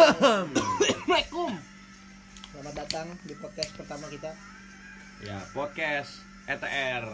[0.00, 1.52] Assalamualaikum.
[2.48, 4.32] Selamat datang di podcast pertama kita.
[5.20, 7.04] Ya, podcast ETR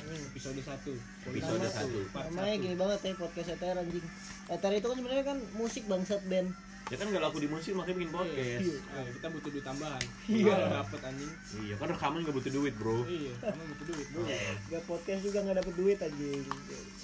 [0.00, 0.96] Ini episode 1
[1.28, 2.32] episode Nama- 1.
[2.32, 4.06] Namanya gini banget ya podcast ETR anjing.
[4.48, 6.48] ETR itu kan sebenarnya kan musik bangsat band.
[6.88, 8.64] Ya kan gak laku di musik makanya bikin podcast.
[8.64, 10.02] Nah, kita butuh duit tambahan.
[10.24, 10.56] Iya.
[10.80, 11.32] Dapet anjing.
[11.60, 13.04] Iya, kan rekaman gak butuh duit, Bro.
[13.04, 14.22] Iya, kamu butuh duit, Bro.
[14.72, 16.40] Gak podcast juga nggak dapet duit anjing.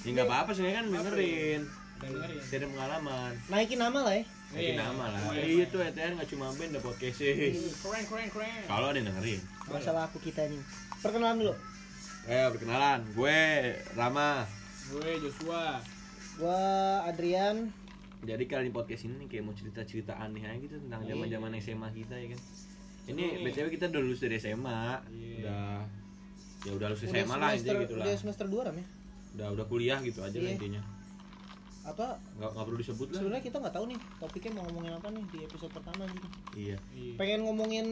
[0.03, 1.63] Ya nggak apa-apa sih kan dengerin.
[2.01, 2.41] Dengerin.
[2.41, 3.33] Share pengalaman.
[3.53, 4.25] Naikin nama lah ya.
[4.47, 4.81] Bikin Iya.
[4.81, 5.21] nama lah.
[5.33, 5.43] Iya.
[5.45, 7.35] Iya tuh ETR gak cuma band, ada podcast sih.
[7.77, 8.63] Keren, keren, keren.
[8.65, 9.41] Kalau ada yang dengerin.
[9.67, 10.63] Masalah aku kita nih.
[10.99, 11.55] Perkenalan dulu.
[12.25, 13.01] Eh, perkenalan.
[13.13, 13.39] Gue
[13.93, 14.47] Rama.
[14.89, 15.83] Gue Joshua.
[16.37, 16.61] Gua
[17.03, 17.73] Adrian.
[18.19, 21.15] Jadi kali ini podcast ini kayak mau cerita-cerita aneh aja gitu tentang Iya.
[21.15, 22.41] zaman-zaman SMA kita ya kan.
[23.07, 23.25] Ini.
[23.41, 25.01] BTW kita udah lulus dari SMA.
[25.07, 25.37] Iya.
[25.39, 25.69] Udah
[26.61, 28.05] ya udah lulus Udah SMA lah semester, intinya gitu lah.
[28.05, 28.87] udah semester 2 ram ya.
[29.33, 30.57] Udah udah kuliah gitu aja lah Iya.
[30.57, 30.83] intinya.
[31.87, 33.17] Apa Nggak, nggak perlu disebut lah.
[33.17, 36.29] sebenarnya kita nggak tahu nih topiknya mau ngomongin apa nih di episode pertama gitu.
[36.53, 36.77] Iya.
[36.93, 37.15] Iya.
[37.15, 37.87] Pengen ngomongin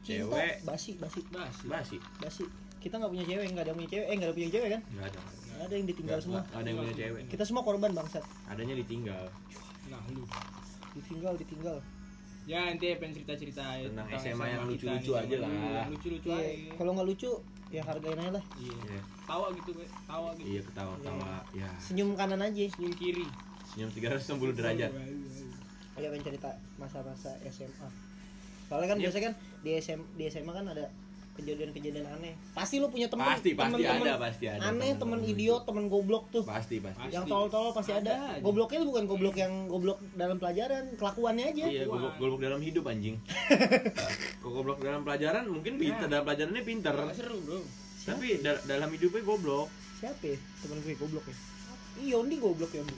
[0.00, 0.54] cinta, Cewek.
[0.62, 1.64] basi, basi, Basi.
[1.66, 1.96] Basi.
[2.22, 2.44] basi.
[2.78, 4.80] Kita nggak punya cewek, nggak ada yang punya cewek, eh nggak ada punya cewek kan?
[4.88, 5.18] Enggak ada.
[5.20, 6.40] Nggak ada yang ditinggal Nggak, semua.
[6.40, 7.22] nggak ada yang punya cewek.
[7.28, 8.24] Kita semua korban bangsat.
[8.48, 9.24] Adanya ditinggal.
[9.90, 10.22] Nah, lu.
[10.96, 11.76] Ditinggal, ditinggal.
[12.48, 15.50] Ya, nanti pengen cerita-cerita Tentang SMA yang kita lucu-lucu nih, aja lah.
[15.86, 16.40] Lucu-lucu aja.
[16.40, 17.30] Iya, kalau nggak lucu
[17.70, 18.44] ya hargain aja lah.
[18.58, 18.74] Iya.
[18.84, 19.02] Iya.
[19.24, 19.86] Tawa gitu, gue.
[20.04, 20.46] Tawa gitu.
[20.46, 21.26] Iya ketawa-tawa.
[21.54, 21.70] Ya.
[21.78, 22.64] Senyum kanan aja.
[22.74, 23.26] Senyum kiri.
[23.70, 24.90] Senyum 360 derajat.
[25.98, 27.88] Ayo pengen cerita masa-masa SMA.
[28.66, 29.04] Soalnya kan Iya.
[29.10, 30.84] biasanya kan di SM di SMA kan ada
[31.38, 32.34] kejadian-kejadian aneh.
[32.52, 34.60] Pasti lu punya teman Pasti pasti temen-temen ada pasti ada.
[34.68, 36.42] Aneh, temen idiot, temen goblok tuh.
[36.42, 37.00] Pasti pasti.
[37.10, 38.36] Yang tolol-tolol pasti ada.
[38.36, 38.42] Ada.
[38.42, 41.64] Gobloknya bukan goblok yang goblok dalam pelajaran, kelakuannya aja.
[41.70, 43.16] Iya, goblok goblok dalam hidup anjing.
[44.42, 46.92] Kok goblok dalam pelajaran mungkin pintar dalam pelajarannya pintar.
[46.98, 47.60] Nggak seru, Bro.
[48.00, 49.68] Tapi da- dalam hidupnya goblok.
[50.00, 50.36] Siapa ya?
[50.64, 51.36] Temen gue goblok ya?
[52.00, 52.96] Ih, Yondi goblok Yondi.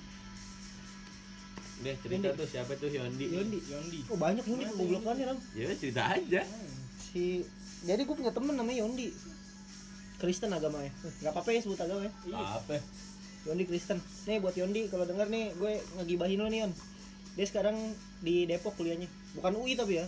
[1.82, 3.26] Deh cerita tuh siapa tuh Yondi.
[3.26, 3.58] Yondi.
[3.66, 4.00] Yondi.
[4.06, 5.38] Oh banyak Yondi kegoblokannya Ram.
[5.58, 6.42] Ya cerita aja.
[6.94, 7.42] Si
[7.82, 9.10] jadi gue punya temen namanya Yondi.
[10.22, 10.94] Kristen agamanya.
[11.18, 12.12] Gak apa-apa ya sebut agama ya.
[12.38, 12.78] Apa?
[13.50, 13.98] Yondi Kristen.
[14.30, 16.72] Nih buat Yondi kalau denger nih gue ngegibahin lo nih Yon.
[17.34, 17.74] Dia sekarang
[18.22, 19.10] di Depok kuliahnya.
[19.34, 20.06] Bukan UI tapi ya.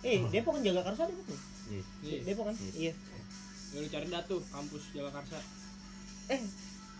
[0.00, 1.24] Eh, Depok kan jaga karsa Depok.
[1.28, 1.40] tuh.
[1.68, 1.84] Nih.
[2.00, 2.18] Iya.
[2.24, 2.56] Depok kan?
[2.72, 2.92] Iya.
[3.74, 5.36] Ya, lu cari dah tuh kampus Jagakarsa.
[6.32, 6.40] Eh,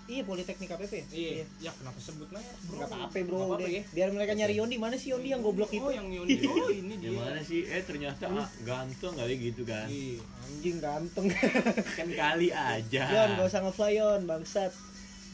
[0.07, 1.05] iya Politeknik KPP ya?
[1.11, 1.45] Iya.
[1.61, 2.77] Ya kenapa sebut lah ya, Bro?
[2.79, 3.69] Gak apa-apa bro, Nggak apa-apa udah.
[3.71, 3.83] ya.
[3.91, 4.77] biar mereka nyari Yondi.
[4.79, 5.83] Mana sih Yondi yang goblok itu?
[5.83, 6.39] Oh, yang Yondi.
[6.47, 7.11] Oh, ini dia.
[7.11, 7.61] Gimana sih?
[7.67, 9.87] Eh ternyata ah, ganteng kali gitu kan.
[9.91, 10.23] Iya.
[10.47, 11.27] Anjing ganteng.
[11.99, 13.03] Kan kali aja.
[13.11, 14.73] Yon, gak usah ngefly Yon, bangsat.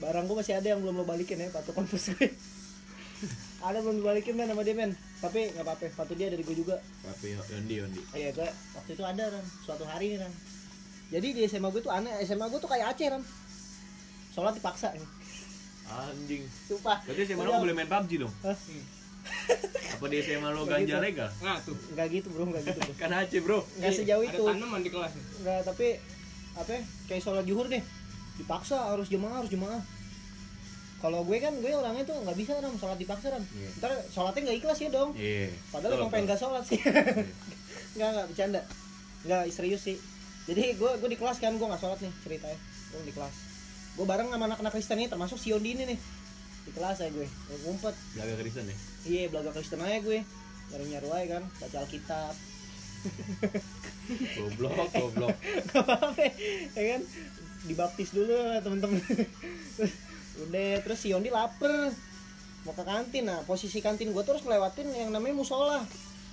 [0.00, 2.32] Barang gue masih ada yang belum lo balikin ya, patu kampus gue.
[3.66, 4.90] ada belum dibalikin men sama dia men.
[5.22, 6.82] Tapi nggak apa-apa, patu dia dari gue juga.
[7.06, 8.00] Tapi Yondi Yondi.
[8.10, 10.32] Oh iya, gue waktu itu ada Ran, suatu hari nih Ran.
[11.12, 13.22] Jadi di SMA gue tuh aneh, SMA gue tuh kayak Aceh Ran.
[14.32, 15.08] Sholat dipaksa nih.
[15.92, 16.42] Anjing.
[16.48, 16.98] Sumpah.
[17.04, 18.32] Berarti SMA lo boleh main PUBG dong?
[18.40, 18.56] Hah?
[19.92, 21.04] Apa di SMA lo Nggak ganja gitu.
[21.04, 21.28] legal?
[21.44, 21.76] Nah, tuh.
[21.92, 22.92] Nggak gitu bro, nggak gitu bro.
[23.02, 23.58] Kan Aceh bro.
[23.78, 24.42] Nggak sejauh ada itu.
[24.48, 25.24] tanaman di kelas nih.
[25.44, 25.86] Nggak, tapi
[26.52, 26.80] apa ya,
[27.12, 27.82] kayak sholat juhur deh.
[28.40, 29.80] Dipaksa harus jemaah, harus jemaah.
[31.02, 33.42] Kalau gue kan, gue orangnya tuh nggak bisa ram sholat dipaksa ram.
[33.42, 33.68] Iya.
[33.82, 35.10] Ntar sholatnya nggak ikhlas ya dong.
[35.18, 35.50] Iya.
[35.68, 36.78] Padahal emang pengen gak sholat sih.
[37.98, 38.60] Nggak nggak bercanda.
[39.28, 39.98] Nggak serius sih.
[40.48, 42.58] Jadi gue gue di kelas kan gue nggak sholat nih ceritanya.
[42.88, 43.34] Gue di kelas.
[43.92, 45.98] Gue bareng sama anak-anak Kristen ini termasuk si Yondi ini nih.
[46.64, 47.26] Di kelas ya gue.
[47.28, 47.94] Gue ngumpet.
[48.16, 48.76] Belaga Kristen ya.
[49.04, 50.18] Iya belaga Kristen aja gue.
[50.72, 51.44] Nyari nyaru aja kan.
[51.60, 52.34] Baca Alkitab.
[54.38, 55.36] Goblok, goblok.
[55.68, 56.24] Gak apa-apa
[56.72, 57.02] ya kan.
[57.68, 58.98] Dibaptis dulu lah temen-temen.
[60.48, 61.92] Udah terus si Yondi lapar.
[62.64, 63.28] Mau ke kantin.
[63.28, 65.84] Nah posisi kantin gue terus ngelewatin yang namanya musola.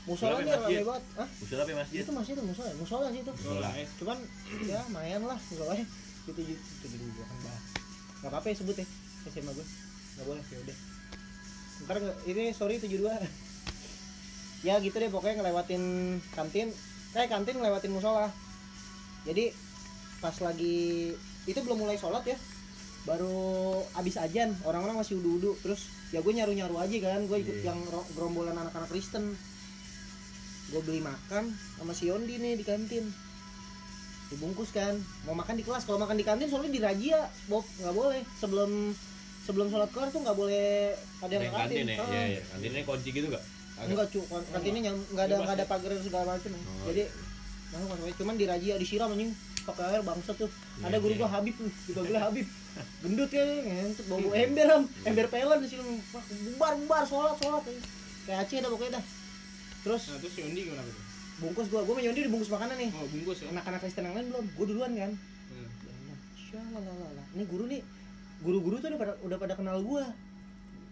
[0.08, 0.80] Musola Musola masjid.
[0.80, 1.04] rame banget.
[1.20, 1.28] Hah?
[1.44, 2.00] Usul apa ya, masjid?
[2.08, 3.70] itu masih itu musola musola sih itu Musola.
[4.00, 4.18] Cuman
[4.64, 5.86] ya lumayan lah musolanya
[6.30, 7.60] gitu gitu itu dulu kan bah
[8.20, 8.88] nggak apa-apa ya sebut ya.
[9.28, 9.66] SMA gue
[10.16, 10.78] nggak boleh ya udah.
[11.80, 13.00] Ntar ini sorry 72
[14.68, 15.84] ya gitu deh pokoknya ngelewatin
[16.30, 16.68] kantin.
[17.10, 18.28] Kayak kantin ngelewatin musola.
[19.24, 19.56] Jadi
[20.20, 22.36] pas lagi itu belum mulai sholat ya.
[23.08, 23.32] Baru
[23.96, 25.56] abis ajan orang-orang masih udu-udu.
[25.64, 25.80] Terus
[26.12, 27.24] ya gue nyaru-nyaru aja kan.
[27.24, 27.72] Gue ikut Iya.
[27.72, 29.40] yang ro- gerombolan anak-anak Kristen.
[30.70, 31.50] Gue beli makan
[31.80, 33.08] sama si Yondi nih di kantin
[34.30, 34.94] dibungkus kan.
[35.24, 37.66] Mau makan di kelas kalau makan di kantin soalnya dirazia Bob.
[37.76, 38.22] Nggak boleh.
[38.38, 38.94] Sebelum
[39.42, 41.96] sebelum sholat kelar tuh nggak boleh ada yang ke kantin ya?
[42.00, 42.42] Iya, iya.
[42.48, 43.44] Kantinnya kunci gitu gak?
[43.80, 44.20] enggak cu
[44.52, 45.72] kantinnya nyam- nggak ada nggak ada ya?
[45.72, 47.08] pagar segala macam Oh, jadi
[47.72, 48.16] masuk masuk aja.
[48.20, 49.32] cuman dirazia disiram anjing.
[49.64, 50.52] Pakai air bangsa tuh.
[50.80, 51.20] Ada Iya, guru iya.
[51.20, 51.72] gua Habib tuh.
[51.88, 52.48] Dipanggilnya Habib.
[53.02, 54.84] Gendut ya ngentut bau bau ember am.
[55.02, 57.64] Ember pelan di sini Wah, bubar bubar sholat sholat.
[58.26, 59.04] Kayak Aceh dah pokoknya dah.
[59.80, 60.96] Terus Nah, terus si Yondi gimana tuh?
[61.40, 63.48] Bungkus gua gua sama Yondi dibungkus makanan nih Oh, bungkus ya.
[63.50, 65.12] anak-anak Kristen yang lain belum gua duluan kan
[65.50, 65.70] Hmm.
[66.36, 67.24] Syalalala.
[67.32, 67.82] Nih guru nih,
[68.40, 70.06] guru-guru tuh udah pada udah pada kenal gua.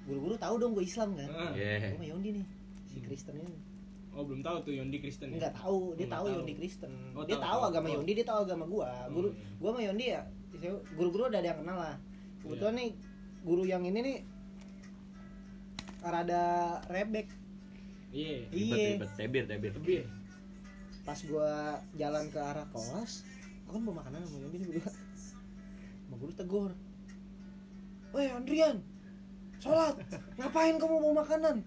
[0.03, 1.29] Guru-guru tahu dong gua Islam kan.
[1.29, 1.51] Ah.
[1.51, 1.91] Iya.
[1.91, 2.45] Gua sama Yondi nih.
[2.87, 3.53] si Kristen ini
[4.09, 5.37] Oh belum tahu tuh Yondi Kristen ya?
[5.37, 6.35] nggak tahu dia Nggak tahu tahu.
[6.35, 7.93] Yondi Kristen Oh, dia tahu, tahu agama Oh.
[7.93, 9.53] Yondi dia tahu agama gua guru Oh, iya.
[9.57, 10.21] gua sama Yondi ya
[10.95, 11.95] guru-guru udah ada yang kenal lah
[12.39, 12.79] kebetulan Iya.
[12.79, 12.89] nih
[13.43, 14.17] guru yang ini nih
[15.99, 16.43] rada
[16.87, 17.27] rebek
[18.07, 18.35] Iya.
[18.49, 18.75] Iya.
[18.95, 20.03] ribet, tebir, tebir.
[21.07, 23.23] Ya, pas gua jalan ke arah kelas
[23.63, 24.91] gua kan bawa makanan sama Yondi nih berdua.
[26.03, 26.71] Sama guru tegur.
[28.11, 28.83] Woi Andrian
[29.63, 29.95] sholat.
[30.35, 31.63] Ngapain kamu mau makanan?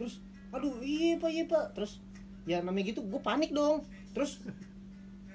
[0.00, 1.76] Terus aduh iya pak iya pak.
[1.76, 2.00] Terus
[2.48, 3.84] ya namanya gitu gue panik dong.
[4.16, 4.40] Terus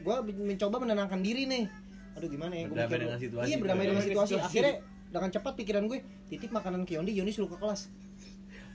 [0.01, 1.69] gue mencoba menenangkan diri nih.
[2.17, 3.45] Aduh gimana ya Gua Berdamai dengan situasi.
[3.45, 4.33] iya berdamai dengan Berdamai situasi.
[4.33, 4.57] Dengan situasi.
[4.57, 4.73] akhirnya
[5.13, 5.99] dengan cepat pikiran gue
[6.33, 7.93] titip makanan ke Yondi Yondi suruh ke kelas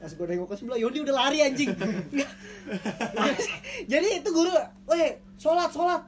[0.00, 1.70] pas gue nengok ke sebelah Yondi udah lari anjing
[3.92, 4.52] jadi itu guru
[4.88, 6.02] weh sholat sholat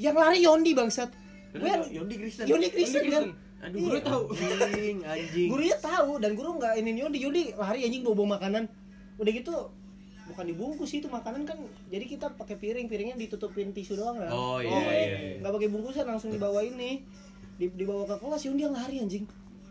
[0.00, 1.10] yang lari Yondi bangsat
[1.48, 1.72] gue?
[1.90, 2.44] Yondi Kristen.
[2.44, 3.24] Yondi Kristen kan.
[3.58, 3.82] Aduh, Iya.
[3.82, 4.22] guru tahu.
[4.30, 5.48] Anjing, anjing.
[5.50, 8.64] gurunya tahu dan guru nggak ini Yondi Yondi lari anjing bawa bawa makanan
[9.18, 9.54] udah gitu
[10.28, 11.58] bukan dibungkus itu makanan kan
[11.88, 15.36] jadi kita pakai piring piringnya ditutupin tisu doang kan Oh, iya, iya, iya.
[15.42, 17.02] nggak pakai bungkusan langsung dibawa ini
[17.58, 19.24] di, dibawa ke kelas Yondi yang lari anjing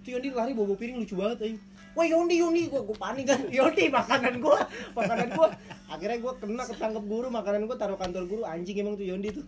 [0.03, 1.61] itu Yondi lari bawa, bawa piring lucu banget anjing
[1.97, 3.41] Wah Yondi Yondi gua gua panik kan.
[3.57, 4.61] Yondi makanan gua.
[4.93, 5.49] Makanan gua.
[5.87, 7.27] Akhirnya gua kena ketangkep guru.
[7.27, 8.41] Makanan gua taruh kantor guru.
[8.45, 9.45] Anjing emang tuh Yondi tuh.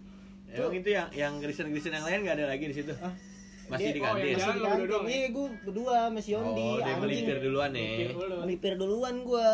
[0.49, 2.89] Emang itu yang yang Kristen Kristen yang lain nggak ada lagi di situ.
[2.97, 3.13] Ah,
[3.69, 4.25] Masih dia- di oh, kantin.
[4.25, 5.05] yang masih jalan di kantin.
[5.05, 5.13] ya?
[5.13, 7.01] iya gua berdua sama si Yondi Oh, dia anjing.
[7.05, 7.93] melipir duluan nih.
[8.09, 8.35] Dulu.
[8.41, 9.47] melipir duluan gua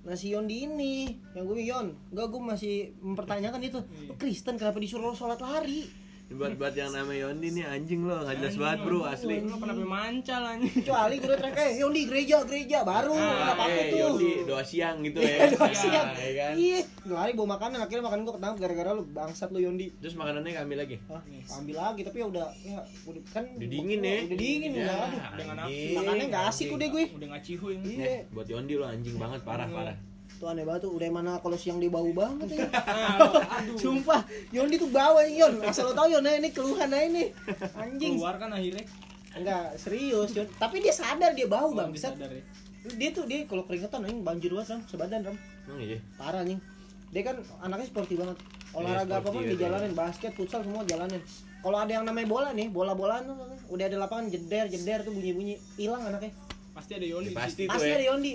[0.00, 0.96] nasi Yondi ini.
[1.36, 3.76] Yang gue Yon enggak gue masih mempertanyakan itu.
[3.76, 4.08] Iya.
[4.08, 5.84] "Lu Kristen kenapa disuruh sholat lari
[6.28, 9.40] Buat buat yang namanya Yondi nih anjing lo, nggak jelas banget bro, asli.
[9.40, 10.74] Lu kenapa mancal anjing?
[10.78, 14.30] kecuali gue udah teriak eh Yondi gereja gereja baru Ah, nggak apa-apa eh, tuh Yondi
[14.44, 15.46] doa siang gitu Iya, ya.
[15.50, 16.06] doa Iya, siang.
[16.12, 16.52] ya kan?
[16.54, 20.52] iya lari bawa makanan akhirnya makan gue ketangkep gara-gara lu bangsat lu Yondi Terus makanannya
[20.54, 20.96] kami lagi.
[21.06, 21.22] Hah,
[21.56, 24.16] ambil lagi tapi ya udah ya udah kan Udah dingin ya.
[24.22, 24.96] udah dingin Ya,
[25.32, 25.96] udah nafsu.
[25.96, 27.74] makannya nggak asik udah gue Udah nggak cihuy.
[27.82, 29.96] iya Eh, buat Yondi lo anjing banget parah parah.
[30.38, 33.18] Tuh aneh banget tuh udah mana kalau siang dia bau banget ya Ah,
[33.58, 33.74] aduh.
[33.74, 35.58] Sumpah, Yondi tuh bawa Yon.
[35.60, 37.28] Asal lo tau Yon, nah, ini keluhan aja nih.
[37.74, 38.14] Anjing.
[38.16, 38.86] Keluar kan akhirnya.
[39.34, 40.46] Enggak, serius Yon.
[40.54, 41.90] Tapi dia sadar dia bau, Oh, Bang.
[41.90, 42.08] dia Bisa.
[42.14, 42.42] sadar ya.
[42.88, 44.80] Dia tuh dia kalau keringetan anjing banjir banget, Ram.
[44.86, 45.36] Sebadan, Ram.
[45.66, 45.98] Emang iya.
[46.14, 46.62] Parah anjing.
[47.08, 48.38] Dia kan anaknya sporty banget.
[48.70, 51.20] Olahraga Iya, apa pun dijalanin, basket, futsal semua jalanin.
[51.58, 53.36] Kalau ada yang namanya bola nih, bola-bolaan tuh
[53.68, 56.30] udah ada lapangan jeder jeder tuh bunyi-bunyi hilang anaknya.
[56.70, 57.32] Pasti ada Yondi.
[57.32, 57.62] Ya, pasti.
[57.66, 57.96] Pasti ya.
[57.98, 58.32] ada Yondi.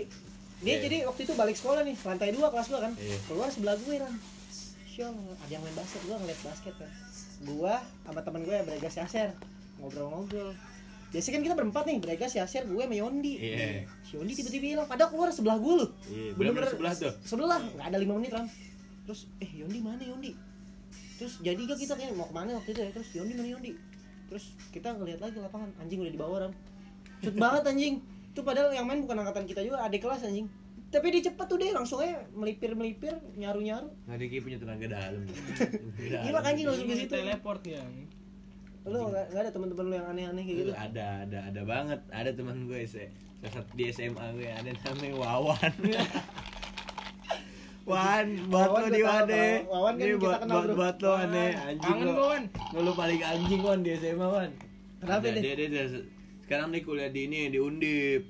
[0.63, 0.83] Dia Iya.
[0.87, 2.93] jadi waktu itu balik sekolah nih, lantai dua kelas gua kan.
[2.95, 3.17] Iya.
[3.27, 4.13] Keluar sebelah gue kan.
[4.87, 6.91] Syol, ada yang main basket, gua ngeliat basket kan.
[7.43, 7.73] Gua
[8.07, 9.29] sama temen gue ya Bregas Yaser
[9.77, 10.55] ngobrol-ngobrol.
[11.11, 13.33] Biasanya kan kita berempat nih, Bregas Yaser, gue sama Yondi.
[13.37, 13.83] Iya.
[14.01, 15.89] Si Yondi tiba-tiba hilang, padahal keluar sebelah gue loh.
[16.07, 17.13] Iya, Bener-bener sebelah tuh.
[17.21, 18.47] Sebelah, nggak ada lima menit kan.
[19.03, 20.31] Terus, eh Yondi mana Yondi?
[21.19, 22.89] Terus jadi gak kita kayak mau ke mana waktu itu ya?
[22.89, 23.71] Terus Yondi mana Yondi?
[24.31, 26.53] Terus kita ngeliat lagi lapangan, anjing udah di bawah ram.
[27.21, 27.95] Cut banget anjing.
[28.33, 30.49] Itu padahal yang main bukan angkatan kita juga, adik kelas anjing.
[30.89, 33.93] Tapi dia cepet tuh deh, langsung aja melipir-melipir, nyaru-nyaru.
[34.09, 35.21] Nggak ada kayak punya tenaga dalam.
[36.25, 37.13] Gila kan, anjing langsung ke situ.
[37.13, 37.81] Teleport ya.
[38.89, 40.71] Lu nggak ada teman-teman lu yang aneh-aneh kayak gitu?
[40.73, 41.99] Itu ada, ada, ada banget.
[42.09, 43.05] Ada teman gue se
[43.43, 45.73] salah satu di SMA gue ada namanya Wawan.
[47.83, 49.45] Wan, buat Wawan lo di Wane.
[49.67, 52.23] kalau Wawan kan kita kenal, buat, buat lo aneh, anjing Kangen lo.
[52.31, 52.43] Wan.
[52.79, 54.49] Lo, paling anjing Wan di SMA Wan.
[55.03, 55.41] Kenapa Dia- nih?
[55.43, 55.85] Dia, dia, dia,
[56.43, 58.21] sekarang dia kuliah di ini di Undip.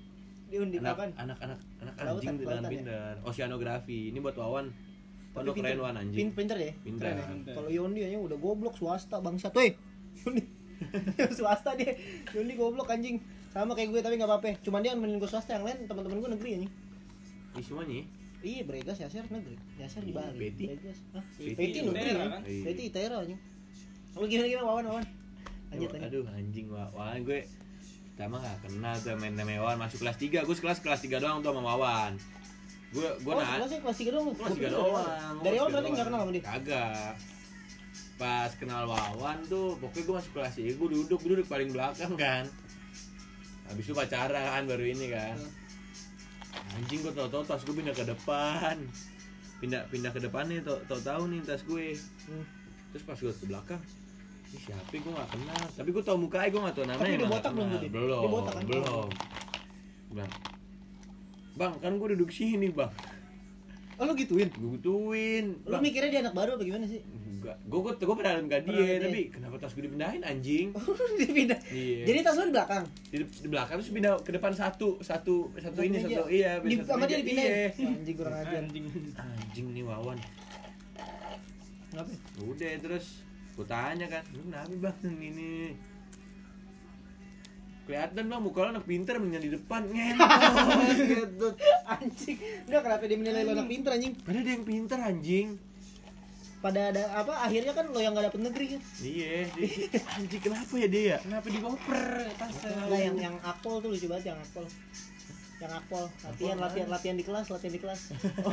[0.53, 1.11] Anak, apaan?
[1.17, 3.25] anak, anak, anak Kelautan, anjing dengan kelautan ya?
[3.25, 3.99] Oceanografi.
[4.13, 4.69] Ini buat Wawan.
[4.69, 5.73] Tapi Pondok pinter.
[5.73, 6.17] keren Wan anjing.
[6.19, 6.73] Pin- Pinter ya?
[6.77, 7.09] Pinter.
[7.09, 7.25] Ya?
[7.25, 7.53] Pinter.
[7.57, 9.49] Kalau Yondi aja udah goblok swasta bangsat.
[9.51, 9.73] Woi.
[10.21, 10.43] Yondi.
[11.37, 11.97] swasta dia.
[12.29, 13.17] Yondi goblok anjing.
[13.49, 14.61] Sama kayak gue tapi nggak apa-apa.
[14.61, 16.71] Cuman dia nemenin gue swasta yang lain teman-teman gue negeri anjing.
[17.53, 17.95] Ini semuanya.
[17.95, 18.05] ya?
[18.43, 19.57] Iya, Bregas Yasir negeri.
[19.79, 20.37] Yasir di Bali.
[20.37, 20.65] Betty?
[20.69, 20.99] Bregas.
[21.11, 21.23] Hah?
[21.33, 22.41] Betty Betty negeri Itera, kan?
[22.45, 22.69] Iya.
[22.69, 23.39] Itera anjing.
[24.13, 25.05] Lu gimana gimana Wawan Wawan?
[25.73, 26.07] Lanjut lanjut.
[26.13, 27.39] Aduh anjing Wa- Wawan gue
[28.13, 29.77] pertama gak kenal tuh main sama Wawan.
[29.81, 32.13] Masuk kelas 3 gue kelas kelas 3 doang tuh sama Wawan.
[32.93, 34.25] Gue gue Oh, nah kelas 3 doang.
[34.37, 36.43] kelas Gua 3 pikir doang Dari awal berarti tiga nggak kenal sama dia.
[36.45, 37.13] kagak.
[38.13, 42.13] Pas kenal Wawan tuh pokoknya gue masuk kelas 3 gue duduk gue duduk paling belakang
[42.13, 42.45] kan.
[43.65, 45.37] Habis itu pacaran baru ini kan.
[46.77, 48.77] Anjing gue tau tau tas gue pindah ke depan.
[49.57, 51.97] Pindah pindah ke depan nih tau tau tau nih tas gue.
[52.29, 52.45] Hmm.
[52.93, 53.81] terus pas gue ke belakang
[54.55, 57.33] siapa gue gak kenal tapi gue tau mukanya gue gak tau namanya Tapi dia nggak
[57.33, 58.63] botak belum, belum Dia botak kan?
[58.63, 59.07] belum
[60.09, 60.31] bilang
[61.53, 62.93] bang kan gue duduk sini bang
[63.93, 64.49] Oh, lu gituin.
[64.49, 66.97] gue gituin Lu mikirnya dia anak baru apa gimana sih?
[67.03, 70.73] enggak gue gue gue pernah Pernah dia tapi kenapa tas gue dipindahin anjing
[71.19, 71.59] dia pindah.
[71.69, 72.83] iya Jadi tas lu di belakang.
[73.05, 76.07] di, di belakang terus pindah ke depan satu satu satu ini meja.
[76.09, 77.51] satu iya Di, satu sama dia dipindahin.
[77.51, 78.59] iya Wah, Anjing kurang ajar.
[78.59, 78.83] Anjing.
[79.13, 80.17] anjing nih wawan
[81.85, 82.09] Kenapa?
[82.41, 83.05] udah terus
[83.53, 85.77] gue tanya kan lu kenapa bang ini?
[87.83, 90.95] Kelihatan bang muka lo anak pinter mendingan di depan ngentot.
[91.13, 91.47] Gitu
[91.85, 92.37] anjing.
[92.65, 94.13] Enggak kenapa dia menilai lo anak pinter anjing?
[94.23, 95.47] Padahal dia yang pinter anjing.
[96.63, 98.81] Pada ada apa akhirnya kan lo yang gak dapet negeri kan?
[99.03, 99.31] Iya
[100.17, 101.17] anjing kenapa ya dia ya?
[101.21, 102.05] Kenapa dioper?
[102.39, 102.71] Pasal.
[102.87, 104.65] Enggak yang yang akpol tuh lucu banget yang akpol
[105.61, 108.01] yang akpol latihan latihan latihan di kelas latihan di kelas.
[108.47, 108.51] Oh,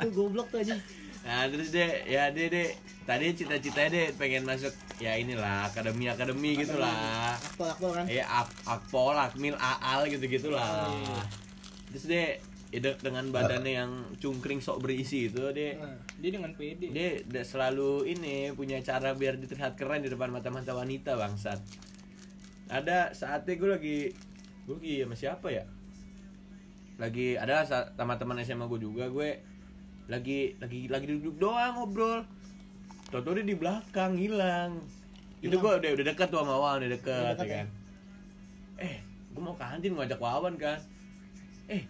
[0.00, 0.76] tuh goblok tuh aja
[1.22, 6.54] Nah terus deh, ya deh deh, tadi cita-citanya deh pengen masuk ya inilah akademi akademi
[6.56, 7.34] gitu lah.
[7.36, 10.90] akpol akpol kan Ya ak akpol, akmil, aal gitu gitulah.
[11.88, 12.28] Terus deh,
[12.68, 16.88] ya de- dengan badannya yang cungkring sok berisi itu deh, Nah, Dia dengan pede.
[16.88, 21.62] dia dia selalu ini punya cara biar terlihat keren di depan mata-mata wanita bangsat.
[22.66, 23.98] Ada saatnya gue lagi,
[24.64, 25.64] gue lagi sama siapa ya?
[26.96, 29.38] Lagi ada sa- sama teman SMA gue juga gue
[30.12, 32.20] lagi lagi lagi duduk doang ngobrol.
[33.08, 34.80] Toto dia di belakang hilang.
[35.38, 37.66] Itu gue udah udah dekat tuh sama Wawan, udah dekat, dekat ya kan.
[38.78, 38.96] Eh,
[39.28, 40.78] gue mau kantin ngajak Wawan kan.
[41.66, 41.82] Eh,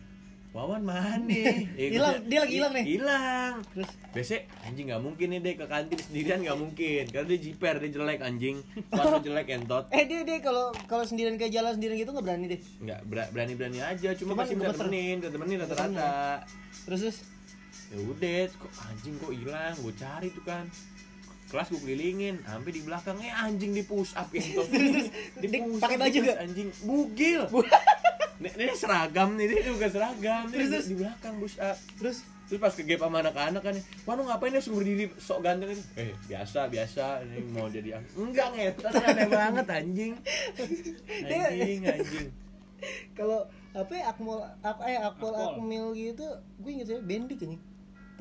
[0.52, 1.64] Wawan mana nih?
[1.80, 2.84] Eh, gua- Hilang, dia lagi hilang nih?
[2.86, 3.54] Hilang.
[3.72, 7.74] terus Biasanya anjing nggak mungkin nih deh ke kantin sendirian nggak mungkin karena dia jiper
[7.78, 11.96] dia jelek anjing Suara jelek entot eh dia dia kalau kalau sendirian kayak jalan sendirian
[11.96, 13.00] gitu nggak berani deh nggak
[13.32, 14.76] berani berani aja cuma Cuman minta gemeter.
[14.76, 16.44] temenin temenin rata-rata
[16.84, 17.16] terus terus
[17.92, 19.74] ya udah kok anjing kok hilang?
[19.78, 20.64] Gue cari tuh kan.
[21.46, 24.64] Kelas gue kelilingin sampai di belakang eh anjing di push up entot
[25.42, 25.46] di
[25.76, 26.38] pakai baju nggak?
[26.40, 26.68] anjing.
[26.82, 27.42] Bugil.
[28.42, 30.50] Ini, ini seragam nih ini bukan seragam.
[30.50, 30.86] Terus, Ini terus?
[30.90, 31.78] di belakang push up.
[31.94, 32.26] Terus?
[32.50, 35.70] Terus pas ke gap sama anak-anak kan, wah lu ngapain ya sumber diri sok ganteng
[35.70, 35.82] ini?
[35.94, 40.12] Eh biasa biasa, ini mau jadi enggak ngetot aneh banget anjing,
[41.22, 42.28] anjing anjing.
[43.14, 45.32] kalau apa ya akmol apa eh Akpol.
[45.32, 46.26] akmil gitu
[46.58, 47.56] gue inget ya bendik ini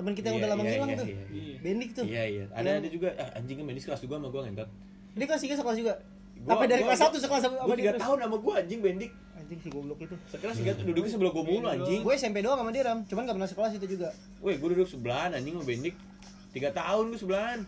[0.01, 1.07] teman kita yang Iya, udah lama iya, ngilang iya, tuh.
[1.07, 2.03] iya, bendik tuh.
[2.03, 3.09] Iya iya, ada Yang- ada juga.
[3.13, 4.69] Ah, anjing kan medis kelas juga sama gua ngentot.
[5.11, 5.93] dia kelas 3 sekelas juga.
[6.41, 9.11] Gua- apa dari gua- kelas 1 sekelas sama dia tiga tahun sama gua anjing bendik.
[9.33, 10.15] anjing si goblok itu.
[10.27, 11.99] Sekelas tiga duduknya sebelah gua mulu anjing.
[12.01, 12.99] gue SMP doang sama dia ram.
[13.03, 14.09] Cuman gak pernah sekelas itu juga.
[14.39, 15.95] Weh gua duduk sebelahan anjing sama bendik.
[16.49, 17.59] Tiga tahun gua sebelahan.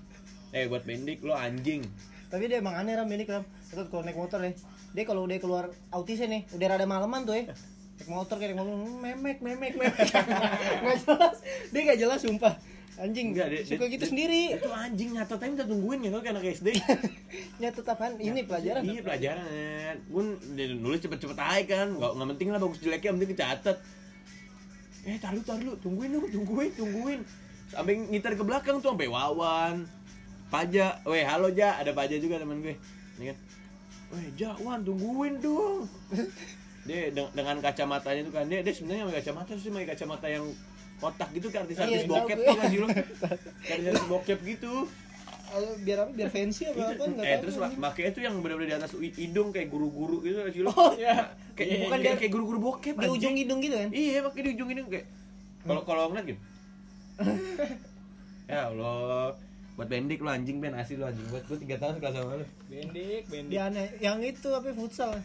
[0.51, 1.85] Eh buat bendik lo anjing.
[2.25, 3.45] tapi dia emang aneh ram bendik ram.
[3.67, 4.49] Terus kalau naik motor ya.
[4.91, 7.45] Dia kalau udah keluar autisnya nih udah rada malaman tuh ya
[8.03, 10.11] naik motor kayak motor hmm, memek memek memek
[10.83, 11.37] nggak jelas
[11.71, 12.53] dia nggak jelas sumpah
[12.93, 16.17] anjing Enggak, dia- suka dia- gitu dia- sendiri Itu anjing nyata time kita tungguin gitu
[16.19, 16.67] kayak anak SD.
[17.63, 19.95] nyatet apaan ini pelajaran Iya pelajaran.
[20.05, 20.23] Gue
[20.77, 21.87] nulis cepet-cepet aja kan.
[21.89, 23.77] Gak, nggak penting lah bagus jeleknya, penting kecatet.
[25.09, 27.19] Eh taruh taruh tungguin dong, tungguin, tungguin.
[27.73, 29.89] Sampai ngiter ke belakang tuh sampai Wawan.
[30.53, 32.77] Paja, weh halo Ja, ada Paja juga teman gue.
[33.17, 33.37] Ini kan.
[34.13, 35.89] Weh Ja, Wan tungguin dong.
[36.83, 40.45] Dia de- dengan kacamatanya itu kan dia dia sebenarnya pakai kacamata sih pakai kacamata yang
[40.95, 42.87] kotak gitu kan artis-artis Iya, bokep tahu tuh kan sih lu.
[43.65, 44.73] Artis-artis bokep gitu.
[45.79, 48.91] Biar apa biar fancy apa apa nggak eh terus makanya itu yang benar-benar di atas
[48.97, 50.71] hidung kayak guru-guru gitu sih lo.
[50.71, 51.29] Oh, ya.
[51.53, 54.49] Kayak Bukan bukan dia- kayak guru-guru bokep di ujung hidung gitu kan Iya, pakai di
[54.51, 55.05] ujung hidung kayak
[55.61, 56.41] kalau kalau ngeliat gitu.
[58.45, 59.31] ya Allah.
[59.73, 61.25] Buat bendik lu anjing Ben asli lu anjing.
[61.27, 62.45] Buat gua 3 tahun kelas sama lu.
[62.67, 63.49] Bendik, bendik.
[63.49, 65.17] dia aneh yang itu apa futsal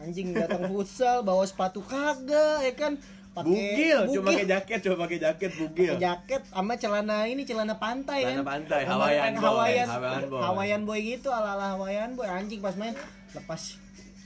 [0.00, 2.92] anjing datang futsal bawa sepatu kagak ya kan
[3.30, 4.26] pakai Bugil, cuma bugil.
[4.26, 5.92] pakai jaket, cuma pakai jaket bugil.
[5.92, 10.40] Pakai jaket sama celana ini celana pantai Celana kan pantai, Hawaiian boy, Hawaiian, Hawaiian boy.
[10.42, 12.90] Hawaiian boy gitu ala ala Hawaiian boy anjing pas main
[13.30, 13.62] lepas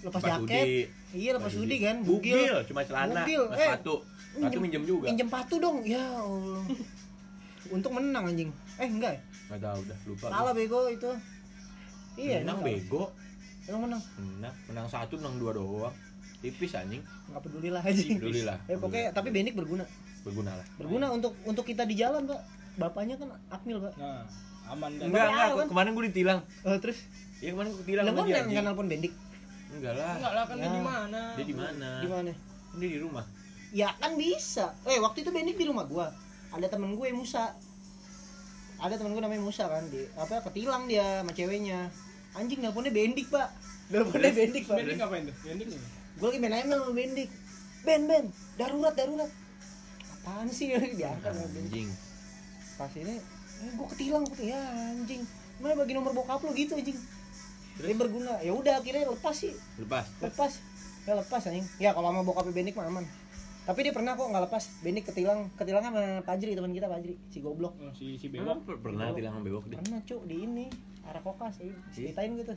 [0.00, 3.94] lepas, Lepas jaket iya lepas hoodie kan Bugil, cuma celana, Bugil, eh, sepatu.
[4.34, 5.06] Sepatu minjem juga.
[5.06, 6.64] minjem patu dong ya Allah
[7.76, 10.26] untuk menang anjing eh enggak ya Enggak tahu udah lupa.
[10.28, 11.10] kalah bego itu
[12.16, 13.12] iya menang bego.
[13.66, 15.94] Emang menang Menang, menang satu, menang dua doang.
[16.38, 17.00] Tipis anjing.
[17.00, 18.61] nggak peduli lah anjing Peduli lah.
[18.64, 19.85] eh pokoknya tapi Benik berguna
[20.21, 20.66] berguna lah.
[20.76, 22.40] berguna untuk untuk kita di jalan pak
[22.76, 24.25] bapaknya kan Akmil pak Nah,
[24.66, 25.04] aman kan.
[25.06, 25.66] Enggak, enggak, kan?
[25.68, 26.40] kemarin gue ditilang.
[26.62, 26.99] oh, terus
[27.38, 29.12] Iya kemarin gue ditilang Lah kan nggak nelpon Bendik
[29.71, 30.12] Enggak lah.
[30.14, 31.21] Enggak lah kan dia di mana?
[31.35, 31.88] Dia di mana?
[31.99, 32.30] di mana
[32.75, 33.25] Dia di rumah.
[33.73, 36.12] ya kan bisa eh waktu itu Bendik di rumah gua
[36.50, 37.56] ada temen gue Musa
[38.76, 41.88] ada temen gue namanya Musa kan di apa ketilang dia sama ceweknya
[42.34, 43.48] anjing nelponnya Bendik pak.
[43.90, 44.62] Nelponnya Bendik?
[44.66, 44.76] Pak.
[44.78, 45.36] Bendik ngapain tuh?
[45.46, 45.68] Bendik
[46.14, 47.30] gue lagi main ML sama Bendik.
[47.82, 48.24] Ben Ben
[48.54, 49.30] darurat darurat.
[50.20, 50.70] Apaan sih?
[50.98, 51.86] Diangkat sama Bendik.
[51.86, 51.90] Anjing.
[52.74, 53.22] pas ini
[53.62, 54.58] eh, gue ketilang gue ya
[54.94, 55.22] anjing.
[55.62, 56.98] Mana bagi nomor bokap lo gitu anjing?
[57.78, 58.38] Dia berguna.
[58.42, 59.54] Ya udah akhirnya lepas sih.
[59.78, 60.06] Lepas.
[60.22, 60.52] lepas.
[61.06, 61.66] Ya lepas anjing.
[61.78, 63.06] Ya kalau sama bokapnya Bendik mah aman.
[63.64, 64.64] Tapi dia pernah kok nggak lepas.
[64.82, 67.78] Bendik ketilang ketilang sama Pajri teman kita Pajri si goblok.
[67.78, 69.78] Oh, si si per- pernah tilang sama bewok dia?
[69.78, 70.66] pernah cuk di ini
[71.04, 72.54] arah kokas ya ceritain gitu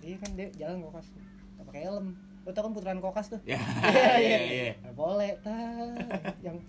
[0.00, 1.06] iya kan dia jalan kokas
[1.54, 2.06] nggak pakai helm
[2.40, 3.56] lo tau kan putaran kokas tuh Ya,
[3.88, 4.38] Iya, iya, iya.
[4.44, 4.72] iya.
[4.78, 5.56] Nggak boleh ta
[6.40, 6.60] yang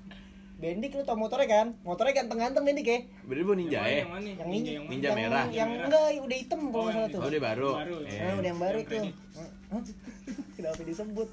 [0.56, 4.00] Bendik lu tau motornya kan motornya ganteng-ganteng Bendik ya Berarti bu ninja Yang mana, ya?
[4.00, 4.28] Yang mana?
[4.32, 4.86] yang Ninja yang?
[4.88, 5.46] Ninja yang, merah.
[5.52, 5.84] yang Merah.
[5.84, 7.70] enggak udah hitam kalau Oh, salah yang tuh Oh, dia baru.
[7.76, 8.16] Baru, Eh.
[8.18, 9.06] Nah, udah yang baru Yang.
[9.36, 9.82] Hah?
[10.56, 11.28] Kenapa disebut?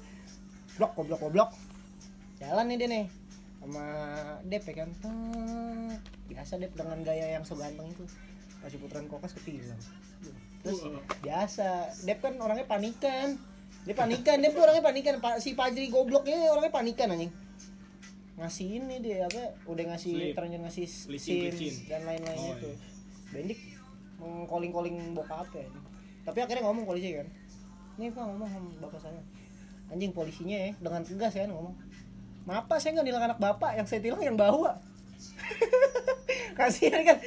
[0.73, 1.49] Blok, goblok, goblok.
[2.35, 3.05] Jalan nih dia nih
[3.55, 3.85] sama
[4.43, 4.89] Dep ya kan.
[6.27, 8.03] Biasa Dep dengan gaya yang so ganteng itu.
[8.63, 9.75] Kasih putaran kokas ketilang.
[10.63, 11.03] Terus Wah.
[11.19, 11.67] biasa
[12.01, 13.35] Dep kan orangnya panikan.
[13.83, 15.13] Dia panikan, Dep tuh orangnya panikan.
[15.37, 17.31] Si Pajri gobloknya orangnya panikan anjing.
[18.33, 19.59] Ngasih ini dia apa?
[19.67, 21.73] Udah ngasih ternyata ngasih Licin, SIM licin.
[21.85, 22.71] dan lain-lainnya Oh, tuh.
[22.71, 22.87] iya.
[23.29, 23.59] Bendik
[24.17, 25.79] mengkoling-koling bokapnya ini.
[26.23, 27.27] Tapi akhirnya ngomong polisi kan.
[27.93, 29.21] Nih Pak ngomong sama bapak saya.
[29.91, 31.75] Anjing polisinya ya dengan tegas ya ngomong.
[32.43, 34.75] Maaf Pak, saya nggak nilang anak bapak, yang saya tilang yang bawa.
[36.53, 37.17] Kasihan kan.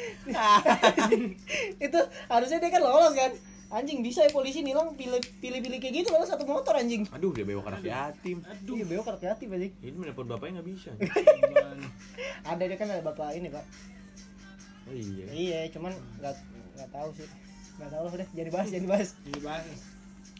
[1.86, 3.32] itu harusnya dia kan lolos kan.
[3.66, 7.02] Anjing bisa ya polisi nilang pilih pilih pilih kayak gitu lolos satu motor anjing.
[7.10, 8.38] Aduh, dia bewok anak yatim.
[8.46, 8.78] Aduh.
[8.78, 9.72] Iya, bewok hati-hati anjing.
[9.82, 10.90] Ini menelpon bapaknya nggak bisa.
[12.50, 13.64] Ada dia kan ada bapak ini, Pak.
[14.86, 15.26] Oh iya.
[15.34, 15.90] Iya, cuman
[16.22, 16.34] nggak
[16.78, 17.26] nggak tahu sih.
[17.76, 19.08] Nggak tahu udah, jadi bahas, jadi bahas.
[19.26, 19.78] Ini bahas.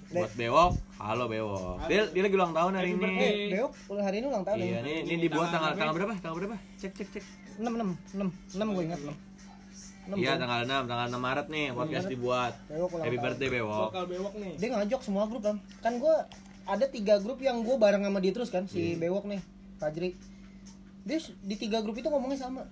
[0.07, 1.83] Buat bewok, halo bewok.
[1.91, 3.11] Dia, dia lagi ulang tahun hari ini.
[3.19, 4.79] Eh, Bewok ulang hari ini ulang tahun Iya, ya.
[4.87, 6.13] ini ini Ini dibuat tanggal tanggal tanggal berapa?
[6.23, 6.57] Tanggal berapa?
[6.79, 7.25] Cek cek cek.
[7.57, 8.23] 6 6
[8.55, 9.13] 6 6 gue ingat 6.
[10.07, 12.13] 6 Iya, tanggal 6, tanggal 6 Maret nih podcast Maret.
[12.13, 12.53] dibuat.
[12.67, 13.25] Bewok Happy tahun.
[13.25, 13.89] birthday bewok.
[13.89, 14.53] Lokal bewok nih.
[14.57, 15.57] Dia ngajak semua grup kan.
[15.81, 16.15] Kan gue
[16.65, 19.01] ada tiga grup yang gue bareng sama dia terus kan si Iya.
[19.01, 19.41] Bewok nih,
[19.77, 20.15] Fajri.
[21.03, 22.63] Dia di tiga grup itu ngomongnya sama.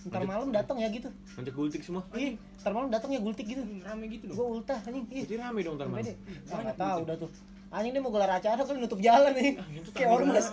[0.00, 1.10] Ntar malam datang ya gitu.
[1.34, 2.06] Ngajak gultik semua.
[2.12, 3.62] Iya, ntar malam datang ya gultik gitu.
[3.82, 4.50] Rame gitu Gue dong.
[4.56, 5.02] ultah anjing.
[5.08, 5.24] Iya.
[5.24, 6.04] Jadi rame dong ntar malam.
[6.04, 6.16] deh.
[6.46, 7.30] Ah, nggak tahu udah tuh.
[7.68, 9.60] Anjing dia mau gelar acara kali nutup jalan nih.
[9.74, 10.44] itu Kayak ormas.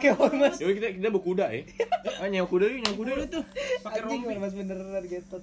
[0.00, 0.56] Kayak ormas.
[0.56, 1.62] Yaudah kita kita bawa kuda ya.
[2.22, 3.44] Ah, nyewa kuda yuk, nyewa kuda tuh.
[3.82, 4.32] Pakai Anjing rompi.
[4.32, 5.38] ormas beneran gitu.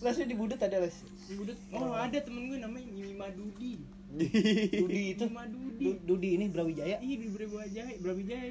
[0.00, 0.96] Las di budut ada las.
[1.30, 1.56] Budut.
[1.70, 3.78] Oh, ada temen gue namanya Mima Dudi.
[4.10, 5.24] Dudi itu.
[5.24, 5.84] Mima Dudi.
[5.86, 6.98] Du- Dudi ini Brawijaya.
[6.98, 8.48] Iya di Brawijaya, Brawijaya.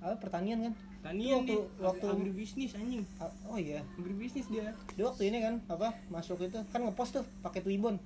[0.00, 0.72] Apa pertanian kan?
[0.98, 3.02] Tanian Waktu- dia, waktu- waktu agribisnis anjing.
[3.44, 3.84] Oh iya.
[3.94, 4.74] Agribisnis dia.
[4.94, 7.98] Dia waktu ini kan apa masuk itu kan ngepost tuh pakai Twibbon.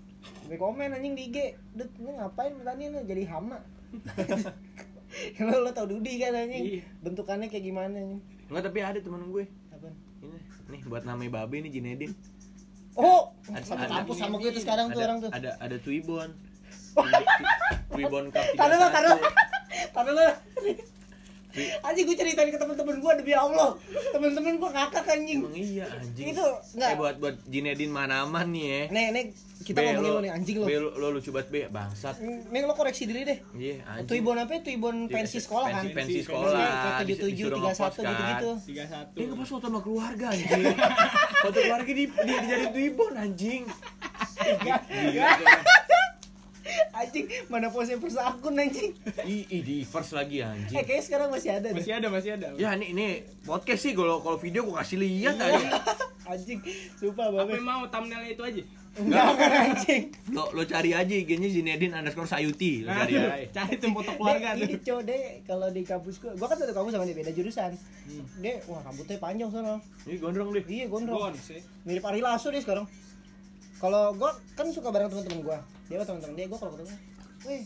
[0.45, 1.37] Gue komen anjing di IG.
[1.73, 3.01] Dut, ini ngapain pertanian lu?
[3.03, 3.59] jadi hama.
[5.45, 6.65] lo lo tau Dudi kan anjing.
[6.79, 6.83] Iya.
[7.01, 8.21] Bentukannya kayak gimana anjing?
[8.49, 9.45] Enggak, tapi ada temen gue.
[9.69, 9.95] Apaan?
[10.23, 12.13] Ini nih buat namanya babe nih Jinedin.
[12.93, 15.31] Oh, Ada- satu ada- kampus sama gue tuh sekarang tuh ada, orang tuh.
[15.33, 16.31] Ada ada Twibbon.
[16.93, 17.29] Twi-
[17.89, 19.17] Twibbon Cup Taruh lo, taruh.
[19.17, 19.93] 31.
[19.97, 20.27] Taruh lo.
[21.85, 23.77] Anjing gue ceritain ke temen-temen gue demi Allah.
[24.13, 25.41] Temen-temen gue ngakak anjing.
[25.41, 26.33] Emang iya anjing.
[26.33, 26.45] Itu
[26.77, 26.91] enggak.
[26.93, 28.83] Eh buat buat Jinedin Manaman nih ya.
[28.89, 29.25] Nih, nih
[29.63, 30.67] kita Be, ngomongin lo nih anjing lo.
[30.67, 32.19] Be, lo, lo lucu banget be, bangsat.
[32.23, 33.39] Nih lo koreksi diri deh.
[33.55, 34.09] Iya, anjing.
[34.11, 34.59] Tuibon apa?
[34.61, 35.85] Tuibon pensi sekolah kan?
[35.95, 37.01] pensi, sekolah.
[37.07, 38.13] Tujuh tujuh tiga satu kan.
[38.13, 38.51] gitu gitu.
[38.83, 39.17] 31.
[39.17, 40.65] Dia ngepost foto sama keluarga anjing.
[41.47, 43.63] foto keluarga di di dijadiin Twibbon anjing.
[44.43, 45.49] Gila, tuh.
[46.93, 48.93] Anjing mana pose first akun anjing.
[49.27, 50.77] Ih, ih, di first lagi Eh anjing.
[50.85, 51.81] kayaknya sekarang masih ada deh.
[51.83, 52.47] Masih ada, masih ada.
[52.57, 53.07] Ya ini ini
[53.43, 55.71] podcast sih kalau kalau video gua kasih lihat anjing.
[56.23, 56.63] Anjing,
[56.97, 57.59] sumpah Apa babe.
[57.59, 58.63] yang mau thumbnailnya itu aja?
[58.93, 60.03] Enggak kan anjing.
[60.37, 62.85] Lo lo cari aja IG-nya Zinedine underscore Sayuti.
[62.85, 63.49] Lo cari aja.
[63.57, 64.69] Cari tuh foto keluarga tuh.
[64.69, 67.73] Ini cowok deh kalau di kampus gua, gua kan satu kampus sama dia beda jurusan.
[67.73, 68.25] Hmm.
[68.45, 69.81] Dia wah rambutnya panjang sana.
[70.05, 70.65] Ini gondrong deh.
[70.69, 71.19] Iya gondrong.
[71.33, 71.61] Gons ya.
[71.89, 72.85] Mirip Ari Lasso dia sekarang.
[73.81, 75.59] Kalau gua kan suka bareng teman-teman gua.
[75.89, 76.97] Dia sama teman-teman dia gua kalau ketemu,
[77.49, 77.63] "Weh,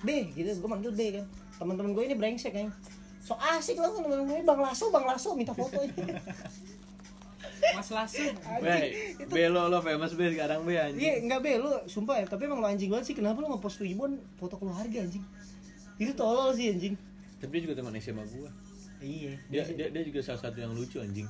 [0.00, 0.48] B," gitu.
[0.64, 1.24] Gua manggil B kan.
[1.60, 2.72] Teman-teman gua ini brengsek kan.
[3.20, 5.76] So asik langsung teman-teman gue, Bang Lasso, Bang Lasso minta foto.
[7.76, 8.24] Mas Lasso.
[8.60, 11.00] Weh, be lo lo famous be sekarang be anjing.
[11.00, 13.16] Iya, enggak be, lu sumpah ya, tapi emang lu anjing banget sih.
[13.16, 15.24] Kenapa lu ngepost Twibbon foto keluarga anjing?
[16.00, 16.94] Itu tolol sih anjing.
[17.40, 18.50] Tapi dia juga teman SMA gua.
[19.00, 19.32] Iya.
[19.48, 21.28] Dia, dia dia juga salah satu yang lucu anjing.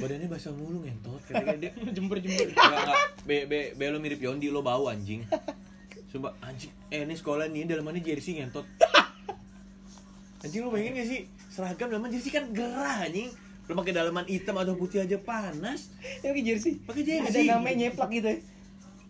[0.00, 1.20] Badannya basah mulu ngentot.
[1.28, 2.46] Kata dia Jember-jember.
[2.50, 2.98] Enggak, enggak.
[3.28, 5.22] Be, be, be lo mirip Yondi, lo bau anjing.
[6.10, 6.72] Sumpah, anjing.
[6.88, 8.64] Eh, ini sekolah nih, dalamannya jersey ngentot.
[10.44, 11.20] Anjing lo bayangin gak sih?
[11.48, 13.32] Seragam dalaman jersey kan gerah anjing.
[13.64, 15.88] Lo pakai dalaman hitam atau putih aja panas.
[16.20, 16.72] Ya pakai jersey.
[16.78, 17.48] Pakai Ada jersey.
[17.48, 18.38] namanya nyeplak gitu ya.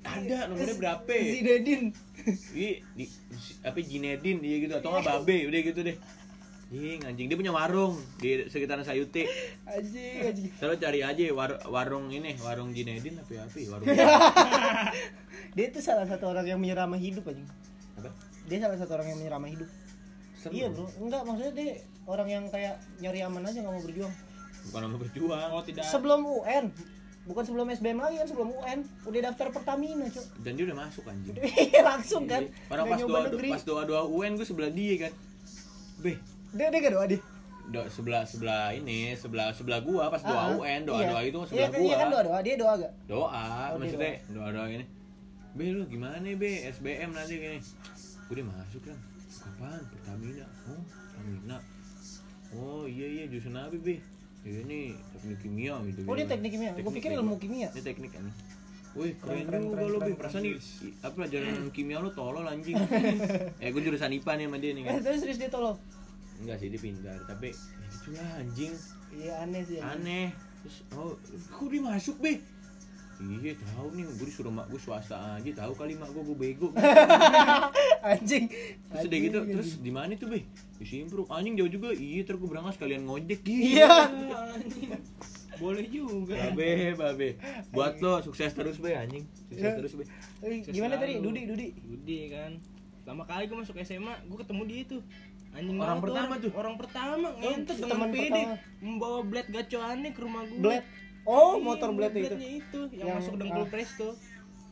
[0.05, 1.09] Ada, nomornya berapa?
[1.09, 1.87] Zinedine.
[2.53, 3.05] Iya, di,
[3.61, 5.97] apa Jinedin dia gitu atau nggak Babe, udah gitu deh.
[6.65, 9.25] Anjing, anjing dia punya warung di sekitaran Sayuti.
[9.65, 10.51] Anjing, anjing.
[10.55, 13.43] Selalu cari aja war- warung ini, warung Jinedin apa ya?
[13.43, 13.69] Apa ya?
[13.73, 13.87] Warung
[15.57, 17.49] Dia itu salah satu orang yang menyerama hidup anjing.
[17.97, 18.11] apa?
[18.45, 19.69] Dia salah satu orang yang menyerama hidup.
[20.37, 20.53] Serem.
[20.53, 20.85] Iya, Bro.
[21.01, 21.71] Enggak, maksudnya dia
[22.05, 24.15] orang yang kayak nyari aman aja nggak mau berjuang.
[24.65, 25.49] Bukan nama berjuang.
[25.51, 25.85] Oh, tidak.
[25.85, 26.65] Sebelum UN,
[27.25, 30.27] bukan sebelum SBM lagi kan, sebelum UN udah daftar Pertamina, Cok.
[30.41, 31.35] Dan dia udah masuk anjing.
[31.65, 32.43] Iya, langsung kan.
[32.69, 33.49] Orang pas doa negeri.
[33.51, 35.13] pas doa doa UN gue sebelah dia kan.
[35.97, 36.19] Be,
[36.51, 37.21] Dia dia gak doa dia.
[37.65, 41.09] doa sebelah sebelah ini sebelah sebelah gua pas doa Ah, UN doa iya.
[41.09, 41.81] doa itu Iya, sebelah kan- gua.
[41.83, 42.93] Iya kan doa doa, dia doa gak?
[43.09, 44.85] doa Oh, maksudnya doa doa ini
[45.51, 47.59] be lu gimana be SBM nanti gini
[48.21, 48.99] gue udah masuk kan
[49.31, 51.57] kapan Pertamina oh Pertamina
[52.53, 53.95] oh iya iya justru nabi be
[54.45, 56.01] Ya, ini teknik kimia gitu.
[56.05, 58.33] Oh dia teknik kimia, gue pikir ilmu kimia Ini teknik ini.
[58.95, 60.17] Wih keren, keren, juga keren, lo Bim.
[60.21, 60.55] Perasaan nih
[61.03, 62.77] apa pelajaran kimia lo tolol anjing.
[63.59, 64.93] eh gue jurusan IPA nih sama dia nih kan.
[64.95, 65.81] Eh terus serius dia tolong
[66.45, 68.73] Enggak sih dia pintar, tapi ya itulah anjing.
[69.17, 69.79] Iya aneh sih.
[69.81, 70.27] Aneh.
[70.61, 71.17] Terus oh
[71.49, 72.43] kok dia masuk, Be?
[73.23, 76.69] Iya tahu nih, gue disuruh mak gue swasta aja, tahu kali mak gue gue bego.
[78.11, 80.43] Anjing Terus udah gitu, terus di mana tuh, Be?
[80.77, 81.31] Di Simpruk.
[81.31, 81.95] Anjing jauh juga.
[81.95, 83.41] Iya, terus gue berangkat sekalian ngojek.
[83.47, 84.11] Iya
[84.59, 84.91] Anjing.
[85.55, 86.35] Boleh juga.
[86.53, 87.29] Babe, babe.
[87.71, 89.23] Buat lo sukses terus, Be, anjing.
[89.49, 89.73] Sukses Iya.
[89.79, 90.05] terus, Be.
[90.43, 91.23] Eh, Gimana tadi?
[91.23, 92.59] Dudi, Dudi Dudi kan.
[93.05, 95.03] Pertama kali gue masuk SMA, gue ketemu dia tuh.
[95.55, 96.51] Anjing Orang pertama tuh?
[96.51, 98.43] Orang pertama ngentot teman dengan pede
[98.83, 100.59] membawa blade gacoannya ke rumah gue.
[100.59, 100.87] Blade
[101.25, 103.69] Oh Iya, motor blade itu blade-nya itu yang, Yang- masuk dengkul ah.
[103.69, 104.09] presto.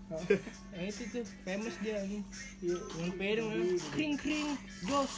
[0.07, 0.21] Oh.
[0.71, 1.99] Yang itu tuh famous dia.
[2.05, 2.21] Iya.
[2.87, 4.49] Dengan pede ngomong, kring kring
[4.83, 5.13] Jos.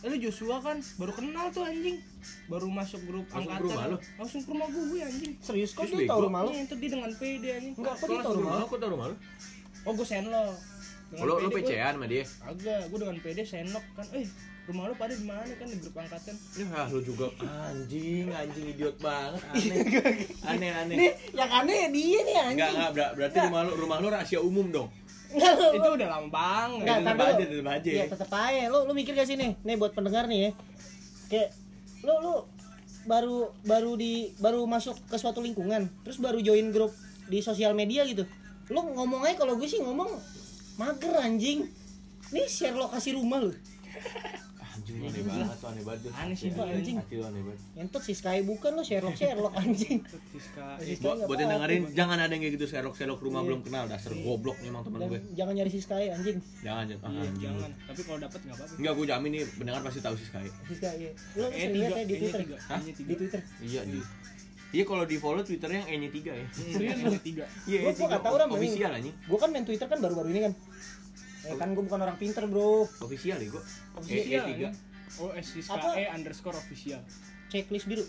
[0.00, 2.00] Eh lu Joshua kan baru kenal tuh anjing.
[2.46, 3.68] Baru masuk grup Langsung ke angkatan.
[3.68, 3.96] rumah lu?
[4.16, 5.32] Langsung ke rumah gue anjing.
[5.38, 6.50] Serius kok Terus dia tahu rumah lu?
[6.50, 7.74] Iya, itu dia dengan pede anjing.
[7.76, 8.58] Enggak, kok dia tahu rumah lu?
[8.58, 8.66] lo?
[8.66, 9.16] Kok tau rumah lo?
[9.82, 10.56] Oh gue senlok.
[11.06, 12.24] Dengan Lo lo pede gua- PC-an sama dia?
[12.42, 14.06] Agak, gue dengan pede senok kan.
[14.10, 14.26] Eh,
[14.62, 15.66] rumah lu pada di mana kan?
[15.66, 16.34] Di grup angkatan?
[16.54, 17.26] Ya lo juga.
[17.42, 19.78] Anjing, anjing idiot banget, aneh.
[20.46, 20.96] Aneh, aneh.
[20.96, 22.54] Nih yang aneh dia nih anjing.
[22.54, 24.88] Enggak, enggak, ber- berarti rumah lo rumah lo rahasia umum dong.
[25.34, 25.68] Enggak lu.
[25.82, 26.78] Itu udah lama banget.
[26.86, 27.90] Enggak, tetep aja, tetep aja.
[27.90, 28.62] Iya tetep aja.
[28.70, 29.50] Lu, lu mikir gak sih nih?
[29.66, 30.50] Nih buat pendengar nih ya.
[31.26, 31.48] Kayak
[32.02, 32.34] Lu, lu
[33.02, 36.94] baru baru di baru masuk ke suatu lingkungan terus baru join grup
[37.26, 38.22] di sosial media gitu.
[38.70, 40.06] Lu ngomong aja kalau gue sih ngomong
[40.78, 41.66] mager anjing.
[42.30, 43.50] Nih share lokasi rumah lu
[44.72, 46.00] Anjing lo aneh banget tuh, aneh banget.
[46.14, 46.96] Aneh sih, Pak, anjing.
[46.96, 47.60] Hati lo aneh banget.
[47.76, 50.66] entot si Sky bukan lu Sherlock Sherlock anjing Siska.
[50.78, 53.48] Eh, Buat nggak buat yang dengerin, jangan ada yang kayak gitu serok-serok rumah Iya.
[53.48, 55.20] belum kenal, dasar goblok nih emang temen gue.
[55.32, 57.10] jangan nyari si Sky anjing Jangan, jangan.
[57.10, 57.42] Iya, anjing.
[57.42, 57.70] jangan.
[57.84, 58.74] Tapi kalau dapat enggak apa-apa.
[58.74, 60.46] Enggak, gue jamin nih pendengar pasti tahu sih Sky.
[60.48, 61.10] si Sky iya.
[61.34, 62.92] lu Eh, sering tiga, lihat ya di Twitter tiga, tiga.
[63.02, 64.00] di Twitter Iya di.
[64.72, 66.46] Iya kalau di follow Twitternya yang E-nya 3 ya.
[66.48, 67.44] Hmm, E-nya tiga.
[67.68, 68.56] Iya, gua nggak tahu, Ram, ini.
[68.56, 69.14] Official anjing.
[69.20, 70.52] gue kan main Twitter kan baru-baru ini kan
[71.44, 73.62] eh kan gue bukan orang pinter bro Official ya gua.
[73.94, 74.48] Official, E3.
[74.48, 74.74] anjing.
[75.14, 75.88] Oh, eh, Siska Apa?
[75.94, 77.02] E underscore official.
[77.48, 78.00] checklist biru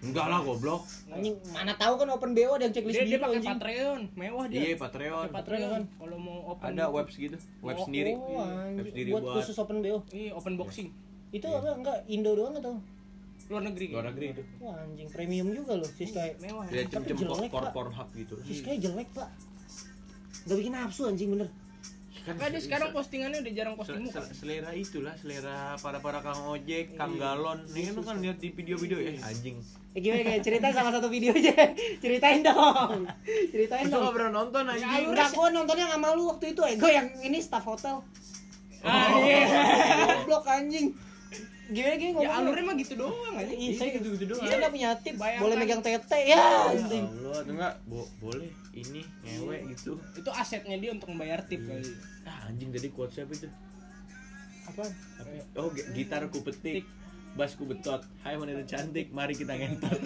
[0.00, 0.82] Enggak lah goblok.
[1.08, 4.00] anjing mana tahu kan open BO ada yang checklist Dia, dia biru pakai anjing Patreon,
[4.14, 4.60] mewah dia.
[4.60, 5.24] Iya, Patreon.
[5.24, 5.70] Pakai Patreon.
[5.70, 5.82] kan?
[5.92, 8.12] Kalau mau open Ada webs gitu, web Oh, sendiri.
[8.12, 10.88] oh Web anjing sendiri buat buat khusus open BO Iya, open boxing.
[11.30, 12.76] itu apa enggak Indo doang atau
[13.44, 13.86] Luar negeri.
[13.88, 14.42] luar negeri itu.
[14.58, 16.64] wah anjing premium juga loh si Sky Mewah.
[16.66, 17.72] Dia Tapi cem-cem jelek, kor Pak.
[17.72, 18.34] kor hub gitu.
[18.40, 19.28] si Sky jelek pak
[20.42, 21.50] Gak bikin nafsu anjing bener
[22.22, 24.20] Kan Makanya dia se- sekarang se- postingannya udah jarang posting muka.
[24.20, 27.34] se- selera itulah, selera para-para kang ojek, kang Iya.
[27.34, 27.58] galon.
[27.68, 29.58] Nih kan lu kan lihat di video-video eh anjing.
[29.90, 31.52] eh, gimana kayak cerita salah satu video aja
[32.00, 33.04] ceritain dong
[33.50, 35.04] ceritain dong gak pernah nonton Ya, anjing.
[35.06, 38.00] Enggak, gua nontonnya sama lu waktu itu Ego yang ini staff hotel
[38.80, 39.46] Ah, iya.
[40.16, 40.96] Goblok anjing
[41.72, 43.48] Gimana gini Ya ngomongnya alurnya mah gitu doang aja.
[43.50, 44.44] Iya, saya gitu-gitu doang.
[44.44, 45.40] Saya nggak punya tip, Bayangkan.
[45.40, 46.36] boleh megang tete ya Ya.
[46.36, 46.68] Allah,
[47.34, 49.92] atau enggak bo boleh ini ngewe gitu.
[50.12, 51.88] Itu asetnya dia untuk membayar tip kali.
[52.22, 53.48] Ah anjing tadi quotes siapa itu?
[54.64, 54.84] Apa?
[55.54, 56.84] Oh, gi- gitar ku petik,
[57.32, 58.04] bass ku betot.
[58.20, 59.96] Hai wanita cantik, mari kita ngentot.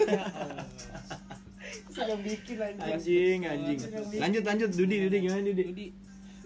[1.89, 3.79] Sudah bikin anjing, anjing.
[3.81, 4.17] anjing.
[4.17, 5.63] Lanjut lanjut Dudi, Dudi gimana Dudi?
[5.65, 5.85] Jadi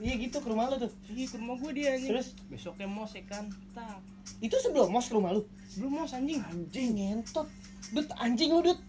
[0.02, 0.92] Iya gitu ke rumah lu tuh.
[1.14, 2.10] Iya ke rumah gue dia anjing.
[2.10, 2.28] Terus?
[2.50, 3.46] besoknya mos ya kan.
[3.78, 4.02] Tak.
[4.42, 5.46] Itu sebelum mos ke rumah lu.
[5.78, 6.42] Belum mos anjing.
[6.42, 7.46] Anjing ngentot.
[7.94, 8.80] Dut anjing lu dut.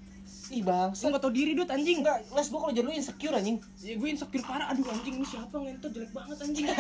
[0.53, 1.13] Ih Lu bangsa.
[1.13, 2.01] gak tau diri dut anjing.
[2.01, 3.61] Enggak, les gua kalau jadi lu insecure anjing.
[3.85, 4.73] Ya gue insecure parah.
[4.73, 6.65] Aduh anjing ini siapa ngentot jelek banget anjing.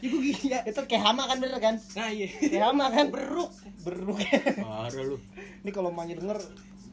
[0.00, 0.60] ya gue gini ya.
[0.64, 1.74] Itu kayak hama kan bener kan?
[1.92, 2.28] Nah iya.
[2.32, 3.06] Kayak hama kan?
[3.12, 3.52] Beruk.
[3.84, 4.18] Beruk.
[4.64, 5.20] Parah lu.
[5.60, 6.38] Ini kalau mamanya denger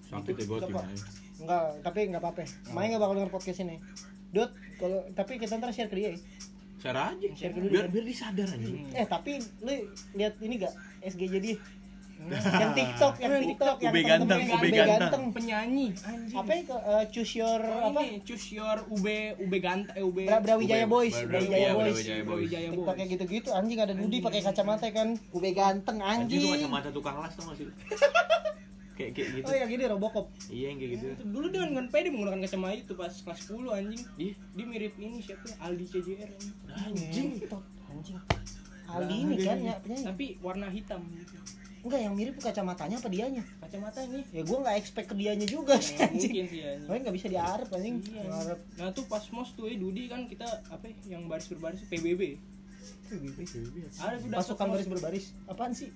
[0.06, 1.42] Sakit ya gue Enggak, tuh.
[1.42, 2.42] Enggak, tapi enggak apa-apa.
[2.72, 3.76] Mamanya enggak bakal denger podcast ini.
[4.28, 6.20] Dut, kalau tapi kita ntar share ke dia ya.
[6.78, 7.28] Share aja.
[7.34, 7.92] Share dulu, Biar kan?
[7.92, 8.76] biar disadar anjing.
[8.92, 9.74] Eh tapi lu
[10.14, 11.52] lihat ini gak SG jadi
[12.26, 14.88] yang TikTok, yang TikTok, yang Ube ganteng, ube ube ganteng.
[15.04, 15.24] ganteng.
[15.32, 16.38] Penyanyi anjing.
[16.38, 18.02] Apa ke- eh, choose your Oh, apa?
[18.02, 19.06] ini choose your UB
[19.38, 21.76] UB ganteng eh UB Bra Brawijaya Ube- Boys, Bra- Brawijaya Boys.
[21.92, 22.26] Brawijaya Boys.
[22.26, 22.76] Brawijaya Boys.
[22.78, 25.08] TikToknya gitu-gitu anjing ada Dudi pakai kacamata kan.
[25.30, 26.66] Ube ganteng Anjing tuh anjing.
[26.66, 27.66] kacamata tukang las tau gak sih?
[27.66, 27.74] lu?
[28.96, 29.46] kayak kayak gitu.
[29.46, 30.26] Oh yang ini Robocop.
[30.48, 31.06] Iya yang kayak gitu.
[31.12, 34.02] Itu dulu dia dengan pede menggunakan kacamata itu pas kelas 10 anjing.
[34.16, 34.34] Iya.
[34.56, 35.56] Dia mirip ini siapa ya?
[35.68, 36.56] Aldi CJR anjing.
[36.72, 37.30] Anjing.
[37.92, 38.18] Anjing.
[38.86, 40.06] Aldi ini kan ya penyanyi.
[40.08, 41.36] Tapi warna hitam gitu.
[41.86, 43.44] Enggak yang mirip kacamatanya apa dianya?
[43.62, 44.26] Kacamata ini.
[44.34, 46.32] Ya gua nggak expect ke dianya juga sih Nah, anjing.
[46.34, 46.88] mungkin sih anjing.
[46.90, 47.96] Makanya nggak bisa diarep anjing.
[48.10, 48.24] Iya.
[48.26, 48.60] Ngarep.
[48.82, 52.42] Nah tuh pas mos tuh eh Dudi kan kita apa ya, yang baris berbaris PBB.
[54.02, 55.26] Ada tuh Pasukan baris berbaris.
[55.46, 55.94] Apaan sih?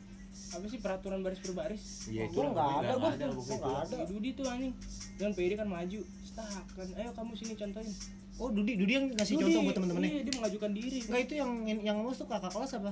[0.50, 1.84] Apa sih peraturan baris berbaris?
[2.08, 3.10] Iya itu Gua nggak ada, gua.
[3.12, 3.86] ada Gua pokoknya nggak itu.
[3.86, 3.96] ada.
[3.98, 4.74] Si Dudi tuh anjing.
[5.16, 6.00] Dan PD kan maju.
[6.24, 6.88] Stak kan.
[6.96, 7.92] Ayo kamu sini contohin.
[8.40, 10.10] Oh Dudi, Dudi yang ngasih Dudi, contoh buat temen-temennya.
[10.10, 11.00] Iya, dia mengajukan diri.
[11.04, 11.52] Enggak itu yang
[11.84, 12.92] yang ngomong tuh kakak kelas apa?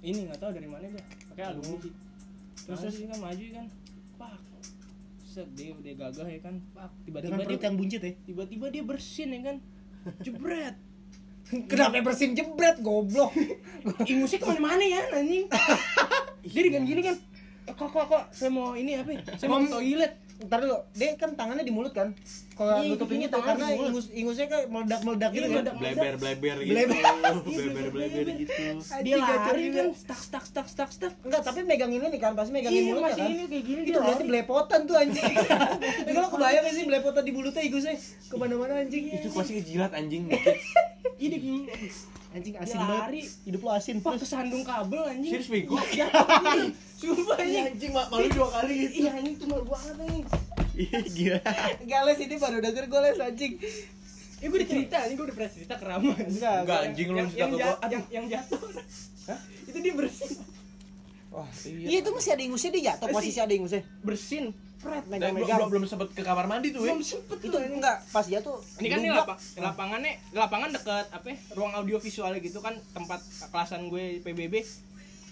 [0.00, 1.04] Ini nggak tahu dari mana dia.
[1.28, 1.92] Pakai alumni sih.
[2.62, 3.66] Terus Terus, terus kan maju kan.
[4.14, 4.32] pak
[5.24, 9.28] set dia dia gagah ya kan pak tiba-tiba dia yang buncit ya tiba-tiba dia bersin
[9.32, 9.56] ya kan
[10.20, 10.76] jebret
[11.72, 13.32] kenapa bersin jebret goblok
[14.04, 15.48] ingusnya ke mana-mana ya anjing
[16.42, 17.16] dia dengan gini kan
[17.62, 19.20] eh, kok kok kok saya mau ini apa ya?
[19.38, 20.12] saya mau toilet.
[20.42, 22.10] Ntar dulu dia kan tangannya di mulut kan?
[22.58, 25.64] Kalau Iya, nutupin iya, itu tangannya karena ingus ingusnya kayak meledak meledak gitu Iya, kan?
[25.78, 26.74] bleber bleber gitu.
[26.74, 26.98] Bleber.
[27.94, 28.64] bleber gitu.
[29.06, 31.14] Dia lari kan stak stak stak stak stak.
[31.22, 33.28] Enggak tapi megang ini nih kan pasti megangin mulutnya kan?
[33.30, 35.22] ini kayak gini itu dia berarti belepotan tuh anjing.
[36.02, 37.94] Ini kalau kebayang sih belepotan di mulutnya ingusnya?
[38.02, 39.04] Ke mana-mana anjing.
[39.14, 40.26] Itu pasti kejilat anjing.
[41.22, 41.60] Ini gini
[42.32, 43.22] anjing asin lari.
[43.22, 44.22] banget hidup lu asin pak terus.
[44.24, 45.32] kesandung kabel anjing.
[45.32, 45.76] Serius bego
[46.96, 47.64] sumpah Iya, anjing.
[47.68, 50.26] anjing ma- malu dua kali gitu iya anjing tuh malu banget anjing?
[50.72, 51.38] Iya gila.
[51.78, 53.52] Enggak les ini baru denger gue les anjing.
[54.38, 56.12] Eh gue udah cerita, ini gue udah pernah cerita ke Rama.
[56.16, 57.74] Enggak, enggak anjing lu yang, cerita ke gua.
[57.86, 58.60] yang, yang jatuh.
[59.24, 59.38] Hah?
[59.66, 60.30] Itu dia bersin.
[61.28, 61.98] Wah Iya.
[62.00, 64.44] Itu masih ada ingusnya dia jatuh posisi ada ingusnya Bersin
[64.82, 67.48] Pret Dan belum, megang-megang belum, belum sempet ke kamar mandi tuh ya Belum sempet itu
[67.48, 67.96] tuh enggak.
[68.10, 72.58] Pas jatuh Ini kan ini lapang, lapangannya lapangan deket apa ya, ruang audio visual gitu
[72.58, 74.54] kan tempat kelasan gue PBB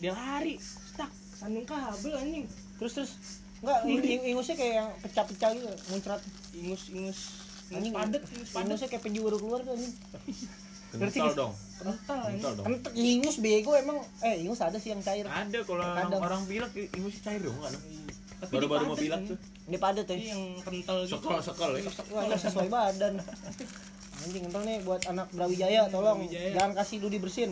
[0.01, 2.49] dia lari stuck sandung kabel anjing.
[2.79, 3.13] Terus terus.
[3.61, 6.21] Enggak ing- ing- ingusnya kayak yang pecah-pecah gitu muncrat.
[6.55, 7.19] Ingus ingus.
[7.69, 8.67] Anjing ingus padet ingus padet.
[8.67, 9.93] ingusnya kayak penjuru keluar tuh anjing.
[10.91, 11.53] Kental dong.
[11.77, 12.65] Kental kental dong.
[12.65, 14.01] Kan ingus bego emang.
[14.21, 15.25] Eh ingus ada sih yang cair.
[15.25, 17.77] Ada kalau orang, orang pilek ingusnya cair dong kan
[18.41, 19.13] Tapi baru dia baru mau anjing.
[19.29, 19.39] tuh.
[19.69, 21.13] Ini padat ya yang kental gitu.
[21.21, 21.83] Sekel sekel ya?
[22.17, 23.15] Wah, ini sesuai badan.
[24.21, 26.25] Anjing entar nih buat anak Brawijaya tolong.
[26.25, 26.51] Brawijaya.
[26.57, 27.51] jangan kasih Dudi bersin.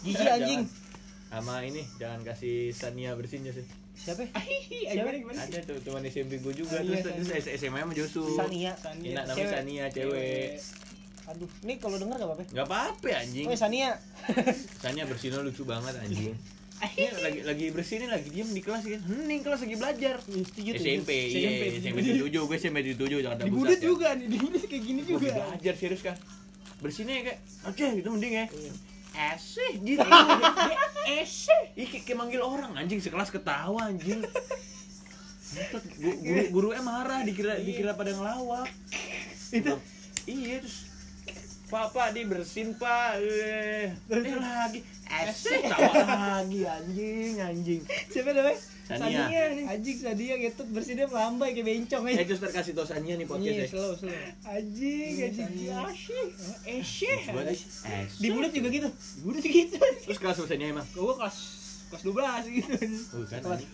[0.00, 0.64] Jijik anjing.
[1.30, 3.62] sama ini jangan kasih Sania bersinnya sih.
[3.94, 4.24] Siapa?
[4.90, 4.96] Ya?
[4.96, 5.38] Gimana gimana?
[5.44, 6.80] Ada tuh teman SMP gue juga.
[6.80, 8.24] Ah, terus iya, terus SMA sama Josu.
[8.34, 8.72] Sania.
[8.74, 9.08] Sania.
[9.12, 9.52] Enak namanya Cewek.
[9.54, 10.48] Sania cewek.
[11.30, 12.44] Aduh ini kalau denger gak apa-apa?
[12.50, 13.46] Nggak apa-apa anjing.
[13.46, 13.90] Oh Sania.
[14.82, 16.34] Sania bersinnya lucu banget anjing
[16.80, 19.00] Ini lagi lagi bersihin lagi diem di kelas kan.
[19.04, 20.14] Hening kelas lagi belajar.
[20.20, 20.70] Setuju.
[20.74, 23.68] SMP, SMP, iya, SMP tujuh, gue SMP tujuh Jakarta di Pusat.
[23.70, 23.84] ya.
[23.84, 26.16] juga nih di budut kayak gini juga belajar serius kan.
[26.80, 27.38] Bersinnya kayak,
[27.68, 28.46] oke itu mending ya.
[28.48, 28.72] Iya.
[29.10, 30.06] Eseh gitu.
[31.04, 34.24] eseh Ih kayak, manggil orang anjing sekelas ketawa anjing.
[35.50, 38.70] Buset, gu- guru guru marah dikira dikira pada ngelawak.
[39.50, 39.74] Itu
[40.24, 40.86] iya terus
[41.70, 43.22] Pak, pak, di bersin pak.
[43.22, 46.02] Eh, eh lagi Eseh, tawa
[46.42, 47.80] lagi anjing, anjing.
[48.10, 48.58] Siapa namanya?
[48.90, 49.26] Sania.
[49.54, 49.64] nih.
[49.70, 53.22] Anjing Sania gitu bersinnya melambai kayak bencong Eh, aja terus ntar kasih tau Sania nih
[53.22, 53.70] podcast iya ya.
[53.70, 54.10] slow slow.
[54.44, 55.78] Anjing anjing Sania.
[56.66, 58.02] eseh Gua tadi, Eseh.
[58.18, 58.88] di mulut juga gitu.
[58.90, 59.78] Di budut gitu.
[59.78, 60.86] Terus kelas Sania emang?
[60.90, 61.36] Gue kelas
[61.86, 62.70] kelas 12 gitu.
[63.14, 63.46] Bukan Kelas.
[63.46, 63.70] anjing.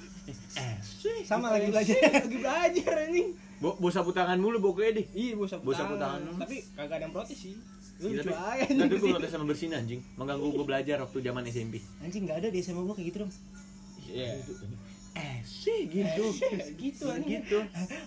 [0.52, 0.76] Eh,
[1.22, 3.28] sama lagi belajar lagi belajar anjing.
[3.56, 6.28] Bo, bawa sapu tangan mulu pokoknya deh iya bos sapu Bos sapu tangan.
[6.28, 6.36] tangan.
[6.36, 7.56] tapi kagak ada yang protes sih
[7.96, 9.12] lu lucu aja Tapi gue anjing.
[9.16, 10.00] protes sama bersin anjing.
[10.20, 13.32] Mengganggu gue belajar waktu zaman SMP anjing nggak ada di SMA gua kayak gitu dong
[14.12, 14.36] iya.
[15.16, 16.28] Eseh gitu.
[16.76, 17.04] Gitu.
[17.08, 17.40] Anjing.
[17.40, 17.58] Gitu.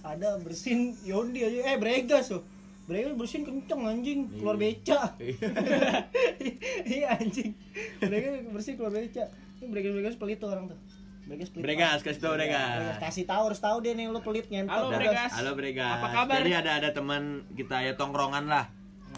[0.06, 1.74] Ada bersin Yondi aja.
[1.74, 2.46] Eh bregas loh.
[2.86, 4.30] Bregas bersin kenceng anjing.
[4.38, 5.18] Keluar beca.
[6.86, 7.18] Iya.
[7.18, 7.58] Anjing.
[7.98, 9.26] Bregas bersin keluar beca.
[9.58, 10.78] Ini bregas bregas pelit tuh orang tuh.
[11.26, 11.66] Bregas pelit.
[11.66, 12.98] Bregas, kasih tau Bregas, Bregas.
[13.02, 14.74] Kasih tahu harus tahu dia nih lu pelit ngentot.
[14.74, 14.94] Halo.
[14.94, 15.32] Bregas.
[15.34, 15.98] Halo Bregas.
[15.98, 16.38] Apa kabar?
[16.46, 18.70] Jadi ada ada teman kita ya tongkrongan lah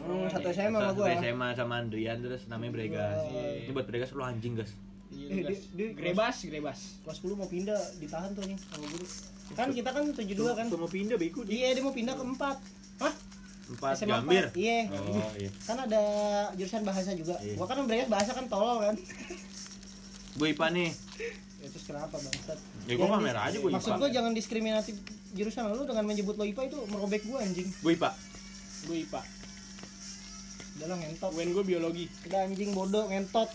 [0.02, 1.10] Hmm, satu SMA sama Satu gua.
[1.16, 3.18] SMA sama Andrian terus namanya Bregas.
[3.24, 3.48] Iya.
[3.62, 4.72] Ini buat Bregas lu anjing gas.
[5.08, 6.80] Iya, Eh, grebas grebas.
[7.04, 9.06] kelas 10 mau pindah ditahan tuh nih sama guru.
[9.52, 10.66] Kan kita kan 72 kan.
[10.66, 11.54] Semua pindah bego dia.
[11.54, 12.58] Iya dia mau pindah ke 4
[13.02, 13.14] hah?
[13.70, 14.46] Empat SMA gambir?
[14.46, 14.56] empat.
[14.58, 14.80] iya.
[14.90, 15.50] Oh iya.
[15.62, 16.02] Kan ada
[16.54, 17.36] jurusan bahasa juga.
[17.38, 17.56] Iya.
[17.56, 18.96] gua kan bregas bahasa kan tolol kan.
[20.32, 20.90] Gue IPA nih.
[21.60, 22.58] Ya, terus kenapa bangsat?
[22.82, 24.96] Ya gue Jangan pamer dis- aja gue maksud IPA gua jangan diskriminatif
[25.32, 27.68] jurusan lu dengan menyebut lo IPA itu merobek gua anjing.
[27.78, 28.12] Gue IPA
[28.82, 29.22] gue ipa
[30.82, 31.32] udah lah ngentot.
[31.38, 32.06] Wen gue biologi.
[32.26, 33.54] Udah anjing bodoh ngentot.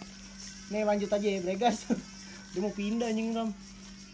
[0.70, 1.90] Nih lanjut aja ya bregas.
[2.54, 3.50] Dia mau pindah anjing ram.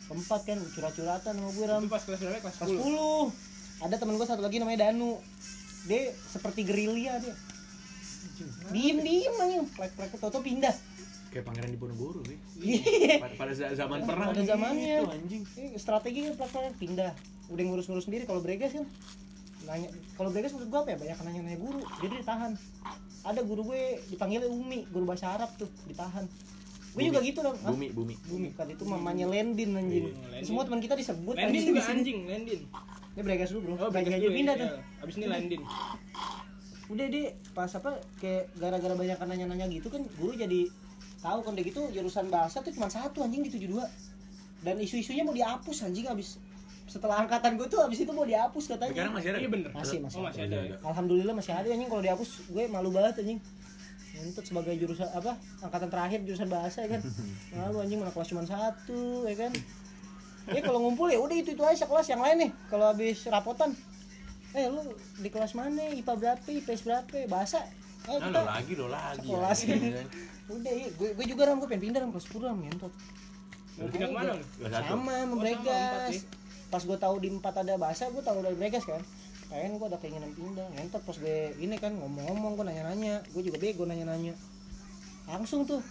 [0.08, 0.58] Keempat kan.
[0.64, 1.82] Curhat-curhatan sama gue ram.
[1.84, 2.40] Itu pas kelas berapa?
[2.40, 5.20] Kelas kelas 10 10 ada temen gue satu lagi namanya Danu.
[5.84, 7.36] Dia seperti gerilya dia.
[8.72, 9.62] Diem diem anjing.
[9.68, 10.72] Plek plek toto pindah.
[11.28, 12.36] Kayak pangeran di Ponorogo sih.
[12.60, 13.20] Iya.
[13.20, 14.32] pada, pada za- zaman perang.
[14.32, 14.98] Pada zamannya.
[15.00, 15.42] gitu, anjing.
[15.56, 17.12] Ini strategi kan plek pindah.
[17.52, 18.24] Udah ngurus-ngurus sendiri.
[18.24, 18.84] Kalau bregas kan
[19.62, 20.96] nanya kalau bregas menurut gue apa ya?
[20.98, 21.80] Banyak nanya nanya guru.
[22.02, 22.52] Jadi ditahan
[23.22, 26.26] ada guru gue dipanggilnya Umi guru bahasa Arab tuh ditahan.
[26.92, 27.08] Gue Bumi.
[27.08, 27.72] juga gitu dong Hah?
[27.72, 28.14] Bumi, bumi.
[28.28, 30.12] Bumi kan itu mamanya Lendin anjing.
[30.12, 30.44] Iya, Lendin.
[30.44, 32.60] semua teman kita disebut Landin anjing juga anjing Landin.
[33.12, 33.74] Ini bregas dulu bro.
[33.76, 34.68] Oh bregas Bregas aja dulu pindah ya, tuh.
[34.68, 35.02] Iya.
[35.06, 35.60] abis ini Landin.
[36.92, 40.68] Udah deh pas apa kayak gara-gara banyak nanya-nanya gitu kan guru jadi
[41.22, 43.78] tahu kan deh gitu jurusan bahasa tuh cuma satu anjing di 72
[44.62, 46.36] dan isu-isunya mau dihapus anjing abis
[46.92, 48.92] setelah angkatan gue tuh abis itu mau dihapus katanya.
[48.92, 49.38] Sekarang masih ada?
[49.40, 49.70] Iya bener.
[49.72, 50.56] Masih, masih oh masih ada.
[50.60, 50.76] ada ya.
[50.84, 51.88] Alhamdulillah masih ada anjing.
[51.88, 53.40] Kalau dihapus gue malu banget anjing.
[54.12, 57.00] Untuk sebagai jurusan apa angkatan terakhir jurusan bahasa ya kan?
[57.56, 59.52] Malu anjing mana kelas cuma satu ya kan?
[60.52, 62.50] Ya kalau ngumpul ya udah itu itu aja kelas yang lain nih.
[62.68, 63.72] Kalau habis rapotan
[64.52, 64.84] eh lu
[65.16, 65.88] di kelas mana?
[65.96, 66.44] IPA berapa?
[66.44, 67.16] IPS berapa?
[67.24, 67.64] Bahasa?
[68.04, 69.24] Eh, Nah, lo lagi lo lagi.
[69.24, 69.58] Sekelas.
[69.64, 70.06] anjing, kan.
[70.60, 70.88] udah iya.
[70.92, 72.92] Gue, gue juga ram gue pengen pindah ram kelas 10 ram ngentot.
[73.72, 74.32] Mau pindah ke mana?
[74.60, 76.41] Kelas sama sama Oh,
[76.72, 79.04] Pas gue tahu di empat ada bahasa gue tahu dari Bregas kan.
[79.52, 80.64] Pengen gue ada keinginan pindah.
[80.72, 83.20] Ngentot pas gue ini kan ngomong-ngomong gue nanya-nanya.
[83.36, 84.32] Gue juga bego nanya-nanya.
[85.28, 85.84] Langsung tuh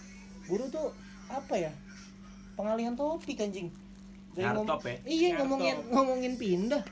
[0.50, 0.90] guru tuh
[1.30, 1.70] apa ya?
[2.58, 3.70] Pengalihan topik anjing.
[4.34, 4.98] Dari ngom- ya?
[5.06, 5.38] iya Nyartop.
[5.46, 6.82] ngomongin ngomongin pindah.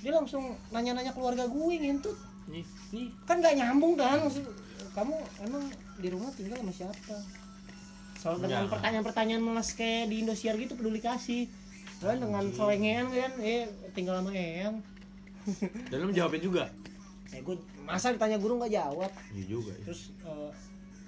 [0.00, 2.14] Dia langsung nanya-nanya keluarga gue ngentut.
[2.46, 2.62] Nih,
[2.94, 3.10] nih.
[3.26, 4.42] kan nggak nyambung kan maksud
[4.90, 5.14] kamu
[5.46, 5.62] emang
[5.98, 7.14] di rumah tinggal sama siapa?
[8.18, 11.46] Soal dengan pertanyaan-pertanyaan meles kayak di Indosiar gitu peduli kasih
[12.00, 14.80] kan dengan selengean kan eh tinggal sama eyang
[15.86, 16.64] Dan lo menjawabin juga.
[17.30, 19.10] eh gue masa ditanya guru nggak jawab?
[19.30, 19.84] Iya juga ya.
[19.84, 20.50] terus eh,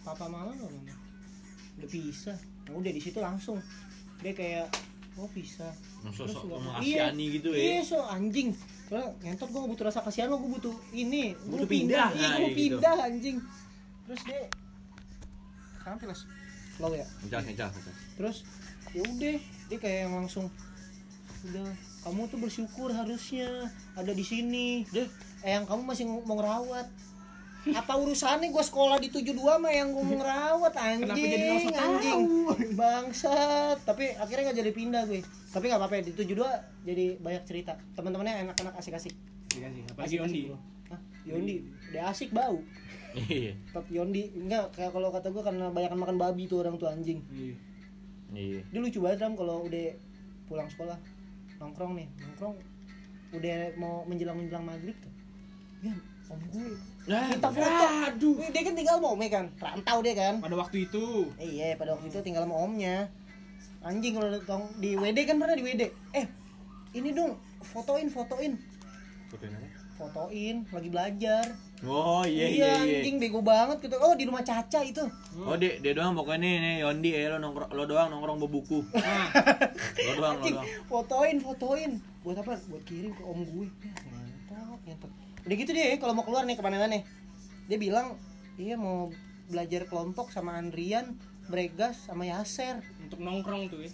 [0.01, 0.95] papa mama mama?
[1.75, 2.37] Udah pisah.
[2.65, 3.59] Nah, udah di situ langsung.
[4.19, 4.67] Dia kayak
[5.15, 5.73] oh pisah.
[6.01, 7.83] Masuk Terus sok nggak- mengasihani gitu iya ya.
[7.83, 8.53] so anjing.
[8.87, 11.33] Soalnya ngentot gue butuh rasa kasihan lo gue butuh ini.
[11.39, 12.59] Gue Butuh pindah, pindah, iya nah, gue gitu.
[12.79, 13.37] pindah anjing.
[14.05, 14.41] Terus dia
[15.79, 16.19] sampai lah
[16.73, 17.07] slow ya.
[17.21, 17.73] Ngecas, ngecas,
[18.15, 18.37] terus
[18.91, 20.47] ya udah dia kayak yang langsung
[21.43, 21.69] udah
[22.03, 24.83] kamu tuh bersyukur harusnya ada di sini.
[24.91, 25.07] Deh
[25.43, 26.87] eh yang kamu masih mau ngerawat.
[27.63, 31.47] Apa urusannya gue sekolah di 72 mah yang gue mau ngerawat anjing Kenapa jadi
[31.79, 32.23] anjing
[32.75, 33.79] bangsat.
[33.87, 35.23] Tapi akhirnya nggak jadi pindah gue.
[35.55, 36.43] Tapi nggak apa-apa di 72
[36.83, 37.79] jadi banyak cerita.
[37.95, 39.15] Teman-temannya enak-enak asik-asik.
[39.55, 39.83] Dikasih.
[39.95, 40.43] Apalagi Yondi.
[40.91, 41.01] Hah?
[41.23, 41.57] Yondi?
[41.95, 42.59] Udah asik bau.
[43.15, 43.55] Iya.
[43.71, 44.35] tetap Yondi.
[44.35, 47.23] Enggak kayak kalau kata gue karena banyak makan babi tuh orang tuh anjing.
[47.31, 47.55] Iya.
[48.33, 48.61] Iya.
[48.73, 49.93] dia lucu banget Ram kalau udah
[50.49, 50.97] pulang sekolah
[51.63, 52.59] nongkrong nih nongkrong.
[53.33, 55.13] Udah mau menjelang menjelang maghrib tuh.
[55.87, 55.95] Ya
[56.33, 56.73] om gue.
[57.11, 57.87] Nah, minta foto.
[58.09, 58.37] aduh.
[58.49, 59.47] Dia kan tinggal sama omnya kan?
[59.61, 60.35] Rantau dia kan?
[60.41, 61.29] Pada waktu itu.
[61.37, 63.13] Eh, iya pada waktu itu tinggal sama omnya.
[63.83, 65.83] Anjing kalau datang di WD kan pernah di WD
[66.15, 66.27] eh
[66.95, 67.35] ini dong
[67.67, 68.55] fotoin fotoin.
[69.29, 69.69] Fotoin apa?
[70.03, 71.45] Fotoin lagi belajar.
[71.83, 72.99] Oh iya iya iya.
[73.03, 73.95] anjing bego banget gitu.
[73.99, 75.03] Oh di rumah Caca itu.
[75.39, 78.83] Oh dia, dia doang pokoknya nih, nih Yondi ya lo nongkrong lo doang nongkrong bebuku.
[78.95, 79.27] Nah,
[79.99, 80.69] Lo doang lo Anjing, doang.
[80.87, 81.37] fotoin.
[81.39, 81.91] Fotoin
[82.23, 82.53] buat apa?
[82.67, 83.67] Buat kirim ke om gue.
[83.83, 83.95] Ya
[84.51, 85.13] ngentot ngentot
[85.43, 87.03] udah gitu deh kalau mau keluar nih ke mana-mana
[87.67, 88.15] dia bilang
[88.55, 89.11] iya mau
[89.51, 91.19] belajar kelompok sama Andrian
[91.51, 92.79] Bregas sama Yaser.
[93.03, 93.91] Untuk nongkrong tuh ya.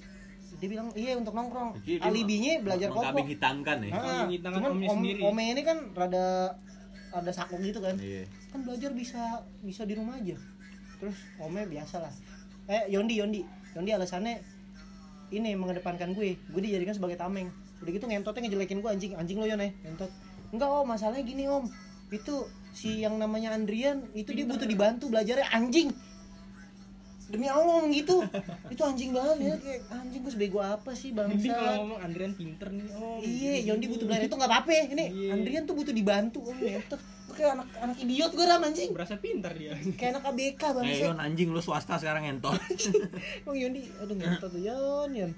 [0.59, 1.79] Dia bilang iya untuk nongkrong.
[1.87, 3.91] Jadi dia alibinya belajar kelompok mengkambing hitamkan ya.
[3.91, 5.21] Ah, Kambing hitamkan cuman omnya om, sendiri.
[5.23, 6.27] omnya ini kan rada
[7.09, 7.95] ada sakung gitu kan.
[7.97, 8.27] Iya.
[8.51, 9.23] kan belajar bisa
[9.63, 10.37] bisa di rumah aja.
[10.99, 12.13] Terus omnya biasa lah.
[12.67, 13.43] Eh Yondi Yondi.
[13.79, 14.43] Yondi alasannya
[15.31, 16.35] ini mengedepankan gue.
[16.51, 17.49] Gue dijadikan sebagai tameng.
[17.79, 20.11] Udah gitu ngentotnya ngejelekin gue anjing anjing lo Yon ya ngentot.
[20.51, 20.85] Enggak om.
[20.85, 21.71] Masalahnya gini om.
[22.11, 25.93] Itu si yang namanya Andrian itu dia butuh dibantu belajarnya anjing
[27.29, 28.25] demi Allah ngomong gitu
[28.73, 32.33] itu anjing banget ya kayak anjing gue sebego apa sih Jadi bangsa kalau ngomong Andrian
[32.33, 33.21] pinter nih, oh.
[33.21, 33.69] Iya, gitu.
[33.73, 34.71] Yondi butuh belajar itu nggak apa-apa.
[34.73, 35.31] Ini Iya.
[35.37, 36.41] Andrian tuh butuh dibantu.
[36.49, 37.01] Ngentot.
[37.29, 38.89] Gue kayak anak anak idiot gue ram anjing.
[38.97, 39.77] berasa pinter dia.
[40.01, 41.05] Kayak anak ABK Eh bangsa.
[41.13, 42.57] Yon anjing lo swasta sekarang ngentot.
[43.45, 45.33] Bang Yondi, aduh ngentot tuh Yon, Yon.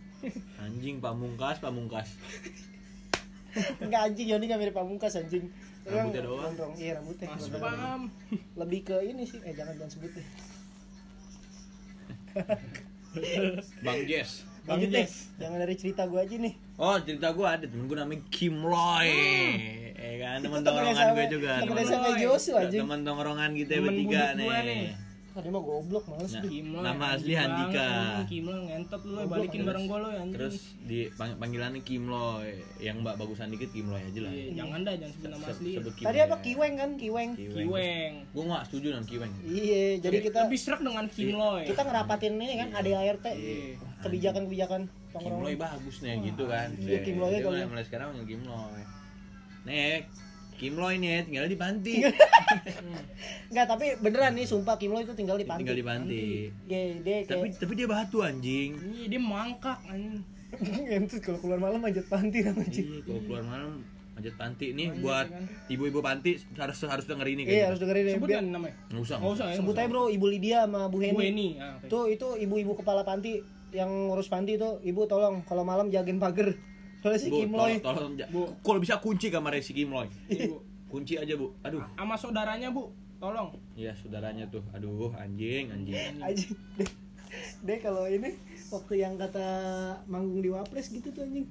[0.62, 2.09] anjing pamungkas pamungkas.
[3.83, 5.50] Enggak anjing Yondi nggak mirip pamungkas anjing.
[5.83, 6.55] Rambutnya doang.
[6.76, 7.26] Iya, rambutnya.
[7.35, 8.00] Mas paham.
[8.55, 9.42] Lebih ke ini sih.
[9.42, 10.26] Eh jangan jangan sebut deh.
[13.85, 14.47] Bang Jess.
[14.69, 14.87] Deh.
[14.87, 15.35] Jess.
[15.37, 16.55] Jangan dari cerita gue aja nih.
[16.77, 19.11] Oh cerita gue ada temen gue namanya Kim Loy,
[19.93, 21.53] eh kan temen tongkrongan gue juga.
[21.61, 22.81] temen- sama Joshua, anjing.
[22.81, 24.95] Temen tongkrongan kita bertiga nih.
[25.31, 26.43] Tadi mah goblok males Nah.
[26.43, 26.51] deh.
[26.51, 27.88] Kimlo, Nama ya, asli Handika.
[28.27, 30.35] Kimlo ngentot lu, balikin bareng gua lo ya anjing.
[30.35, 34.33] Terus di pang- panggilannya Kim Loy, yang mbak bagusan dikit Kim Loy aja lah.
[34.35, 35.71] Iya, jangan dah jangan sebut nama asli.
[35.79, 36.43] Tadi apa ya.
[36.43, 36.90] Kiweng kan?
[36.99, 37.31] Kiweng.
[37.38, 38.12] Kiweng.
[38.35, 39.33] Gue gak setuju dengan Kiweng.
[39.47, 41.62] Iya, jadi kita lebih serak dengan Kimloy.
[41.62, 43.27] kita ngerapatin ini kan ADART.
[43.31, 43.79] Iya.
[44.03, 45.43] Kebijakan-kebijakan Kim tongkrongan.
[45.47, 46.69] Loy bagus nih gitu kan.
[46.75, 48.83] Iya, Kim Loy Dia kalau mulai, sekarang panggil Kim Loy.
[50.61, 51.94] Nek, Kim Loy nih tinggal di Panti.
[53.49, 55.64] Enggak, tapi beneran nih sumpah Kim Lo itu tinggal di panti.
[55.64, 56.23] tinggal di Panti.
[56.68, 58.70] Dia dia Tapi kayak tapi dia batu anjing.
[58.77, 60.20] Iya, dia mangkak anjing.
[60.90, 62.87] ngentut kalau keluar malam manjat panti sama anjing.
[62.87, 63.70] Iya, kalau keluar malam
[64.12, 65.45] manjat panti nih Manjat, buat kan.
[65.70, 67.64] ibu-ibu panti harus harus dengerin ini Iya, kayaknya.
[67.64, 68.14] harus dengerin deh.
[68.14, 68.74] Sebut Biar- kan namanya?
[68.91, 69.16] Nggak usah.
[69.16, 69.57] Nggak usah ya.
[69.57, 70.97] Sebut aja bro, Ibu Lydia sama Bu.
[71.01, 71.14] Heni.
[71.14, 71.49] Bu Eni.
[71.57, 71.89] Ah, oke.
[71.89, 76.53] Tuh itu ibu-ibu kepala panti yang ngurus panti tuh, Ibu tolong kalau malam jagain pagar.
[77.01, 77.80] Soalnya si Kim Loy.
[77.80, 80.09] tolong, tolong, kalau bisa kunci kamarnya si Kim Loy.
[80.28, 80.59] Iya, Bu.
[80.86, 81.57] Kunci aja, Bu.
[81.64, 81.80] Aduh.
[81.96, 82.92] Sama saudaranya, Bu.
[83.16, 83.53] Tolong.
[83.72, 84.61] Iya, saudaranya tuh.
[84.72, 85.96] Aduh, anjing, anjing.
[86.20, 86.53] Anjing.
[86.76, 86.88] Deh,
[87.62, 88.36] deh kalau ini
[88.68, 89.46] waktu yang kata
[90.07, 91.48] manggung di Wapres gitu tuh anjing.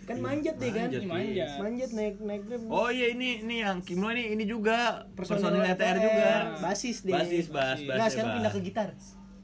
[0.00, 0.88] Kan Iya, manjat deh kan?
[0.90, 1.48] manjat, Manjat.
[1.60, 2.62] Manjat naik naik grab.
[2.66, 6.30] Oh iya ini ini yang Kim Loy ini ini juga Personil personil ETR juga.
[6.58, 7.14] Basis deh.
[7.14, 8.88] Basis, bas, Nah, basis, sekarang pindah ke gitar.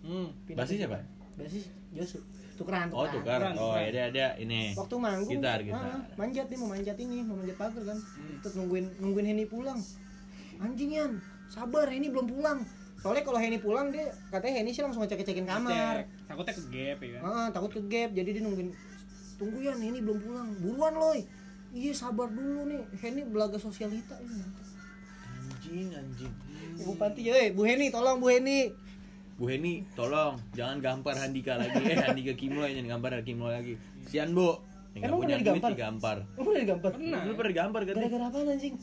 [0.03, 0.29] Hmm.
[0.43, 0.99] Pindah Basisnya ke apa?
[0.99, 1.37] gitar.
[1.39, 2.19] Basis Josu.
[2.57, 3.39] Tukeran Oh, tukar.
[3.39, 3.87] Tukeran, Oh, tukeran.
[3.87, 4.73] ada ada ini.
[4.73, 5.99] waktu manggung Gitar, ah, gitar.
[6.17, 8.37] manjat dia mau manjat ini mau manjat pagar kan Hmm.
[8.41, 9.81] terus nungguin nungguin Henny pulang
[10.57, 11.11] anjingan
[11.47, 12.59] sabar Henny belum pulang
[12.97, 16.07] soalnya kalau Henny pulang dia katanya Henny sih langsung ngecek ngecekin kamar Cek.
[16.27, 18.71] takutnya ke gap ya kan ah, takut ke gap jadi dia nungguin
[19.37, 21.21] tunggu ya Henny belum pulang buruan loy
[21.71, 24.41] iya sabar dulu nih Henny belaga sosialita ini
[25.47, 26.33] Anjing, anjing.
[26.77, 28.71] Ibu Panti ya, eh, Bu Henny tolong Bu Henny.
[29.37, 31.77] Bu Heni, tolong jangan gampar Handika lagi.
[31.85, 33.75] Eh, Handika Kimloy jangan gampar Kimloy lagi.
[34.09, 34.57] Sian, Bu.
[34.97, 36.17] Yang Emang punya duit digampar?
[36.41, 36.91] Lu udah digampar?
[36.97, 37.21] Pernah.
[37.29, 37.95] Lu pernah digampar kan?
[38.01, 38.77] Gara-gara apa anjing?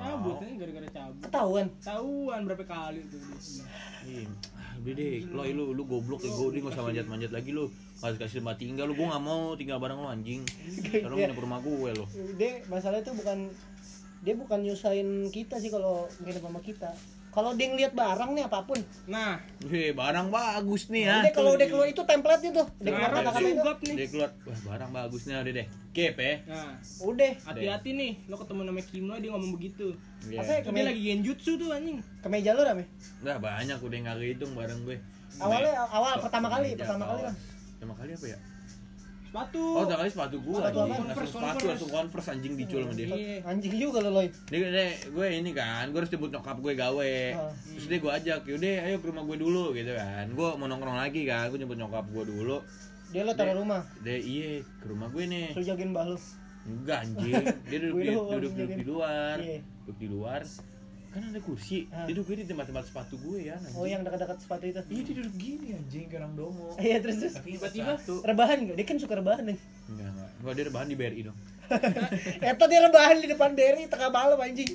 [0.00, 1.66] cabut ya gara-gara cabut Ketahuan.
[1.84, 6.72] tahuan berapa kali tuh ah, udah deh, lo lu lu goblok ya, gue udah gak
[6.72, 7.68] usah manjat-manjat lagi lu.
[8.00, 10.40] Kasih kasih tempat tinggal lu, gue gak mau tinggal bareng lu anjing.
[10.88, 11.28] Karena Iya.
[11.28, 12.04] punya ke rumah gue lo.
[12.40, 13.38] Dia masalah itu bukan
[14.24, 16.90] dia bukan nyusahin kita sih kalau nginep sama kita.
[17.30, 18.74] Kalau dia ngeliat barang nih apa pun,
[19.06, 21.22] nah Hei, barang bagus nih ya.
[21.22, 23.62] udah kalau udah keluar itu template tuh, udah keluar Nah, kata-kata itu.
[23.80, 25.66] nih Dia keluar, wah barang bagus nih udah deh.
[25.90, 26.34] Kep ya.
[26.44, 27.32] nah Udah.
[27.44, 30.38] hati-hati nih lo ketemu nama Kimlo dia ngomong begitu Iya.
[30.38, 30.60] Apa ya?
[30.64, 32.84] Dia lagi genjutsu tuh anjing Kemeja lu rame.
[33.22, 34.96] Udah banyak udah nggak kehitung barang gue.
[35.38, 37.34] Awalnya awal pertama kali, kemeja, pertama kali lah.
[37.72, 38.38] Pertama kali apa ya?
[39.30, 40.90] Sepatu Oh, pertama kali sepatu gue Sepatu anjing.
[40.90, 43.06] Langsung Converse, sepatu langsung converse anjing dicul sama dia.
[43.06, 43.36] Iya.
[43.46, 44.26] Anjing juga lo Loy.
[44.50, 47.50] Dia, dia, gue ini kan, gue harus jemput nyokap gue gawe Ah.
[47.54, 50.98] Terus dia gue ajak, yaudah ayo ke rumah gue dulu gitu kan Gue mau nongkrong
[50.98, 52.58] lagi kan, gue jemput nyokap gue dulu
[53.10, 56.18] Dia lo taruh rumah, Dia iya ke rumah gue nih suruh jagain mbah lu.
[56.60, 57.34] Enggak anjing,
[57.70, 58.10] dia duduk, di,
[58.50, 59.58] duduk di luar Iya.
[59.86, 60.40] Duduk di luar
[61.10, 62.06] Kan ada kursi, Ah.
[62.06, 63.74] dia duduk di tempat-tempat sepatu gue ya anjing.
[63.74, 64.78] Oh yang dekat-dekat sepatu itu.
[64.80, 67.34] Iya dia duduk gini anjing, kayak orang domo Iya terus terus.
[67.40, 67.98] Tiba-tiba.
[67.98, 68.76] satu Rebahan gak?
[68.76, 69.58] Dia kan suka rebahan nih.
[69.88, 71.38] Enggak, enggak Enggak, dia rebahan di BRI dong
[72.46, 74.70] Eta dia rebahan di depan BRI tengah malam anjing.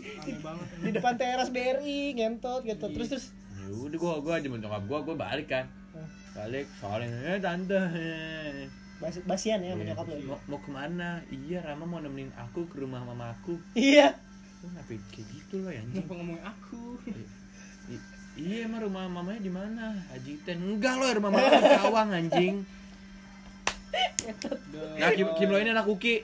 [0.78, 2.86] Di depan teras BRI ngentot gitu.
[2.90, 3.26] Terus terus
[3.56, 5.66] Ya udah gue, gue jemput nyokap gue, gue balik kan.
[6.32, 7.80] Balik, soalnya, eh tante
[8.96, 10.16] bas basian ya sama Iya.
[10.16, 10.24] lu.
[10.26, 11.20] mau, mau ke mana?
[11.28, 14.16] Iya Rama mau nemenin aku ke rumah mama aku Iya.
[14.66, 16.82] Lu kenapa kayak gitu loh ya anjing kenapa ngomongin aku
[17.86, 19.96] I- Iya emang rumah mamanya di mana?
[20.10, 22.56] Haji Ten Enggak loh rumah mama di Cawang anjing
[24.96, 26.20] Nah Kim, Kim Lo ini anak Uki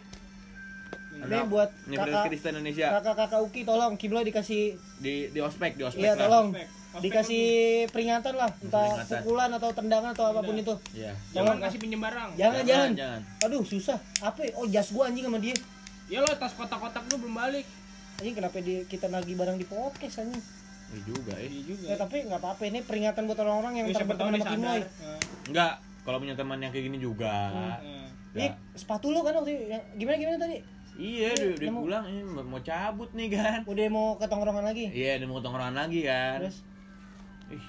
[1.14, 5.84] Ini buat kakak Kristen Indonesia kakak-kakak Uki tolong Kim Lo dikasih di di ospek di
[5.84, 6.52] ospek iya tolong
[6.94, 7.46] dikasih
[7.88, 9.20] peringatan lah entah Peringatan.
[9.24, 10.60] pukulan atau tendangan atau apa pun Iya.
[10.60, 10.76] itu.
[10.92, 11.12] Iya.
[11.32, 12.92] jangan kasih pinjem barang Jangan jangan.
[12.92, 13.22] jangan.
[13.42, 13.96] Aduh susah.
[14.20, 14.44] Apa?
[14.44, 14.52] ya?
[14.54, 15.56] Oh jas gua anjing sama dia.
[16.06, 17.64] ya lo tas kotak-kotak lu belum balik
[18.22, 20.44] Anjing kenapa dia kita nagih barang di podcast anjing?
[20.92, 21.48] Iya juga eh.
[21.48, 24.62] iya juga Ya tapi nggak apa-apa ini peringatan buat orang-orang yang Ya, berteman sama Kim
[24.62, 24.78] Loy.
[24.78, 27.34] sadar Nah, Enggak, kalau punya teman yang kayak gini juga.
[27.50, 27.78] nah.
[28.34, 30.58] Ih, sepatu lu kan waktu yang- gimana gimana tadi?
[30.94, 33.60] Iya, dia Dia mau- pulang eh, mau mau cabut nih kan.
[33.66, 34.86] Udah mau ke tongkrongan lagi.
[34.88, 36.38] Iya, dia mau ke tongkrongan lagi kan.
[36.40, 36.58] Terus
[37.50, 37.66] Ih,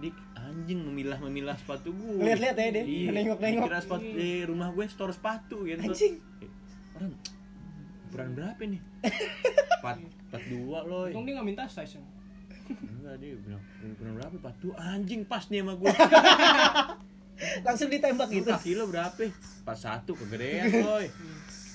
[0.00, 2.18] dik anjing memilah-memilah sepatu gue.
[2.18, 3.66] Lihat-lihat ya dia, Iya, nengok-nengok.
[3.68, 5.78] Kira sepatu di rumah gue store sepatu gitu.
[5.84, 6.14] Anjing.
[6.40, 6.50] Eh,
[6.92, 7.12] Orang
[8.12, 8.80] ukuran berapa nih?
[9.80, 11.08] Empat, empat dua loh.
[11.08, 11.96] untung dia nggak minta size
[12.68, 14.34] Enggak dia bilang ukuran berapa?
[14.36, 14.74] Empat dua.
[14.78, 15.88] Anjing pas nih sama gue.
[17.66, 18.46] langsung ditembak gitu.
[18.52, 19.16] kaki lo berapa?
[19.26, 21.08] Empat satu kegedean loy.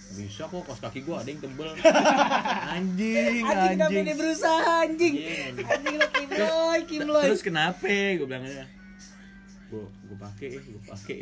[0.07, 1.67] Bisa kok kos kaki gue ada yang tebel.
[1.67, 4.05] Anjing, Anjing kenapa anjing.
[4.07, 5.13] dia berusaha anjing?
[5.19, 5.67] Anjing.
[5.67, 7.23] Anjing lo Kim Loy, Kim Loy.
[7.27, 7.83] Terus kenapa?
[7.89, 8.69] Gue bilangnya.
[9.67, 11.17] Gue gue pakai, gue pakai.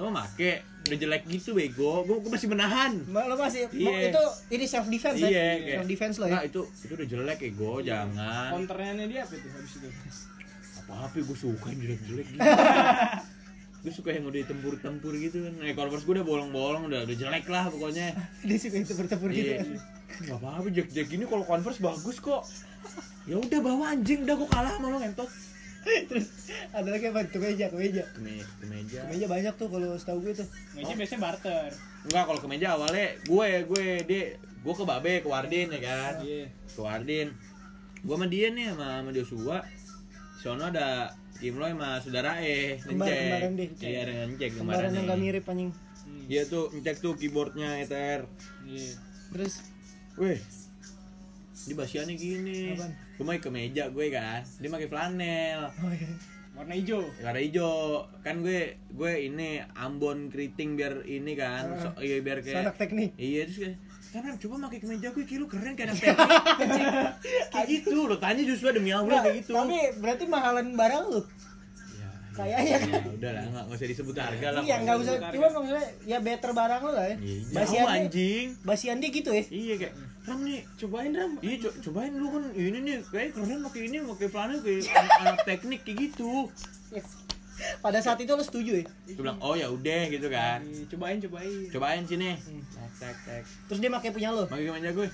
[0.00, 1.92] Lo make udah jelek gitu bego.
[2.02, 2.92] Gue gue masih menahan.
[3.04, 4.10] Lo masih Iya.
[4.10, 5.30] itu ini self defense Iya, ya?
[5.30, 6.32] kayak- Self defense lo ya.
[6.32, 8.48] Nah, itu itu udah jelek ego, jangan.
[8.52, 9.88] counternya dia apa itu habis itu
[10.78, 12.38] Apa-apa gue suka yang jelek-jelek gitu.
[13.82, 15.52] gue suka yang udah tempur-tempur gitu kan.
[15.60, 18.14] Eh, Converse gue udah bolong-bolong, udah udah jelek lah pokoknya.
[18.46, 19.50] Dia suka itu bertempur gitu.
[19.52, 19.78] Iya.
[20.22, 22.46] Gak apa-apa, Jack Jack ini kalau Converse bagus kok.
[23.26, 25.26] Ya udah bawa anjing, udah gue kalah sama lo ngentot.
[25.86, 26.26] Terus
[26.74, 27.20] ada lagi apa?
[27.30, 28.04] Kemeja, kemeja.
[28.14, 29.00] Keme, kemeja.
[29.06, 30.48] Kemeja banyak tuh kalau setahu gue tuh.
[30.74, 31.70] meja biasanya barter
[32.06, 36.14] Enggak, kalau kemeja awalnya gue gue dia gue ke Babe, ke Wardin ya kan.
[36.22, 37.28] iya Ke Wardin.
[38.02, 39.58] Gue sama dia nih sama sama Joshua.
[40.42, 43.18] Sono ada Kim Loy sama saudara eh ngecek.
[43.18, 43.68] kembaran deh.
[43.82, 45.70] Iya, ada ngecek Kembaran yang gak mirip anjing.
[46.06, 46.24] Hmm.
[46.30, 48.26] Iya tuh ngecek tuh keyboardnya ETR.
[48.66, 48.94] iya
[49.34, 49.54] Terus
[50.16, 50.40] Weh,
[51.68, 52.72] di basiannya gini.
[52.72, 52.92] Apaan?
[53.16, 55.60] Gue mau ke meja gue kan, dia pakai flanel.
[55.74, 56.08] oh iya.
[56.52, 57.76] warna hijau Warna hijau.
[58.20, 63.10] Kan gue gue ini Ambon keriting biar ini kan, so, iya biar kayak Sanak teknik.
[63.14, 66.00] Iya terus kayak karena coba pakai kemeja gue kayak lu keren kayak anak
[66.60, 66.86] teknik
[67.50, 71.20] kayak gitu lo tanya justru demi Allah kayak gitu Tapi berarti mahalan barang lu.
[71.20, 72.88] ya, Kayaknya kan.
[72.88, 75.14] ya, udah lah nggak nggak usah disebut harga lah Iya, enggak usah.
[75.28, 77.16] Cuma maksudnya ya better barang lu lah ya.
[77.18, 79.44] Iya, anjing basian dia gitu ya.
[79.46, 79.94] iya kayak
[80.26, 80.60] Ram nih.
[80.76, 81.30] Cobain ram.
[81.38, 82.42] Iya, co- cobain lu kan.
[82.50, 86.50] Ini nih kayak keren pakai ini pakai flanel kayak anak, anak teknik kayak gitu.
[87.80, 88.84] pada saat itu lo setuju ya?
[89.08, 90.60] Gue bilang oh ya udah gitu kan.
[90.60, 91.70] Iya, cobain cobain.
[91.72, 92.36] Cobain sini.
[92.36, 92.60] Hmm.
[92.68, 93.42] tek tek tek.
[93.70, 95.08] Terus dia pakai punya lo pakai manja gue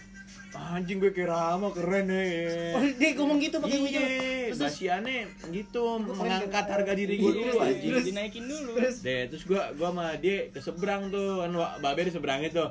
[0.52, 4.04] anjing gue kira Rama keren nih oh dia ngomong gitu pakai lo Iya,
[4.52, 7.88] terus basiannya gitu mengangkat harga diri gue Iya, dulu anjing.
[7.88, 11.50] terus dinaikin dulu terus Deh, terus gua gua sama dia ke seberang tuh, kan
[11.80, 12.64] babe di seberang itu.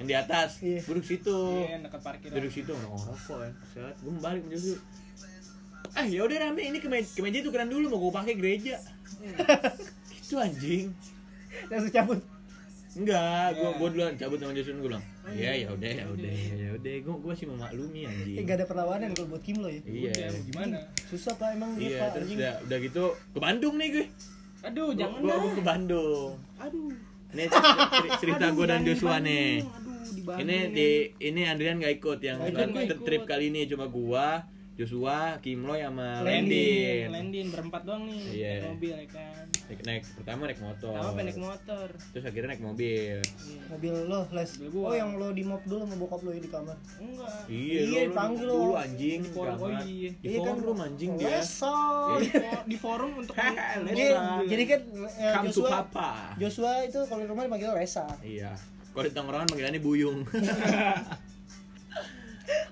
[0.00, 0.50] Yang di atas.
[0.64, 0.80] Iya.
[0.82, 1.38] Duduk situ.
[1.62, 2.00] iya dekat
[2.32, 3.52] Duduk situ ngerokok ngerokok kan.
[3.70, 4.76] Set, gua balik meja dulu.
[5.92, 8.80] Ah, ya udah rame ini kemeja, kemeja itu keren dulu mau gua pakai gereja.
[10.18, 10.88] itu anjing.
[11.68, 12.20] langsung cabut
[12.96, 13.68] Enggak, Iya.
[13.76, 15.04] gua duluan cabut sama Jason gua bilang.
[15.28, 16.94] Iya, ya udah, ya udah, ya udah.
[17.00, 18.36] Gua gua masih memaklumi eh, anjing.
[18.42, 20.10] gak ada perlawanan kalau buat Kim lo ya Iya.
[20.12, 22.38] Udah, gimana susah pak emang dia Iya, pak terus anjing.
[22.38, 24.06] udah udah gitu ke Bandung nih gue.
[24.62, 26.30] aduh Gua- jangan gua, dah gua ke Bandung.
[26.56, 26.90] aduh
[27.28, 29.50] Ini cer- cerita gue dan jangan Joshua nih.
[29.60, 30.70] aduh di Bandung Ini nih.
[30.70, 30.88] di
[31.24, 32.98] ini Andrian gak ikut yang nggak trip, ikut.
[33.02, 37.08] trip kali ini cuma gua, Joshua, Kimloy sama Landin.
[37.08, 37.46] Landin.
[37.48, 38.52] Berempat doang nih Iya.
[38.54, 40.94] naik mobil ya kan Naik, naik pertama naik motor.
[40.94, 43.18] Pertama naik motor Terus akhirnya naik mobil.
[43.18, 43.62] Iya.
[43.66, 46.46] mobil lo les Mobil oh yang lo di mop dulu sama bokap lo ya di
[46.46, 48.74] kamar enggak Iya, Iya, lu- lu panggil dulu lo.
[48.76, 50.10] anjing Di forum, oh iya.
[50.12, 51.26] Di Iya kan, forum anjing dia.
[51.26, 51.42] Di,
[52.30, 54.02] fo- di forum untuk Jadi,
[54.46, 54.80] jadi kan
[55.18, 56.10] eh, Come to Joshua papa.
[56.36, 58.06] Joshua itu kalau di rumah dipanggil Lesa.
[58.20, 58.54] Iya.
[58.88, 60.22] Kalau di tongkrongan panggilannya Buyung.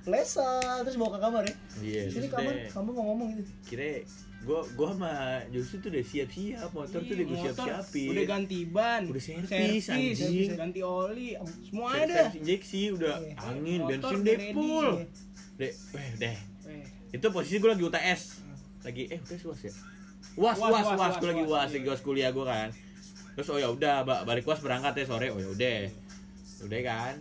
[0.04, 0.46] Lesa
[0.80, 1.54] terus bawa ke kamar ya.
[1.80, 2.02] Iya.
[2.08, 3.50] Sini kamar, kamu mau ngomong gitu.
[3.66, 3.98] Kira
[4.44, 5.12] gua gua sama
[5.48, 8.08] Joshua tuh udah siap-siap motor tuh udah gua Motor siap-siapin.
[8.08, 10.50] udah ganti ban Udah servis, anjing.
[10.54, 11.28] ganti oli
[11.62, 13.34] semua ada injeksi udah Iya.
[13.42, 14.52] angin Motor bensin deh ready.
[14.52, 15.06] full Iya.
[15.56, 18.22] deh eh deh Eh, itu posisi gue lagi UTS
[18.82, 19.72] lagi eh UTS was ya
[20.34, 21.74] was was Was, was, was, gue lagi was, iya.
[21.74, 22.68] lagi was kuliah gue kan
[23.32, 25.78] terus oh ya udah ba- balik was berangkat ya sore oh ya udah
[26.62, 27.14] udah kan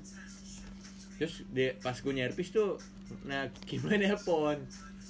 [1.15, 2.78] terus dia pas gue nyerpis tuh
[3.24, 4.57] nah gimana nelpon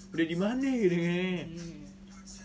[0.10, 1.83] udah di mana gitu hmm.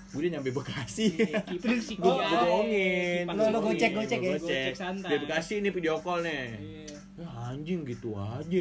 [0.09, 4.31] Gue udah nyampe Bekasi kipas sih gue bohongin Lo- lo gocek, gocek ya?
[4.35, 5.11] gocek santai.
[5.11, 6.97] di Bekasi ini video call nih Iya.
[7.19, 8.61] Ya, anjing gitu aja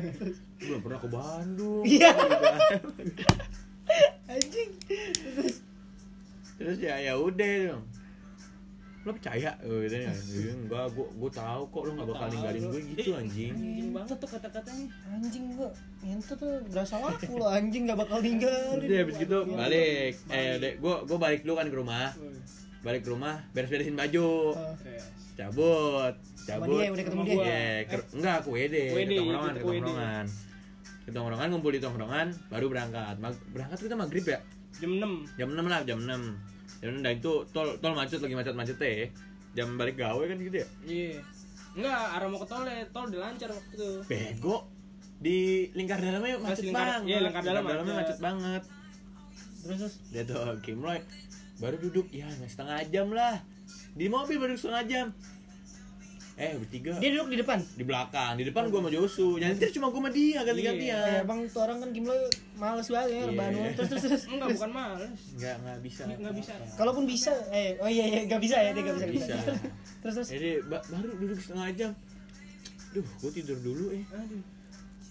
[0.58, 2.08] belum pernah ke Bandung Iya.
[2.10, 2.60] gitu kan.
[4.32, 4.70] Anjing.
[6.54, 7.84] terus ya ya udah dong
[9.02, 12.80] lo percaya gitu ya Iya, enggak gua gua tahu kok lo nggak bakal ninggalin gue
[12.88, 15.68] gitu Eh, anjing anjing banget tuh kata-katanya Anjing gua
[16.00, 18.78] itu tuh berasa laku lo anjing gak bakal ninggalin.
[18.80, 19.56] udah habis gitu Iya.
[19.56, 22.08] balik eh udah gua gua balik dulu kan ke rumah
[22.80, 24.74] balik ke rumah beres-beresin baju Ah.
[25.32, 27.34] cabut cabut dia, udah ketemu dia.
[27.36, 29.78] Iya, ke- enggak aku WD, WD, ke tongkrongan, ikut ke WD.
[29.80, 30.24] tongkrongan.
[31.02, 33.14] Ke tongkrongan ngumpul di tongkrongan baru berangkat.
[33.16, 34.38] Mag- berangkat kita maghrib ya?
[34.74, 36.51] jam 6 Jam 6 lah, jam 6.
[36.80, 39.06] Jam 6 dan itu tol tol macet lagi macet-macetnya ya.
[39.52, 40.68] Jam balik gawe kan gitu ya.
[40.86, 41.20] iya
[41.72, 44.56] enggak arah mau ke tol ya tol udah lancar waktu itu Bego.
[45.22, 45.38] Di
[45.72, 47.00] lingkar dalamnya macet lingkar- banget.
[47.06, 48.08] iya, lingkar dalam dalamnya macet.
[48.08, 48.62] macet banget.
[49.62, 50.98] Terus terus Dia tuh Kimloy
[51.58, 53.38] baru duduk ya setengah jam lah.
[53.92, 55.06] Di mobil baru setengah jam.
[56.32, 57.60] Eh bertiga dia duduk di depan.
[57.60, 59.36] di belakang, di depan gua sama Josu.
[59.36, 61.20] Nyantir cuma gua sama dia Eh, ganti-gantian.
[61.22, 62.16] bang tuh orang kan lo
[62.56, 63.24] males banget ya Iya.
[63.28, 63.70] rebahan mulu.
[63.74, 64.22] Terus terus terus.
[64.26, 66.02] enggak bukan males Enggak, enggak bisa.
[66.08, 66.52] Nggak bisa.
[66.74, 69.06] Kalaupun bisa, eh oh iya iya gak bisa ya dia gak bisa.
[69.08, 69.34] Bisa.
[70.00, 71.90] Terus terus Jadi ba- baru duduk setengah jam.
[72.90, 74.04] Duh, gua tidur dulu eh.
[74.08, 74.42] aduh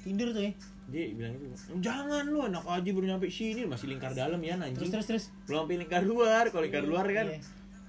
[0.01, 0.53] tidur tuh ya.
[0.87, 1.45] Dia bilang itu,
[1.79, 4.89] jangan lu anak aja baru nyampe sini masih lingkar dalam ya Terus anjing.
[4.89, 5.23] terus terus.
[5.45, 6.43] Belum sampai lingkar luar.
[6.49, 7.39] Kalau lingkar luar kan Iya.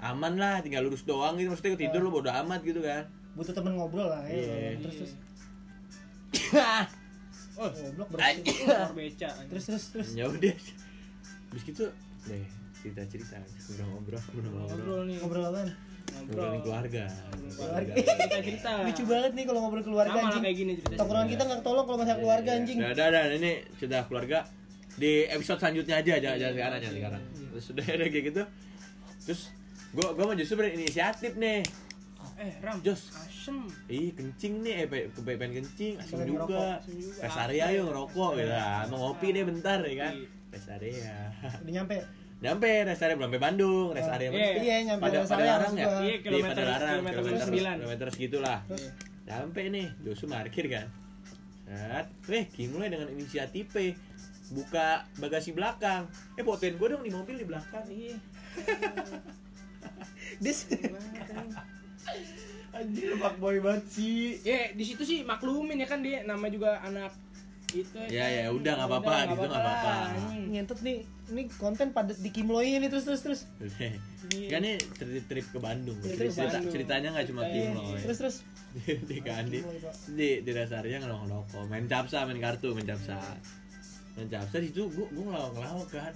[0.05, 1.49] aman lah, tinggal lurus doang gitu.
[1.49, 3.09] Maksudnya tidur lu bodo amat gitu kan.
[3.33, 4.35] Butuh temen ngobrol lah ya.
[4.35, 4.78] Iya.
[4.80, 5.12] Terus terus.
[7.61, 8.53] oh Goblok berarti.
[8.93, 9.49] beca anjing.
[9.51, 10.09] Terus terus terus.
[10.12, 10.55] ya udah.
[11.53, 11.85] Habis gitu
[12.22, 15.68] deh cerita-cerita ngobrol-ngobrol ngobrol-ngobrol ngobrol nih Ngobrol apaan?
[16.12, 17.05] ngobrolin keluarga
[17.53, 17.93] Keluarga.
[17.95, 20.43] cerita cerita Lucu banget nih kalau ngobrol keluarga sama anjing.
[20.43, 22.76] kayak gini cerita Tongkrongan kita nggak ketolong kalau masalah keluarga anjing.
[22.78, 24.39] Udah, udah, udah, ini sudah keluarga
[24.93, 27.22] di episode selanjutnya aja, jangan jangan sekarang, jangan sekarang.
[27.33, 28.43] Terus sudah ada kayak gitu.
[29.22, 29.41] Terus
[29.91, 31.59] gua gua mau justru berinisiatif nih.
[32.43, 33.14] Eh ram Jos.
[33.14, 36.82] asem Ih, kencing nih, eh, pe- ke pengen kencing, Pengen juga.
[37.16, 38.51] Rest area yuk ngerokok gitu.
[38.53, 40.12] Ah, Mau ngopi deh bentar ya kan.
[40.12, 40.26] Iya.
[40.51, 41.14] Rest area.
[41.62, 41.97] Udah nyampe.
[42.43, 44.28] Nyampe rest area belum sampai Bandung, rest area.
[44.28, 44.51] Iya.
[44.59, 45.78] Iya, nyampe Pada pada area larang ya?
[45.78, 47.74] Iya, Iya, kilometer- pada larang, kilometer kilometer sembilan.
[47.78, 48.59] kilometer segitulah.
[48.68, 48.90] Iya.
[49.22, 50.86] Sampai nih, Josu parkir kan.
[51.64, 53.70] Set, eh mulai dengan inisiatif
[54.51, 56.05] buka bagasi belakang.
[56.34, 57.86] Eh fotoin gue dong di mobil di belakang.
[57.86, 58.18] iya
[60.43, 60.68] Dis.
[62.72, 64.40] Anjir boy banget sih.
[64.40, 67.12] ya di situ sih maklumin ya kan dia nama juga anak
[67.72, 69.94] itu Ya, ya, udah, nggak apa-apa, Udah, gitu, nggak apa-apa.
[70.44, 70.96] Ngentot nih,
[71.32, 73.40] ini konten padat di Kimloy ini terus terus terus.
[74.28, 74.48] Iya.
[74.53, 75.96] Kan ini trip, trip ke Bandung.
[76.05, 76.72] Iya, Cerita, trip ke Bandung.
[76.72, 77.96] ceritanya nggak cuma Iya, Iya, loh.
[77.96, 78.36] Terus terus.
[79.09, 83.16] Di kan di Kimloy, di di dasar area ngerokok, main capsa, main kartu, main capsa.
[84.16, 86.12] Main capsa di situ gua gua ngelawak ngelawak kan.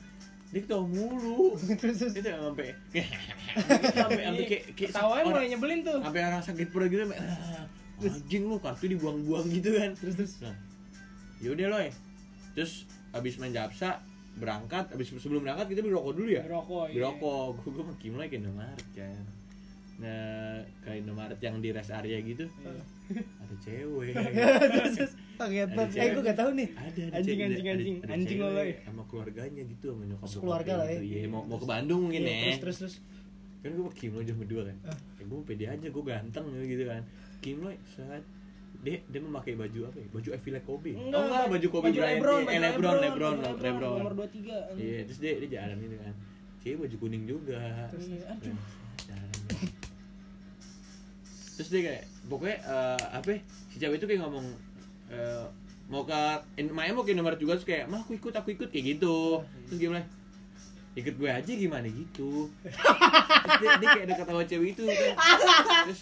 [0.47, 1.55] Dia ketawa mulu.
[1.81, 2.71] Terus itu sampai
[3.93, 5.99] sampai sampai kayak kayak Tawanya mulai nyebelin tuh.
[5.99, 7.65] sampai orang sakit perut gitu sampai "Ah,
[7.99, 9.91] anjing lu kartu dibuang-buang gitu kan.
[9.95, 10.35] Terus terus.
[10.41, 10.57] Nah
[11.37, 11.81] yaudah loh
[12.57, 14.01] terus abis main japsa
[14.37, 16.43] berangkat abis sebelum berangkat kita beli rokok dulu ya?
[16.45, 17.47] Ngerokok beli rokok.
[17.61, 19.23] Gue gue makin mulai ke Indomaret kan.
[19.97, 22.47] Nah ke Indomaret yang di rest area gitu
[23.09, 24.13] ada cewek.
[24.73, 26.69] Terus terus banget eh gue gak tahu nih.
[26.73, 27.97] Ada ada Anjing, cewek- anjing, ada- anjing.
[27.99, 28.71] ada Anjing lo, cewek Loy.
[28.83, 30.99] sama keluarganya gitu sama nyokap bokapnya lah ya.
[30.99, 32.39] iya mau mau ke Bandung mungkin Iya, ya.
[32.57, 32.95] terus terus terus.
[33.59, 34.77] Kan gue Kim lo jam berdua kan.
[34.85, 34.99] Ah.
[35.15, 37.03] ya gue pede aja gue ganteng gitu kan.
[37.39, 38.23] Kim lo saat
[38.79, 40.07] dia dia memakai baju apa ya?
[40.11, 43.35] Baju Evila Kobe Enggak, oh enggak baju Kobe baju Lebron, eh Lebron Lebron.
[43.37, 46.15] Lebron, Lebron nomor 23 iya terus dia dia jalan gitu kan.
[46.59, 47.61] Cewek baju kuning juga.
[47.93, 48.57] Iya, aduh.
[51.57, 53.39] Terus dia kayak pokoknya eh, apa ya,
[53.69, 54.47] si cewek itu kayak ngomong
[55.09, 55.45] eh,
[55.87, 56.21] mau ke
[56.57, 59.41] in, Maya mau ke nomor juga terus kayak mah aku ikut aku ikut kayak gitu.
[59.67, 60.05] Terus gimana
[60.93, 62.49] ikut gue aja gimana gitu?
[62.61, 65.13] Terus dia, dia kayak deket sama cewek itu kan.
[65.85, 66.01] terus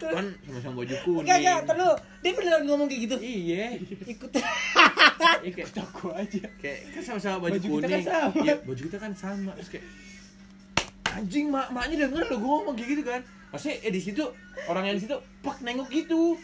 [0.00, 1.24] kan sama-sama baju kuning.
[1.24, 3.16] Enggak, enggak, terus dia beneran ngomong kayak gitu.
[3.22, 3.64] iya.
[4.04, 4.30] Ikut.
[5.40, 6.42] iya kayak Toko aja.
[6.58, 7.92] kayak kan sama-sama baju, Baju kita kuning.
[7.92, 8.34] kan sama.
[8.42, 9.52] iya baju kita kan sama.
[9.56, 9.86] Terus kayak
[11.20, 13.20] anjing mak maknya denger lo gue ngomong gitu kan.
[13.52, 14.24] Maksudnya eh di situ
[14.64, 16.32] orang yang di situ pak nengok gitu.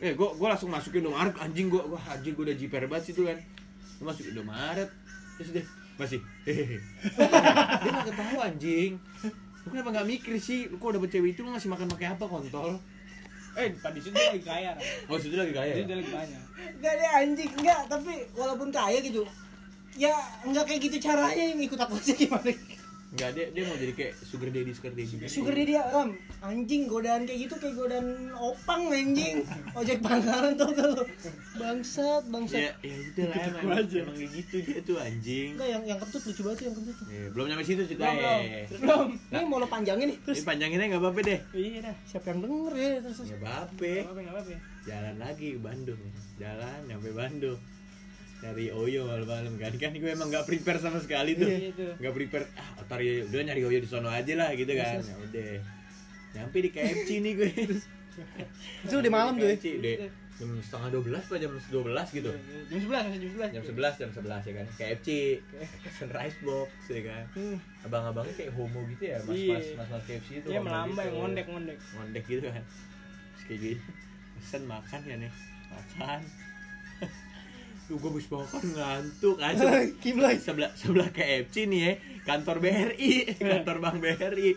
[0.00, 3.28] Eh gue gue langsung masukin Indomaret anjing gue gue anjing gue udah jiper banget situ
[3.28, 3.36] kan.
[4.00, 4.88] Gue masukin Indomaret
[5.36, 5.64] terus dia
[6.00, 6.80] masih hehehe.
[7.84, 8.96] Dia nggak ketawa anjing.
[9.60, 10.72] Lu kenapa nggak mikir sih?
[10.72, 12.80] Lu kok udah cewek itu lu ngasih makan pakai apa kontol?
[13.60, 14.72] Eh tadi situ lagi kaya.
[15.12, 15.76] Oh situ lagi kaya?
[15.76, 15.88] Jadi ya?
[15.92, 16.42] dia lagi banyak
[16.80, 19.28] Enggak ada anjing, enggak, tapi walaupun kaya gitu.
[19.94, 22.52] Ya enggak kayak gitu caranya yang ikut aku aja gimana.
[23.10, 25.26] Enggak, dia dia mau jadi kayak sugar daddy sugar daddy gitu.
[25.26, 29.42] Sugar dia dia ram anjing godaan kayak gitu kayak godaan opang anjing
[29.74, 31.02] ojek pangkalan tuh kalau
[31.58, 35.48] bangsat bangsat Ya, ya udah lah emang, emang, emang kayak gitu dia tuh anjing.
[35.52, 38.04] enggak yang yang kentut lucu banget tuh yang kentut tuh Eh, belum nyampe situ cerita
[38.04, 38.78] belum belum ya.
[38.78, 41.40] belum ini mau lo panjangin nih Ini terus panjanginnya nggak apa-apa deh.
[41.52, 43.28] iya dah siapa yang denger ya terus terus.
[43.28, 46.12] Ya apa nggak apa nggak apa Jalan lagi ke Bandung ya.
[46.40, 47.58] Jalan nyampe Bandung.
[48.40, 49.72] Dari Oyo malam-malam kan.
[49.74, 51.44] Kan gue emang nggak prepare sama sekali tuh.
[51.44, 51.86] Iya, itu.
[51.96, 52.44] Nggak prepare.
[52.54, 54.98] Ah, ntar ya udah nyari Oyo di sono aja lah gitu kan.
[54.98, 55.52] Ya udah.
[56.30, 57.50] Nyampe di KFC nih gue.
[58.84, 59.94] itu udah malam tuh ya udah
[60.36, 62.30] jam setengah 12 apa jam 12 gitu.
[62.66, 65.08] jam sebelas jam sebelas jam 11 jam 11 ya kan KFC
[65.94, 67.24] sunrise box ya kan
[67.82, 69.52] abang-abangnya kayak homo gitu ya mas Iya.
[69.52, 71.16] mas mas mas KFC itu dia homo melambai gitu.
[71.16, 72.64] ngondek ngondek ngondek gitu kan
[73.30, 73.76] Terus kayak gini
[74.34, 75.32] pesen makan ya nih
[75.70, 76.20] makan
[77.90, 83.10] Duh gue habis makan ngantuk aja Kiblay sebelah sebelah KFC nih ya kantor BRI
[83.50, 84.54] kantor Bank BRI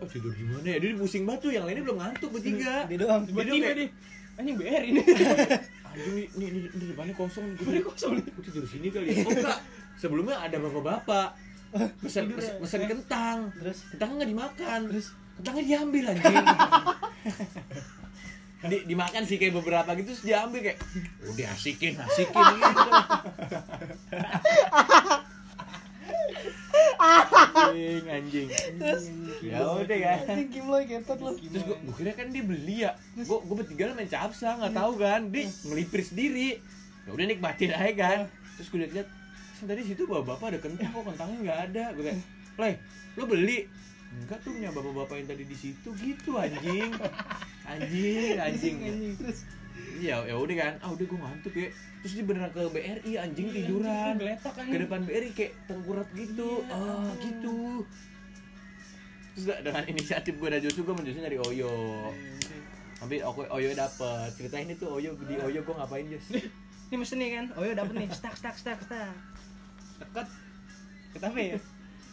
[0.00, 0.76] oh tidur di mana ya?
[0.80, 2.84] Dia pusing batu yang lainnya belum ngantuk bertiga.
[2.88, 3.28] dia doang.
[3.28, 3.88] Dia kayak- deh
[4.36, 5.00] anjing BR ini
[5.88, 7.44] anjing nih nih nih, nih depannya kosong.
[7.48, 8.12] Nih Depannya kosong.
[8.16, 8.24] Nih.
[8.28, 9.24] gue tidur sini kali ya.
[9.24, 9.58] Oh enggak.
[9.96, 11.28] Sebelumnya ada bapak-bapak.
[12.04, 12.88] Pesen, Tidur pesen, ya?
[12.88, 13.52] kentang.
[13.56, 13.78] Terus?
[13.92, 14.80] Kentangnya nggak dimakan.
[14.92, 15.06] Terus?
[15.36, 16.44] kentangnya diambil anjing
[18.64, 20.78] di, dimakan sih kayak beberapa gitu terus diambil kayak
[21.28, 22.44] udah asikin asikin.
[22.56, 22.80] Gitu
[28.08, 28.48] anjing.
[28.48, 32.96] Anjing ya udah kan anjing ketot lo terus gua, gua kira kan dia beli ya.
[33.28, 35.28] Gua gua bertiga main capsa nggak tahu kan.
[35.28, 36.56] Dia ngelipir sendiri.
[37.04, 38.18] Ya udah nikmatin aja kan.
[38.56, 39.08] Terus gua lihat-lihat
[39.60, 41.84] "Sen, tadi situ bapak bapak ada kentang kok kentangnya nggak ada.
[41.92, 42.18] Gua kayak
[42.56, 42.74] leh
[43.20, 43.68] lo beli
[44.16, 46.90] enggak tuh punya bapak-bapak yang tadi di situ gitu anjing.
[47.64, 48.76] Anjing anjing
[49.16, 49.44] terus?
[49.96, 50.72] Ya ya udah kan.
[50.80, 51.68] Ah udah gua ngantuk ya.
[52.00, 54.14] Terus dia beneran ke BRI anjing tiduran.
[54.16, 56.64] geletak kan ke depan BRI kayak tengkurap gitu.
[56.68, 57.84] Ah gitu.
[59.34, 61.72] Terus da- dengan inisiatif gue dan Josu gue menjusu nyari Oyo.
[62.96, 64.28] Tapi Oyo, Oyo dapet.
[64.32, 66.26] Cerita ini tuh Oyo di Oyo gue ngapain Jos?
[66.86, 67.44] Ini mesen nih kan?
[67.52, 68.08] Ya dapet nih.
[68.08, 69.12] Stak stak stak stak.
[69.96, 70.28] Deket
[71.12, 71.58] kita apa ya?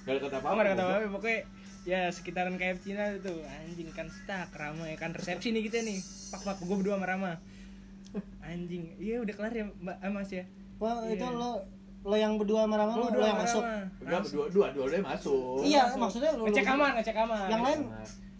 [0.04, 1.39] Gak kata apa apa nggak kata apa pokoknya
[1.84, 3.34] ya sekitaran KFC nah itu.
[3.44, 5.12] Anjing kan stak ramai kan.
[5.12, 6.00] Resepsi nih kita nih.
[6.32, 7.32] Pak pak gue berdua sama Rama.
[8.42, 8.94] Anjing.
[8.98, 10.44] Iya udah kelar ya mbak ah, mas ya?
[10.78, 11.32] Wah itu Iya.
[11.32, 11.52] lo
[12.04, 13.64] lo yang berdua sama Rama lo, lo berdua yang masuk.
[14.00, 15.56] Enggak, berdua dua dua dua masuk.
[15.62, 16.00] Iya Masuk.
[16.00, 17.82] maksudnya lo ngecek kamar ngecek kamar Yang lain?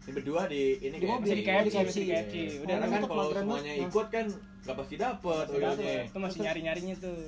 [0.04, 1.96] ini berdua di ini Di kayak mobil, di KFC KFC.
[1.96, 2.36] di KFC.
[2.60, 4.26] Udah itu kan kalau semuanya ikut kan
[4.64, 7.20] gak pasti dapet itu masih nyari nyarinya tuh.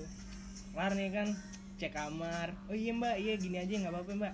[0.71, 1.27] Kelar nih kan
[1.75, 2.47] cek kamar.
[2.67, 4.33] Oh iya mbak iya gini aja nggak apa-apa mbak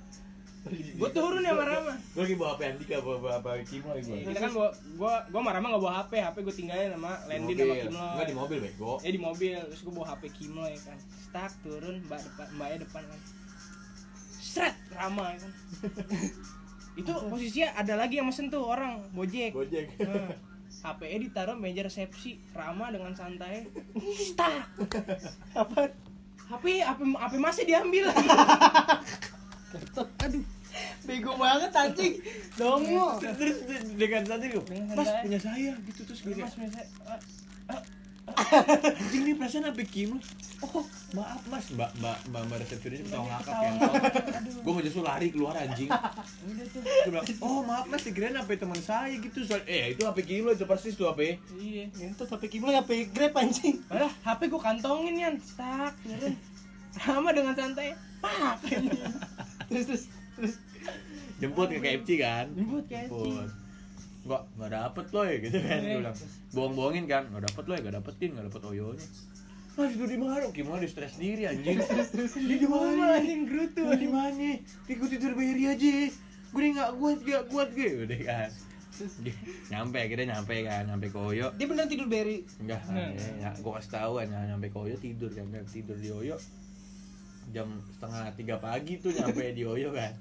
[0.69, 1.93] gue turun ya sama Rama.
[2.13, 5.13] Gue lagi bawa HP Andika bawa bawa apa Kimo lagi bawa kita kan bawa gue
[5.33, 7.75] gue sama Rama nggak bawa HP HP gue tinggalin sama Landin sama.
[7.81, 8.91] Kimlo Enggak di mobil bego.
[9.01, 9.57] Ya di mobil.
[9.57, 10.97] Terus gue bawa HP Kimlo ya kan.
[11.01, 13.19] Stuck turun mbak depan mbaknya depan kan.
[14.37, 15.51] Seret Rama ya kan.
[17.01, 19.57] Itu posisinya ada lagi yang mesen tuh orang Gojek.
[20.05, 20.35] Nah,
[20.81, 23.65] HP-nya ditaruh meja resepsi Rama dengan santai.
[24.13, 24.61] Stuck
[25.61, 25.89] apa
[26.51, 28.11] HP HP HP masih diambil
[30.21, 30.43] aduh
[31.03, 32.13] bego banget anjing.
[32.55, 33.57] Dongo terus
[33.99, 36.75] dengan itu Dengan mas punya saya gitu terus gue mas mas
[37.71, 37.81] ah,
[38.95, 40.15] anjing nih perasaan apa Kim
[40.61, 41.65] oh maaf mas.
[41.73, 43.71] Mbak mbak mbak mbak resepsionis ketawa ngakak ya.
[44.39, 45.89] Aduh gue mau justru lari keluar anjing.
[45.89, 46.81] Udah tuh.
[46.85, 49.43] Gue bilang oh maaf mas dikirain HP teman saya gitu.
[49.43, 51.89] Soal eh itu HP Kim itu persis tuh HP iya.
[51.91, 53.81] Itu HP Kimlo HP Grab anjing?
[53.89, 56.33] Padahal HP gue kantongin yan, tak turun.
[56.91, 58.59] Sama dengan santai, pak.
[59.71, 60.03] terus terus
[60.35, 60.53] terus
[61.39, 63.07] jemput ke KFC kan Jemput KFC.
[63.07, 63.49] Jemput.
[64.21, 65.85] Enggak, enggak dapet loh ya gitu kan Eh.
[65.87, 66.17] gue bilang.
[66.51, 69.07] Bohong-bohongin kan, enggak dapet loh ya, enggak dapetin, enggak dapet oyonya.
[69.71, 70.45] Mas itu di mana?
[70.51, 71.77] Gimana di stres diri anjing.
[71.81, 74.49] Di di mana anjing gerutu di mana?
[74.59, 75.95] Di gue tidur beri aja.
[76.51, 77.89] Gue enggak kuat, enggak kuat gue.
[78.05, 78.49] Udah kan.
[79.71, 83.09] nyampe akhirnya nyampe kan nyampe ke Oyo dia beneran tidur beri enggak Nah.
[83.39, 86.37] ya, gue kasih tahu kan nyampe ke Oyo tidur kan tidur di Oyo
[87.51, 90.11] jam setengah tiga pagi tuh nyampe di Oyo kan.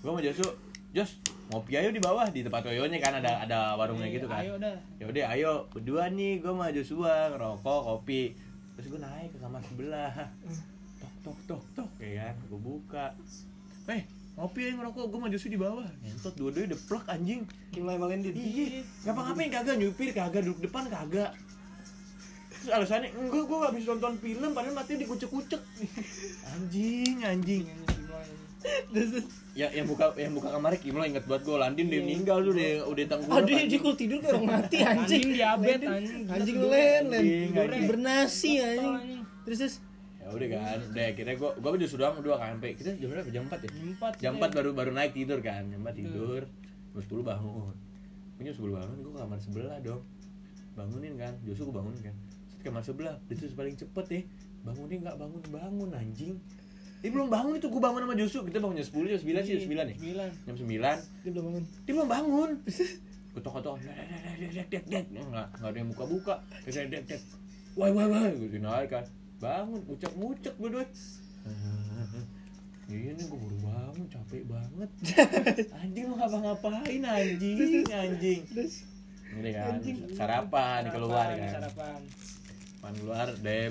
[0.00, 0.46] Gue mau Josu
[0.90, 4.42] Jos ngopi ayo di bawah di tempat Oyonya kan ada ada warungnya gitu kan.
[4.42, 4.74] Ayo dah.
[4.98, 8.34] ya udah ayo berdua nih gue sama Joshua ngerokok kopi.
[8.78, 10.14] Terus gue naik ke kamar sebelah.
[10.98, 13.06] Tok tok tok tok ya kan gue buka.
[13.86, 14.02] Eh
[14.34, 15.88] ngopi aja ngerokok gue sama Joshua di bawah.
[16.02, 17.42] Ngentot dua-duanya deplek anjing.
[17.70, 21.30] Kimlo sama Lendin iya ngapa-ngapain kagak nyupir kagak duduk depan kagak
[22.60, 25.60] terus alasannya enggak gue habis nonton film padahal matanya dikucek-kucek.
[26.52, 27.64] Anjing anjing.
[29.56, 32.70] Ya yang buka yang buka kamarnya Kimlo inget banget gue Landin dia meninggal tuh udah
[32.92, 35.24] udah tengkurap aduh dia kalau tidur kayak orang mati anjing Anjing.
[35.32, 36.22] diabet anjing.
[36.28, 37.24] anjing len len.
[37.88, 39.24] Bernasi anjing.
[39.48, 39.74] Terus terus.
[40.20, 43.28] Ya udah kan udah akhirnya gue gue udah sudah dua kan sampai kita jam berapa?
[43.32, 43.70] Jam 4 ya?
[43.72, 44.12] Empat.
[44.20, 44.44] jam deh.
[44.44, 46.42] 4 baru baru naik tidur kan jam 4 tidur.
[46.92, 47.74] Jam 10 bangun.
[48.44, 50.04] Jam 10 bangun gue kamar sebelah dong.
[50.76, 52.12] Bangunin kan Josu gue bangunin kan
[52.60, 54.24] kamar sebelah itu paling cepet deh
[54.60, 56.36] bangunin nggak bangun bangun anjing.
[57.00, 58.44] Dia belum bangun itu gue bangun sama Josu.
[58.44, 60.28] Kita bangun jam 10 jam 9 sih jam 9 nih Sembilan.
[60.44, 60.68] jam 9
[61.24, 61.64] dia belum bangun.
[61.88, 62.50] Dia belum bangun.
[63.30, 66.34] Ketok ketok dek dek dek nggak nggak ada yang buka buka
[66.66, 67.22] dek dek dek
[67.78, 69.04] wah wah wah gue dinaik kan
[69.38, 70.86] bangun ucap ngucek gue doy
[72.90, 74.90] Iya nih gue baru bangun capek banget.
[75.78, 78.42] Anjing lu ngapa-ngapain anjing anjing.
[79.30, 79.78] Ini kan
[80.10, 81.50] sarapan keluar kan.
[81.54, 82.00] Sarapan.
[82.80, 83.64] Sarapan keluar deh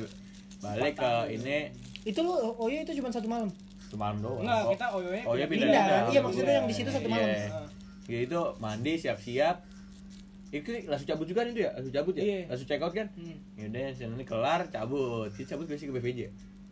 [0.59, 1.57] balik ke ini
[2.05, 3.49] itu lu oh iya itu cuma satu malam
[3.89, 5.65] semalam doang Enggak, kita oyonya Oh, iya, pindah.
[5.65, 6.01] pindah.
[6.07, 7.49] iya maksudnya yang di situ satu malam Iya.
[8.05, 9.55] Ya itu mandi siap-siap.
[10.49, 11.71] Itu langsung cabut juga nih itu ya?
[11.73, 12.21] Langsung cabut ya?
[12.23, 12.41] Iya.
[12.49, 13.07] Langsung check out kan?
[13.11, 13.37] Hmm.
[13.53, 15.29] Ya udah yang ini kelar cabut.
[15.31, 16.19] Dia cabut biasanya ke BPJ.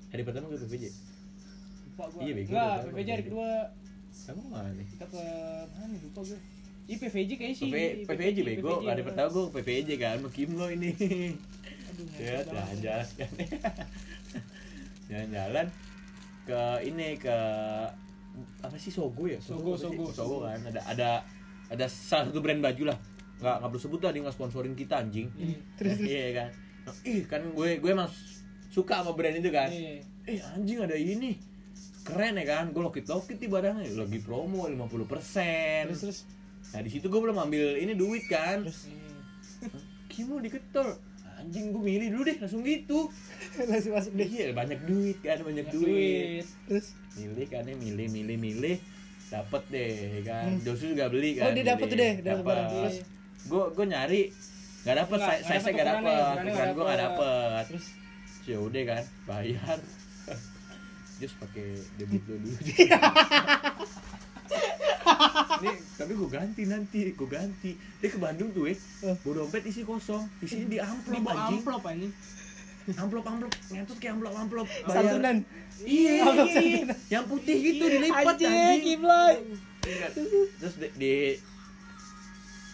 [0.08, 0.86] Hari pertama ke BPJ.
[1.88, 2.04] Lupa.
[2.20, 3.50] Iya, bego, Enggak, PVJ hari kedua
[4.20, 4.86] Kamu mana nih?
[4.88, 5.22] kita ke
[5.68, 6.40] mana nih, lupa gue.
[6.88, 7.66] Iya PVJ kayaknya sih.
[7.68, 10.90] PV, PVJ bego, hari pertama gue ke PVJ kan, mau Kimlo ini.
[11.98, 13.32] Aduh, Ya, jalan-jalan kan.
[15.10, 15.66] Jalan-jalan
[16.46, 17.38] ke ini ke
[18.62, 19.42] apa sih Sogo ya?
[19.42, 19.74] Sogo?
[19.74, 20.36] Sogo, Sogo Sogo.
[20.46, 20.60] kan.
[20.70, 21.10] Ada ada
[21.68, 22.98] ada salah satu brand baju lah.
[23.42, 25.28] Nggak nggak perlu sebut lah dia nggak sponsorin kita anjing.
[25.34, 25.58] Iya.
[25.80, 26.10] Terus, terus.
[26.10, 26.50] Iya kan.
[27.04, 28.10] Ih kan gue gue emang
[28.70, 29.70] suka sama brand itu kan.
[29.74, 30.06] Iya.
[30.30, 31.34] Eh anjing ada ini.
[32.06, 32.66] Keren ya kan.
[32.72, 35.90] Gue lokit-lokit di barangnya lagi promo 50%.
[35.90, 36.20] terus terus
[36.68, 38.68] Nah, di situ gue belum ambil ini duit kan.
[38.68, 39.72] Iya.
[40.12, 41.00] Kimo diketol.
[41.48, 43.08] Anjing gue milih dulu deh langsung gitu.
[43.72, 46.44] langsung masuk deh Iya banyak duit kan banyak Banyak duit.
[46.68, 48.76] terus Milih kan ya milih milih milih
[49.28, 49.92] dapet deh
[50.22, 50.60] kan.
[50.60, 51.56] Josu juga beli Oh, kan.
[51.56, 52.14] dia dapet tuh deh.
[52.20, 52.56] Dapet.
[52.68, 52.96] Terus?
[53.46, 54.22] Gue gue nyari
[54.78, 57.86] nggak dapet size nggak size dapet nggak ukuran gue nggak nggak dapet terus
[58.44, 59.78] ya udah kan bayar
[61.20, 61.68] Just pakai
[61.98, 62.48] debit dulu
[65.64, 67.72] Nih, tapi gue ganti nanti, gue ganti.
[67.98, 68.78] Dia ke Bandung tuh, eh.
[69.18, 71.60] Bawa dompet isi kosong, isinya di Ini amplop bawa anjing.
[71.60, 72.14] amplop anjing.
[72.90, 74.68] Amplop amplop, ngentut kayak amplop amplop.
[74.86, 75.38] santunan
[75.78, 76.84] Iya, Amplop iya, iya.
[77.12, 78.80] Yang putih gitu dilipat anjing.
[78.82, 79.34] Kimloy
[79.84, 80.08] Iya.
[80.58, 81.14] Terus di, di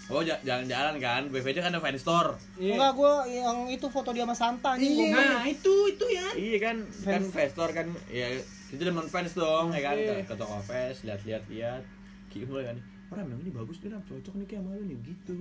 [0.05, 2.35] Oh ja- jalan-jalan kan, BVJ kan ada fan store.
[2.55, 2.75] Iya.
[2.75, 5.15] enggak gua yang itu foto dia sama Santa anjing Iya.
[5.15, 6.27] Nah, itu itu ya.
[6.35, 8.27] Iya kan, kan fan store kan, ya
[8.73, 10.25] itu demen fans dong, ya kan, Iya.
[10.25, 11.83] ke, ke toko fans, lihat-lihat lihat,
[12.27, 12.77] Kimul kan,
[13.13, 15.37] Ram yang ini bagus nih Ram, cocok nih kayak sama lu nih gitu.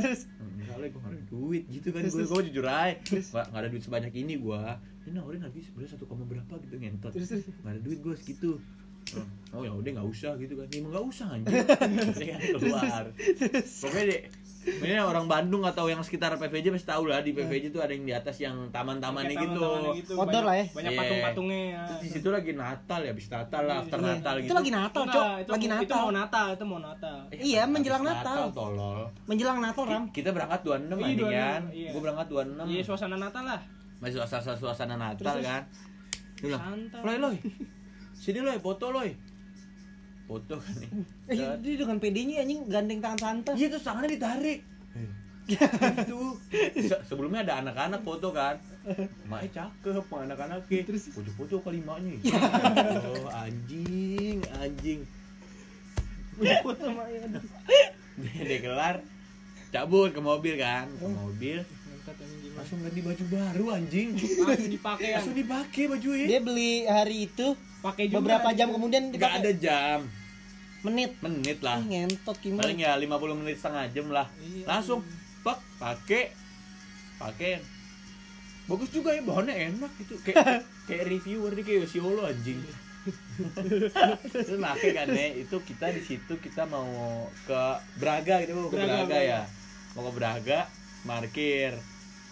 [0.56, 4.12] Misalnya gue ada duit gitu kan, gue gue jujur aja, nggak nggak ada duit sebanyak
[4.16, 4.62] ini gue,
[5.04, 8.56] ini nawarin habis sebenarnya satu koma berapa gitu ngentot, nggak ada duit gue segitu.
[9.50, 13.04] Oh ya udah nggak usah gitu kan, emang nggak usah anjing, Akhirnya kan keluar.
[13.58, 14.20] Pokoknya deh,
[14.60, 18.04] ini orang Bandung atau yang sekitar PVJ pasti tahu lah di PVJ tuh ada yang
[18.04, 19.56] di atas yang taman-tamannya gitu.
[19.96, 20.12] gitu.
[20.14, 20.64] Outdoor lah ya.
[20.70, 21.00] Banyak Iya.
[21.00, 21.80] patung-patungnya ya.
[21.86, 24.06] Terus di situ lagi Natal ya, habis Natal lah, after Iya.
[24.10, 24.44] Natal gitu.
[24.44, 27.16] itu lagi Natal cok itu, lagi Itu Natal mau Natal, itu mau Natal.
[27.26, 28.38] Eh, Iya, menjelang Natal.
[28.50, 28.98] tolol.
[29.24, 31.62] menjelang Natal ram Kita berangkat 26 Iya, anjing 26, kan.
[31.72, 31.90] iya.
[31.90, 32.64] Gua berangkat 26.
[32.68, 33.60] Iya, suasana Natal lah.
[33.98, 35.62] Masih suasana suasana Natal Terus, kan.
[36.34, 37.00] dia bilang Santai.
[37.02, 37.36] loy loy
[38.14, 39.12] sini loy foto loy
[40.30, 40.90] foto kan nih
[41.34, 43.54] Eh, dia dengan PD-nya anjing gandeng tangan santai.
[43.56, 44.60] iya terus tangannya ditarik.
[45.50, 46.38] Gitu
[46.80, 48.54] Se- sebelumnya ada anak-anak foto kan.
[49.30, 50.80] Maknya cakep sama anak-anaknya.
[50.84, 51.10] Terus?
[51.10, 52.22] Foto-foto kali maknya.
[53.10, 55.00] Oh anjing anjing.
[56.38, 57.26] Foto sama ya.
[58.38, 59.02] dia, kelar
[59.70, 60.86] cabut ke mobil kan.
[60.88, 61.58] Ke mobil.
[61.60, 62.58] Anjing gimana?
[62.58, 64.08] langsung ganti baju baru anjing.
[64.14, 66.26] Langsung dipakai langsung dipakai baju ya.
[66.26, 67.46] Dia beli hari itu
[67.80, 68.16] Pakai juga.
[68.20, 69.40] beberapa jam kemudian nggak dipakai.
[69.40, 69.98] ada jam
[70.80, 71.10] menit.
[71.20, 71.78] menit lah.
[71.80, 72.62] Ih, ngentot gimana?
[72.64, 74.26] paling ya 50 menit setengah jam lah.
[74.40, 74.64] Iya.
[74.66, 75.00] langsung
[75.40, 76.32] pak pakai
[77.16, 77.60] pakai
[78.64, 80.14] bagus juga ya bahannya enak gitu.
[80.22, 82.60] Kayak kayak reviewer nih kayak Yosiolo anjing.
[84.30, 86.84] Terus pakai kan ya itu kita di situ kita mau
[87.48, 87.60] ke
[87.96, 89.40] Braga gitu mau ke Braga, Braga, ya.
[89.96, 90.60] Mau ke Braga
[91.00, 91.72] parkir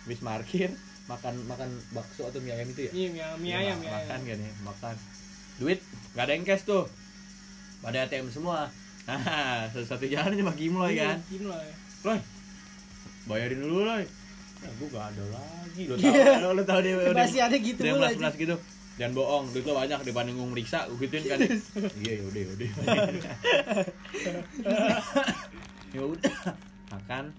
[0.04, 0.70] habis parkir
[1.08, 2.92] makan makan bakso atau mie ayam itu ya?
[2.92, 4.28] Iya, mie, mie Ya, ayam, mie makan ayam.
[4.28, 4.94] kan ya makan.
[5.58, 5.80] Duit
[6.12, 6.84] nggak ada yang cash tuh
[7.80, 8.70] pada ATM semua.
[9.08, 11.22] Nah satu-satu jalan cuma Kimloy kan.
[11.30, 11.74] Gimana ya?
[12.04, 12.20] Loy
[13.28, 14.04] bayarin dulu Loy.
[14.58, 15.86] Ya gua gak ada lagi.
[15.86, 18.58] Lo tau kan lo tau dia Masih ada gitu dia mulu melas melas gitu.
[18.98, 21.38] Jangan bohong duit lo banyak di panggung meriksa gua gituin kan.
[22.02, 22.68] Iya yaudah yaudah
[25.94, 26.34] ya udah.
[26.90, 27.30] Makan.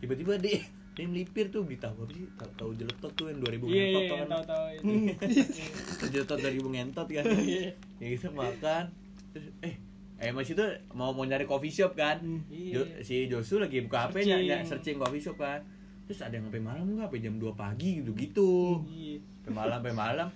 [0.00, 0.62] Tiba-tiba dia
[1.00, 3.72] dia melipir tuh beli tahu apa sih tahu tahu jeletot tuh yang 2000 Iya, ngentot
[3.72, 6.04] iya, iya, kan tahu-tahu itu.
[6.06, 7.70] jeletot 2000 ngentot kan Iya.
[7.96, 8.84] ya gitu makan
[9.30, 9.74] terus eh
[10.18, 12.72] eh masih itu mau mau nyari coffee shop kan Iya.
[12.76, 14.44] Jo- si Josu lagi buka HP nya Searching.
[14.46, 15.64] nya searching coffee shop kan
[16.02, 18.50] terus ada yang sampai malam nggak sampai jam 2 pagi gitu gitu
[18.84, 19.16] Iya.
[19.40, 20.28] sampai malam sampai malam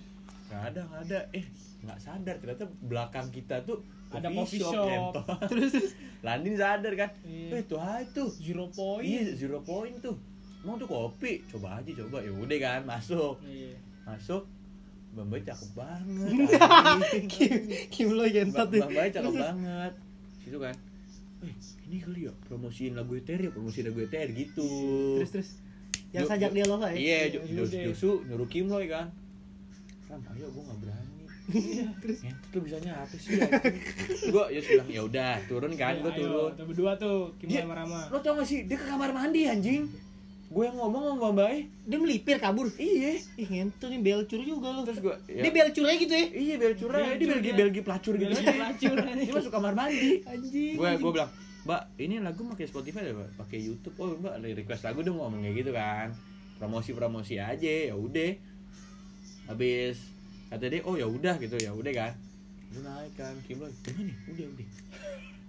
[0.45, 1.45] nggak ada nggak ada eh
[1.81, 4.85] nggak sadar ternyata belakang kita tuh Ada coffee shop.
[4.85, 5.25] ngentot.
[5.45, 5.73] terus
[6.25, 7.49] Landin sadar kan Iya.
[7.51, 9.03] eh tuh hai tuh Zero point.
[9.03, 10.15] iya zero point tuh
[10.65, 13.77] mau tuh kopi coba aja coba ya udah kan masuk Iya.
[14.03, 14.43] masuk
[15.11, 16.27] Bang Bayi cakep banget
[17.15, 17.53] anjing.
[17.87, 18.27] Kim lo.
[18.27, 19.93] Bang Bayi cakep banget
[20.37, 20.75] situ kan
[21.39, 21.55] eh
[21.85, 24.67] ini kali ya promosiin lagu ETR ya promosiin lagu ETR gitu
[25.17, 25.49] Terus terus.
[26.09, 26.89] Yang sajak dia lo ya.
[26.91, 27.81] iya Iya, Jo- udah.
[27.85, 29.07] Josu nyuruh Kim Loy kan
[30.05, 31.13] Ram ayo gue gak berani
[32.01, 33.37] terus ngentot lu bisanya apa sih
[34.25, 37.75] gue ya bilang ya udah turun kan Iya, gue ayo, turun berdua tuh, Kim sama
[37.75, 38.01] Rama.
[38.09, 39.85] lo tau gak sih dia ke kamar mandi anjing
[40.55, 42.71] gue yang ngomong sama Bang Bayi Dia melipir kabur.
[42.79, 43.19] iya.
[43.35, 44.87] Ih ngentot nih belcur juga lo.
[44.87, 46.25] terus gue Dia belcur aja gitu ya.
[46.31, 48.31] iya bel curah dia Belcur belgi belgi pelacur gitu.
[48.31, 48.55] Belgi aja.
[48.55, 50.23] pelacur, dia masuk kamar mandi.
[50.23, 50.79] Anjing.
[50.79, 51.31] gue gue bilang
[51.65, 53.29] mbak ini lagu pakai Spotify ya mbak?
[53.35, 53.95] Pakai YouTube.
[53.99, 56.07] Oh mbak request lagu dong ngomong kayak gitu kan.
[56.55, 58.31] Promosi promosi aja ya udah.
[59.51, 59.99] Habis
[60.47, 62.13] kata dia oh ya udah gitu ya udah kan.
[62.71, 63.35] Lu naik kan.
[63.43, 63.75] Kim gimana?
[63.91, 64.67] Nih udah udah.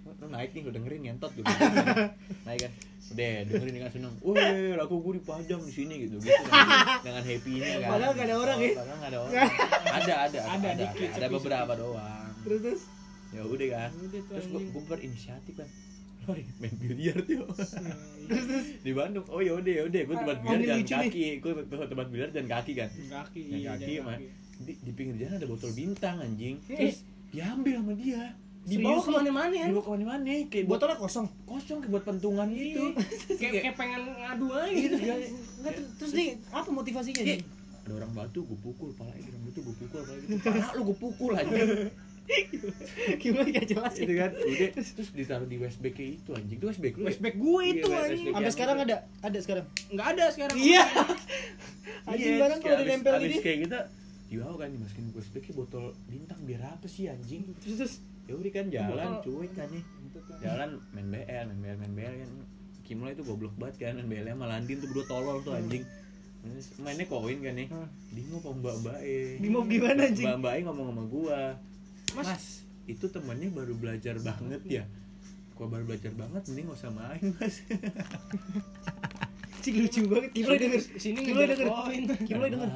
[0.19, 1.47] Lu naik nih lu dengerin ngentot gitu
[2.47, 2.71] naik kan
[3.07, 4.13] udah dengerin dengan seneng.
[4.27, 6.67] Weh lagu gue dipajang di sini gitu gitu kan.
[7.07, 7.89] dengan happy nya kan.
[7.95, 8.71] Padahal nggak ada orang ya?
[8.75, 9.33] padahal nggak ada orang.
[9.97, 12.29] Ada ada Ada, ada dikit, ada sepi, beberapa doang.
[12.43, 12.81] Terus terus.
[13.31, 13.89] ya udah kan.
[13.95, 15.69] Udah tuh, terus gue gue berinisiatif kan.
[16.27, 19.23] Nih main biliar tuh Iya, di Bandung.
[19.31, 20.01] Oh ya udah ya udah.
[20.03, 21.23] Gue tempat Ah, biliar ambil jalan lucu kaki.
[21.39, 21.51] Gue
[21.87, 22.89] tempat biliar jalan kaki kan.
[22.91, 24.17] Kaki, jalan iya, kaki jalan mah.
[24.19, 24.27] kaki.
[24.57, 26.55] di, di pinggir jalan ada botol bintang anjing.
[26.67, 26.75] Eh.
[26.75, 26.97] terus
[27.31, 28.23] diambil sama dia
[28.67, 29.65] Dibawa Serius, ke mana-mana ya?
[29.65, 31.27] dibawa ke mana-mana kayak buat Botolnya kosong.
[31.45, 32.83] kosong kayak buat pentungan gitu
[33.39, 35.15] Kayak kayak pengen ngadu aja gitu gitu.
[35.57, 37.29] Enggak ter- terus nih apa motivasinya Iya.
[37.33, 37.41] nih?
[37.79, 40.81] ada orang batu gue pukul pala ada orang batu gue pukul pala gitu pala lu
[40.83, 41.87] gue pukul anjing
[43.17, 46.93] Gimana gak jelas itu kan udah terus ditaruh di westback kayak itu anjing itu westback
[46.93, 47.07] lu ya?
[47.07, 48.33] Westback gue Iya, itu anjing.
[48.35, 49.65] Sampai sekarang ada, ada sekarang.
[49.87, 50.55] Enggak ada sekarang.
[50.57, 50.83] Iya.
[52.07, 53.37] Iya, Anjing barang kalau abis gini.
[53.41, 53.79] kayak gitu
[54.29, 57.93] Iya kan dimasukin gue sedikit botol bintang biar apa sih anjing Terus terus.
[58.27, 59.83] Ya udah kan jalan cuek kan nih.
[60.43, 62.29] jalan main BL main BL main BL kan.
[62.83, 65.83] Kimlo itu goblok banget kan main BL sama Landin tuh berdua tolol tuh anjing.
[66.79, 67.67] Mainnya koin kan nih.
[67.67, 67.87] Hmm.
[68.11, 68.97] di mau apa mbak mbak
[69.39, 70.27] Di mau gimana, anjing?
[70.27, 71.41] mbak mbak ngomong sama gua.
[72.15, 72.25] Mas.
[72.27, 72.45] mas,
[72.87, 74.83] itu temennya baru belajar banget ya?
[75.55, 77.55] Gua baru belajar banget mending gak usah main mas
[79.57, 80.29] Cik lucu banget.
[80.31, 80.81] Kimlo denger.
[80.97, 81.67] Sini Kimlo denger.
[82.23, 82.69] Kimlo denger.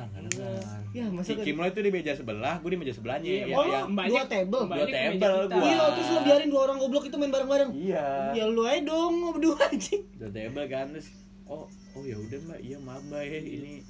[0.91, 1.43] Ya masa Si kan.
[1.45, 4.63] Kimlo itu di meja sebelah gua di meja sebelahnya Iya, ya, oh, dua table.
[4.67, 5.63] Dua table gua.
[5.63, 7.69] Iya, terus lo biarin dua orang goblok itu main bareng-bareng.
[7.73, 10.01] iya Ya lu aja dong berdua anjing.
[10.19, 11.07] udah table kan terus
[11.47, 13.83] oh oh ya udah mbak iya maaf mbak ya ini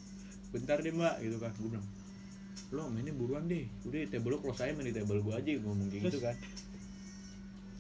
[0.49, 1.87] bentar deh mbak gitu kan gue bilang
[2.71, 5.87] lo mainnya buruan deh udah table lo close aja main di table gue aja ngomong
[5.91, 6.35] kayak gitu kan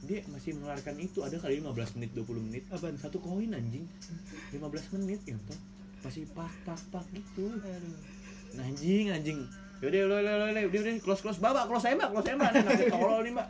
[0.01, 2.63] dia masih mengeluarkan itu ada kali 15 menit 20 menit.
[2.73, 2.97] Apaan?
[2.97, 3.85] satu koin anjing.
[4.49, 5.59] 15 menit ya toh.
[6.01, 7.53] Masih pak pak pak gitu
[8.57, 9.45] Nah, anjing anjing.
[9.79, 11.37] Yaudah lo lo lo lo udah udah close close.
[11.37, 13.47] Bawa close aja mbak close aja mbak nanti tolol nih mbak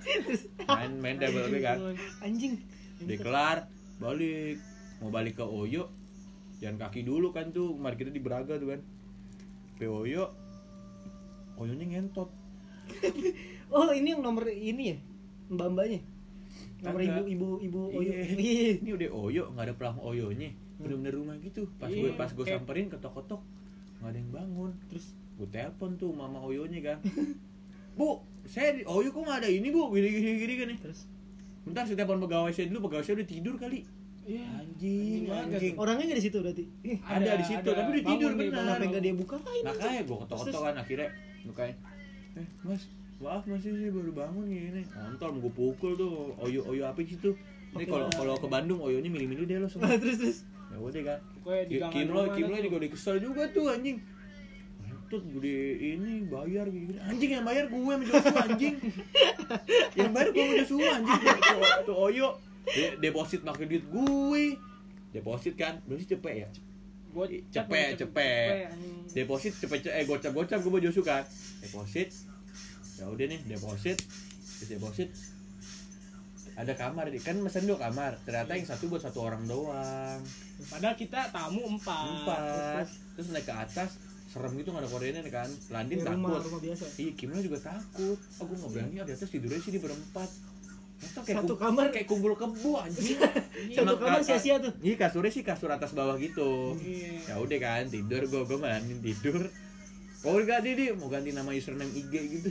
[0.68, 1.78] main main table gue kan?
[2.20, 2.54] Anjing.
[3.02, 3.58] udah kelar
[4.04, 4.60] balik.
[5.00, 5.88] Mau balik ke Oyo.
[6.60, 7.80] Jalan kaki dulu kan tuh.
[7.80, 8.82] Kemarin kita di Braga tuh kan.
[9.80, 10.36] Ke Oyo.
[11.56, 12.30] Oyonya ngentot.
[13.72, 14.98] Oh ini yang nomor ini ya?
[15.48, 16.04] Mbak mbaknya
[16.82, 18.14] nomor ibu ibu ibu Iya.
[18.36, 20.50] iya ini udah oyo nggak ada pelang oyonya.
[20.82, 21.70] Bener-bener rumah gitu.
[21.78, 23.42] Pas gue Iya, pas gue samperin ketok-ketok
[24.02, 24.72] nggak ada yang bangun.
[24.90, 25.06] Terus
[25.38, 26.98] gue telepon tuh mama oyonya kan.
[27.98, 29.92] Bu saya di oyo kok nggak ada ini bu?
[29.94, 30.76] Gini gini gini gini.
[30.80, 31.06] Terus?
[31.62, 32.90] Bentar saya telepon pegawai saya dulu.
[32.90, 33.86] Pegawai saya udah tidur kali.
[34.22, 34.46] Iya.
[34.62, 36.66] anjing Anjing orangnya nggak di situ berarti?
[36.86, 38.78] Ih, ada, di situ tapi udah tidur benar.
[38.78, 41.10] kenapa nggak dia bukain makanya gue ketok-ketok kan akhirnya
[41.42, 41.76] mukanya
[42.38, 42.84] eh mas
[43.22, 46.34] maaf mas ini baru bangun gini kontol mau gue pukul tuh.
[46.42, 47.38] Oyo oyo apa sih tuh?
[47.78, 49.94] Ini kalau kalau ke Bandung oyonya milih-milih deh lo semua.
[49.96, 50.38] Terus terus.
[50.72, 51.20] Ya udah kan
[51.92, 53.98] Kimlo rumah Kimlo ada juga udah kesel juga tuh anjing.
[55.12, 58.76] Tut gue ini bayar gini, anjing yang bayar gue sama Joshua anjing.
[60.00, 61.22] Yang bayar gue sama Joshua anjing.
[61.84, 62.28] Tuh, Oyo.
[62.62, 64.44] De- deposit pakai duit gue
[65.12, 66.50] deposit kan berarti cepet ya?
[67.52, 68.72] Cepet, cepet.
[68.72, 69.04] anjing.
[69.12, 71.24] deposit cepet eh gocap gocap gue sama Joshua kan?
[71.60, 72.31] Deposit
[73.02, 75.10] ya udah nih deposit terus deposit
[76.54, 80.20] ada kamar kan mesen dua kamar ternyata yang satu buat satu orang doang.
[80.68, 82.06] Padahal kita tamu empat.
[82.22, 82.86] empat.
[83.16, 83.98] Terus naik ke atas
[84.30, 85.48] serem gitu nggak ada kordennya kan.
[85.72, 86.46] Landin Di rumah takut.
[86.52, 86.84] rumah biasa.
[87.00, 88.20] Iya Kimlo juga takut.
[88.38, 90.30] Oh gue nggak berani ah, di atas tidurnya sih di berempat.
[91.26, 91.86] Kayak Satu kamar.
[91.90, 93.18] kayak kumpul kebu anjing.
[93.80, 94.74] Satu kamar ka- sia-sia tuh.
[94.84, 96.78] Iya kasurnya sih kasur atas bawah gitu.
[96.78, 97.32] Iya.
[97.32, 99.50] ya udah kan tidur gue gue mainin tidur
[100.22, 102.50] Oh enggak dia, dia mau ganti nama username IG gitu.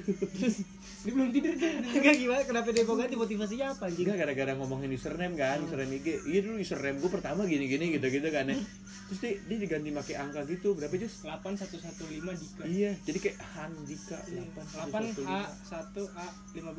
[1.07, 1.71] Dia belum tidur tuh.
[1.71, 2.43] enggak gimana?
[2.43, 3.15] Kenapa dia mau ganti?
[3.15, 4.11] Motivasinya apa anjing?
[4.11, 8.51] Enggak gara-gara ngomongin username kan Username IG Iya dulu username gue pertama gini-gini gitu-gitu kan
[8.51, 8.59] ya.
[9.07, 11.23] Terus dia, dia diganti pakai angka gitu Berapa Jus?
[11.23, 12.63] 8115 Dika.
[12.67, 16.75] Iya jadi kayak Handika 8 A 1 A 15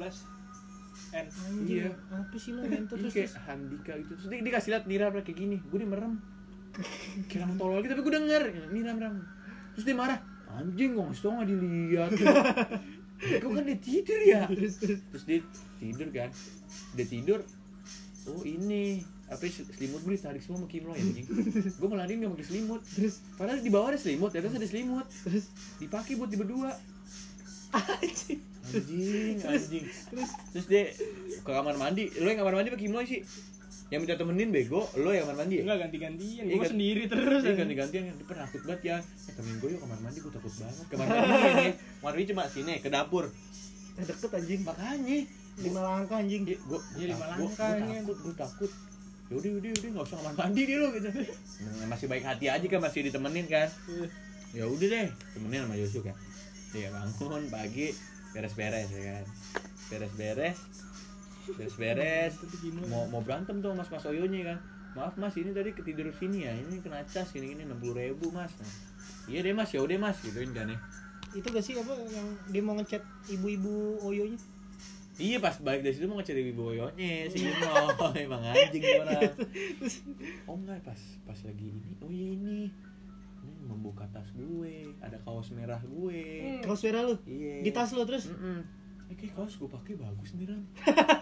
[1.12, 1.26] N.
[1.72, 1.92] Iya.
[2.12, 4.12] apa sih lo Iya terus kayak terus Handika gitu.
[4.20, 6.20] Terus dia, dia kasih liat Nira kayak gini Gue dia merem
[7.39, 8.44] orang tolol gitu tapi gue denger.
[8.76, 9.24] Nira merem.
[9.72, 12.12] Terus dia marah Anjing gue ngasih tau gak dilihat.
[13.22, 14.41] Gue kan dia tidur ya?
[14.49, 14.99] Terus terus.
[15.14, 15.39] Terus dia
[15.78, 16.30] tidur kan?
[16.97, 17.39] Dia tidur.
[18.26, 19.06] Oh ini.
[19.32, 21.26] Apa ya, selimut gue ditarik semua sama Kimlo ya anjing.
[21.78, 22.82] Gue malah dia nggak pakai selimut.
[22.84, 23.16] Terus.
[23.38, 25.06] Padahal di bawah ada selimut di atas ada selimut.
[25.08, 25.45] Terus.
[25.80, 26.74] Dipakai buat di berdua.
[27.72, 28.41] Anjing.
[28.74, 29.86] Anjing anjing.
[29.86, 30.32] terus.
[30.52, 30.84] Terus dia
[31.45, 32.10] ke kamar mandi.
[32.20, 33.22] Lo yang kamar mandi pakai Kimlo sih
[33.92, 35.64] yang minta temenin bego lo yang kamar mandi ya?
[35.64, 36.44] Enggak ganti-gantian.
[36.44, 37.42] Iya, Gua kan- sendiri terus.
[37.44, 40.54] Iya ganti-gantian dia pernah takut banget ya eh, temenin gue yuk kamar mandi gue takut
[40.56, 41.68] banget kamar mandi ini
[42.00, 43.26] kamar mandi cuma sini ke dapur
[43.92, 45.18] Eh, deket anjing makanya
[45.60, 47.94] lima langkah anjing Iya, gua, Iya, lima langkah ini.
[48.00, 48.72] takut, gua takut.
[49.28, 51.08] Ya udah, udah, udah, nggak usah kamar mandi deh lo gitu.
[51.62, 53.68] Nah, masih baik hati aja kan, masih ditemenin kan.
[54.52, 56.16] Ya udah deh, temenin sama Yusuf kan.
[56.72, 57.92] Dia bangun pagi,
[58.32, 59.24] beres-beres ya kan.
[59.88, 60.56] Beres-beres,
[61.50, 62.34] beres-beres.
[62.86, 64.60] Mau mau berantem tuh mas mas Oyonya kan.
[64.92, 66.52] Maaf mas, ini tadi ketidur sini ya.
[66.52, 68.52] Ini kena cas gini gini enam puluh ribu mas.
[68.54, 68.68] Nah,
[69.26, 70.80] iya deh mas, ya udah mas gituin kan ya.
[71.32, 73.72] itu gak sih apa yang dia mau ngechat ibu-ibu
[74.04, 74.36] oyonya
[75.16, 77.88] Iya pas balik dari situ mau ngecari ibu Oyonya si Imo
[78.18, 79.32] emang anjing tuh orang.
[80.44, 82.68] Oh enggak pas pas lagi ini oh iya ini
[83.39, 86.24] ini membuka tas gue ada kaos merah gue.
[86.42, 86.62] Hmm.
[86.64, 87.64] kaos merah lu Iya.
[87.64, 88.60] di tas lu terus Mm-mm.
[89.08, 90.64] Eh kayak kaos gue pakai bagus nih Ram.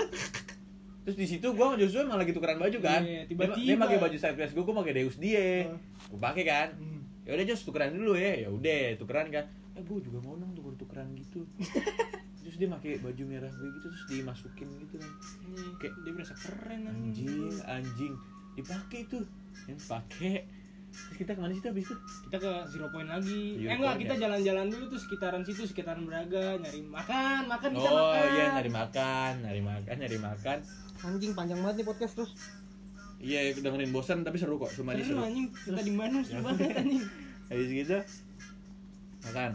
[1.10, 3.01] Terus di situ gue sama Joshua emang lagi tukeran baju kan.
[3.01, 3.57] Dia- tiba-tiba.
[3.57, 5.66] Dia, pakai baju side dress gue, gue pakai Deus dia.
[5.66, 5.82] Hmm.
[6.05, 6.70] Gue pakai kan.
[6.78, 7.01] Hmm.
[7.26, 8.45] Ya udah Jos tukeran dulu ya.
[8.45, 9.49] Ya udah tukeran kan.
[9.74, 11.49] Eh gue juga mau dong tuker tukeran gitu.
[12.39, 15.12] terus dia pakai baju merah gue gitu terus dimasukin gitu kan.
[15.82, 18.14] Kayak dia berasa keren anjing anjing
[18.53, 19.26] dipakai tuh
[19.66, 20.45] yang pakai
[20.89, 21.95] terus kita ke mana sih tuh abis itu
[22.26, 23.57] Kita ke zero point lagi.
[23.57, 24.20] Zero eh enggak, kita ya?
[24.26, 28.26] jalan-jalan dulu tuh sekitaran situ, sekitaran Braga, nyari makan, makan kita oh makan.
[28.28, 30.57] iya nyari makan nyari makan nyari makan
[31.01, 32.31] anjing panjang banget nih podcast terus
[33.17, 36.43] iya dengerin bosan tapi seru kok cuma Seru seru anjing, kita di mana seru Ya.
[36.45, 37.03] banget anjing.
[37.49, 37.97] habis gitu
[39.21, 39.51] makan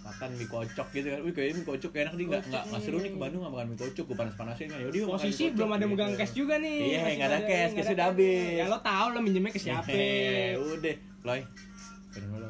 [0.00, 2.98] makan mie kocok gitu kan wih kayaknya mie kocok enak nih nggak nggak nggak seru
[2.98, 5.54] nih ke Bandung nggak makan mie kocok gue panas panasin kan yaudah Posisi mie kocok,
[5.54, 5.90] belum ada gitu.
[5.90, 6.78] megang cash juga nih.
[6.80, 8.48] Iya, nggak ada cash, cash udah habis.
[8.54, 9.84] Ya lo tau lo minjemnya ke siapa.
[9.84, 11.40] Hehe, udah loy
[12.14, 12.48] lo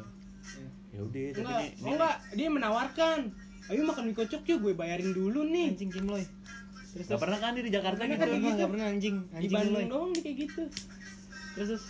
[0.89, 3.19] ya udah tapi Enggak, nih- oh enggak, dia menawarkan.
[3.67, 5.67] Ayo makan mie kocok yuk, gue bayarin dulu nih.
[5.71, 6.23] anjing Kimloy
[6.89, 7.21] terus terus.
[7.21, 8.17] pernah kan di Jakarta gitu?
[8.17, 8.49] kan gitu.
[8.57, 9.15] nggak pernah anjing.
[9.21, 10.63] Di anjing Bandung Kimloy doang dia kayak gitu.
[11.53, 11.85] terus terus.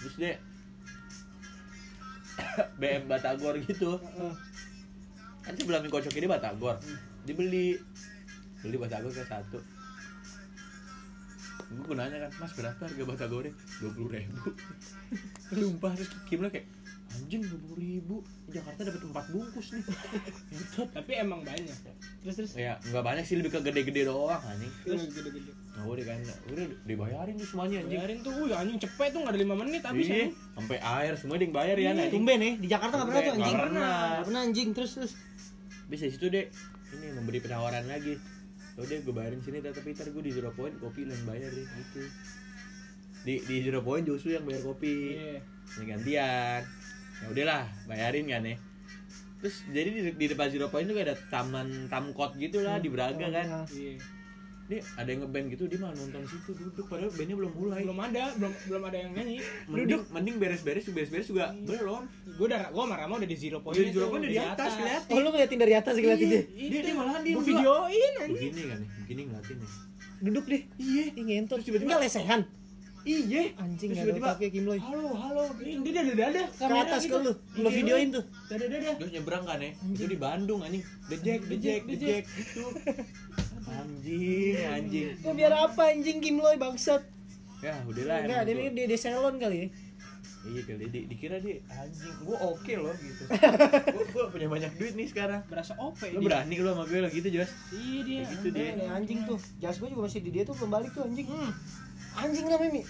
[0.00, 0.34] Terus dia
[2.80, 4.00] BM Batagor gitu.
[5.40, 6.76] Kan sebelah mie kocok ini Batagor.
[7.26, 7.76] Dibeli.
[8.60, 9.58] Beli Batagor ke satu.
[11.70, 13.52] Gue nanya kan mas berapa harga Batagornya?
[13.78, 14.40] dua puluh ribu.
[15.54, 16.66] Sumpah terus Kim kayak
[17.10, 18.16] anjing dua puluh ribu.
[18.46, 19.82] Di Jakarta dapat empat bungkus nih.
[20.96, 21.76] Tapi emang banyak.
[22.22, 22.52] terus terus?
[22.54, 24.70] Ya nggak banyak sih lebih ke gede-gede doang anjing.
[24.86, 25.10] Terus?
[25.10, 25.52] gede-gede.
[25.70, 26.18] nah udah kan
[26.50, 27.98] udah dibayarin tuh semuanya anjing.
[27.98, 30.30] Bayarin tuh, wih anjing cepet tuh nggak ada 5 menit habis Iya, anjing.
[30.58, 32.10] sampai air semua dia yang bayar ya anjing.
[32.10, 33.54] tumben nih di Jakarta nggak pernah tuh anjing.
[33.54, 33.90] nggak pernah.
[33.90, 35.12] Nggak pernah anjing terus terus.
[35.86, 36.46] Bisa situ deh
[36.90, 38.14] ini memberi penawaran lagi.
[38.80, 42.00] Deh gue bayarin sini tapi ntar gue di zero point kopi yang bayar deh gitu.
[43.20, 45.14] Di di zero point justru yang bayar kopi.
[45.14, 45.38] Iya.
[45.70, 46.62] ini gantian
[47.20, 48.56] ya udahlah bayarin kan ya.
[49.40, 52.88] Terus jadi di, di depan zero point itu kayak ada taman tamkot gitu lah di
[52.88, 53.64] Braga kan.
[53.68, 53.96] Iya.
[54.70, 57.82] ini ada yang ngeband gitu dia malah nonton situ duduk padahal bandnya belum mulai.
[57.82, 59.36] Belum ada, belum belum ada yang nyanyi.
[59.66, 62.06] mending mending beres-beres beres-beres juga belum.
[62.38, 63.74] Gue udah gue sama Rama udah di zero point.
[63.74, 65.10] Udah zero point, udah di atas, kelihatan.
[65.10, 68.30] oh lu ngeliatin dari atas ngeliatin dia dia dia malahan dia videoin anjing.
[68.30, 69.68] begini kan ya begini ngeliatin ya.
[70.20, 70.62] Duduk deh.
[70.78, 71.04] Iya.
[71.18, 71.58] Ngentot.
[71.66, 72.40] Tiba-tiba- enggak lesehan
[73.04, 73.42] iya.
[73.56, 75.44] Anjing Terus nggak ada tiba-tiba, otaknya Kimloy halo halo.
[75.60, 78.24] Ini dia dadah dadah ke atas ke lu lu videoin tuh.
[78.48, 78.94] Dadah dadah.
[79.00, 80.84] terus nyebrang kan ya itu di Bandung anjing.
[81.08, 82.64] The jack the jack the jack itu
[83.70, 85.06] anjing anjing.
[85.22, 87.02] Kok biar apa anjing Kimloy bangsat?
[87.60, 89.68] Ya udahlah enggak dia dia dia salon kali ya?
[90.40, 90.84] Iya kali.
[90.88, 93.22] Di, dikira dia anjing gua oke loh gitu.
[93.94, 95.44] Gua, gua punya banyak duit nih sekarang.
[95.52, 96.26] Berasa OP lu dia.
[96.32, 97.50] berani lu sama gue lah gitu Jos?
[97.76, 98.16] Iya dia.
[98.24, 98.64] Kayak gitu dia.
[98.64, 99.40] Nih, nih, anjing tuh.
[99.60, 101.28] Jas gue juga masih di dia tuh belum balik tuh anjing
[102.18, 102.82] anjing lah Mimi.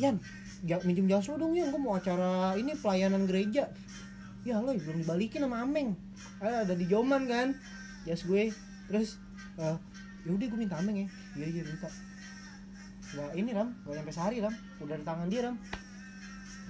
[0.00, 0.16] Yan
[0.64, 1.72] ya, minjem jas lo dong Yan.
[1.72, 3.68] Gue mau acara ini pelayanan gereja.
[4.44, 5.96] Ya lo belum dibalikin sama Ameng.
[6.40, 7.56] Ah, ada di Joman kan?
[8.08, 8.52] Jas gue.
[8.88, 9.20] Terus
[9.60, 9.76] eh
[10.24, 11.08] ya udah gue minta Ameng ya.
[11.36, 11.88] Iya iya minta.
[13.10, 14.54] Gak ini Ram, gak nyampe sehari Ram.
[14.78, 15.56] Udah di tangan dia Ram.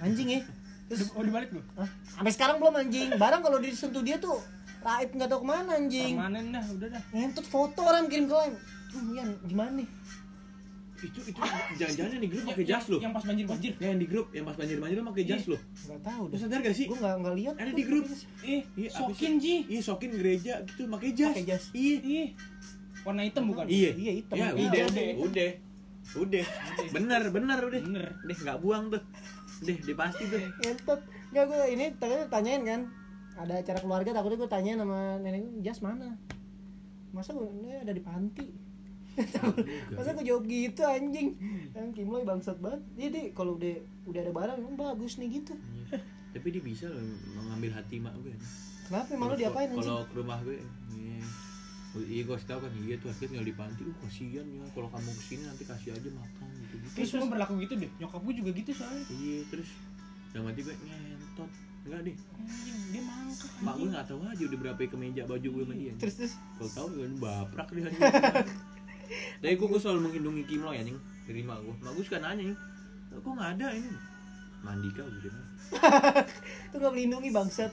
[0.01, 0.41] Anjing ya.
[0.89, 1.61] Terus Oh dibalik lu.
[1.79, 1.87] Hah?
[2.03, 3.15] Sampai sekarang belum anjing.
[3.15, 4.35] Barang kalau disentuh dia tuh
[4.81, 6.17] Raib nggak tahu ke mana anjing.
[6.17, 7.03] Permanen dah, udah dah.
[7.13, 8.53] Ngentut foto orang kirim ke lain
[8.91, 9.87] Hmm, Yan, gimana nih?
[11.01, 11.39] Itu itu
[11.75, 13.73] jangan-jangan yang di grup pakai jas lo Yang pas banjir banjir.
[13.75, 16.73] yang di grup yang pas banjir banjir pakai jas lo Gak tahu deh sadar gak
[16.73, 18.05] sih Gue gak, nggak lihat Ada di grup.
[18.41, 19.55] Eh, Iya, sokin Ji.
[19.65, 21.63] iya sokin gereja gitu pakai jas Pakai jas.
[21.71, 22.25] iya Iya.
[23.01, 23.65] Warna hitam bukan?
[23.65, 24.35] iya Iya, hitam.
[24.35, 25.13] ya udah deh.
[25.17, 25.49] udah
[26.13, 26.45] udah
[26.91, 28.05] bener bener udah Bener.
[28.21, 29.01] deh nggak buang tuh
[29.61, 32.81] deh dia pasti tuh Ngentut Gak gue ini tadi tanyain kan
[33.37, 36.13] Ada acara keluarga takutnya gue tanyain sama nenek gue Jas mana?
[37.09, 38.45] Masa gue ada di panti
[39.91, 41.35] Masa gue jawab gitu anjing?
[41.71, 42.81] Yang Kimloy bangsat banget.
[42.95, 45.53] Iya deh kalau udah udah ada barang emang bagus nih gitu.
[45.53, 45.99] Iya.
[46.31, 47.03] tapi dia bisa loh
[47.35, 48.31] mengambil hati mak gue.
[48.85, 49.09] Kenapa?
[49.09, 49.83] Emang lo Kalau- diapain anjing?
[49.83, 50.57] kalau ke rumah gue
[50.93, 51.19] iya.
[51.91, 53.81] Oh, iya gue tau kan iya tuh akhirnya tinggal di panti.
[53.83, 57.27] Uh kasihan ya kalau kamu ke sini nanti kasih aja makan gitu gitu Kayak semua
[57.29, 57.91] berlaku gitu deh.
[57.97, 59.03] Nyokap gue juga gitu soalnya.
[59.11, 59.69] iya terus?
[60.31, 61.51] Dalam hati gue ngentot.
[61.81, 63.49] Enggak deh Anjing, dia mangkak.
[63.59, 66.33] mak gue nggak tahu aja udah berapa kemeja baju gue sama dia Terus terus?
[66.55, 67.89] Kalau tahu gue baprak dia.
[69.41, 70.99] tapi gue, gue selalu menghindungi Kim Lo ya anjing.
[71.27, 72.57] Dari mak gue mak gue suka nanya nih
[73.19, 73.91] kok nggak ada ini
[74.61, 75.45] mandi kau gitu kan
[76.69, 77.71] Itu gak melindungi bangsat.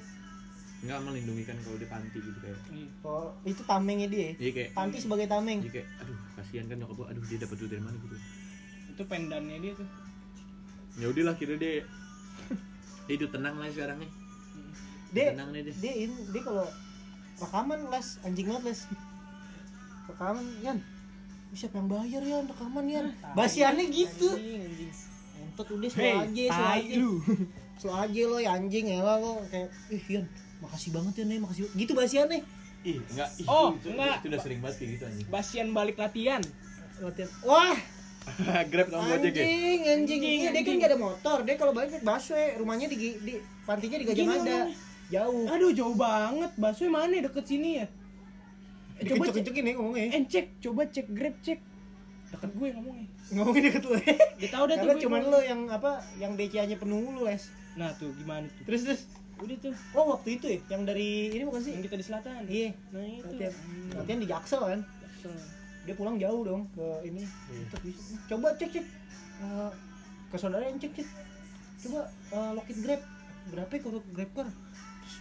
[0.83, 2.59] Nggak melindungi kan kalau di panti gitu kayak.
[2.71, 2.89] Iya.
[3.03, 4.31] Oh itu tamengnya dia.
[4.39, 5.59] Jadi kayak Panti sebagai tameng.
[5.63, 8.17] Jadi kayak aduh kasihan kan nyokap gue aduh dia dapat duit dari mana gitu.
[8.95, 9.89] Itu pendannya dia tuh.
[10.99, 11.87] ya udahlah kira dia
[13.07, 14.11] dia hidup tenang lah sekarang nih.
[15.15, 15.75] Dia tenang nih dia.
[15.79, 16.67] dia ini dia kalau
[17.43, 18.09] rekaman les.
[18.23, 18.81] Anjing banget les.
[20.09, 20.79] Rekaman Yan
[21.51, 23.07] siapa yang bayar ya rekaman Yan?
[23.33, 24.29] Basiannya gitu.
[25.39, 26.95] Entot udah Hey, aja tai aja.
[26.97, 27.13] lu.
[28.03, 30.27] aja lo ya anjing ya lo kayak ih Yan
[30.59, 31.63] makasih banget ya nih makasih.
[31.65, 32.41] Banget." gitu basiannya
[32.81, 34.17] ih enggak ih, Oh, itu, enggak.
[34.19, 35.27] itu udah sering banget kayak gitu anjing.
[35.29, 36.43] Basian balik latihan.
[36.99, 37.31] latihan.
[37.43, 37.75] Wah!
[38.71, 39.43] Grab sama gojek ya?
[39.43, 40.21] Anjing anjing.
[40.21, 41.39] Anjing, iya dia kan gak ada motor.
[41.43, 42.59] Dia kalau balik naik busway.
[42.59, 43.35] Rumahnya di, di
[43.65, 44.59] pantinya di Gajah Mada.
[45.09, 45.45] jauh.
[45.49, 46.51] Aduh jauh banget.
[46.55, 47.15] Bakso mana?
[47.15, 47.23] Ya?
[47.25, 47.87] deket sini ya?
[49.01, 51.61] Coba cek, ya ngomongnya eh, cek, coba cek Grab cek.
[52.29, 53.07] Deket gue ngomongnya.
[53.31, 53.93] ngomongin deket lu
[54.41, 57.89] Dia tahu dah tuh Karena cuman lo yang apa yang DC-nya penuh lu les Nah
[57.95, 58.65] tuh gimana tuh?
[58.65, 59.01] terus terus
[59.39, 59.75] Udah tuh.
[59.95, 62.43] oh waktu itu ya yang dari ini bukan sih Yang kita di selatan.
[62.45, 63.25] iya Nah itu.
[63.25, 63.91] latihan Hmm.
[63.95, 65.33] latihan di Jaksel kan Jaksel.
[65.85, 67.23] dia pulang jauh dong ke ini
[67.81, 68.13] bisa.
[68.27, 68.87] coba cek cek
[69.39, 69.71] Eh,
[70.29, 71.09] ke saudara yang cek cek
[71.81, 73.01] coba eh, lokit grab
[73.49, 74.49] berapa ya kalau grab car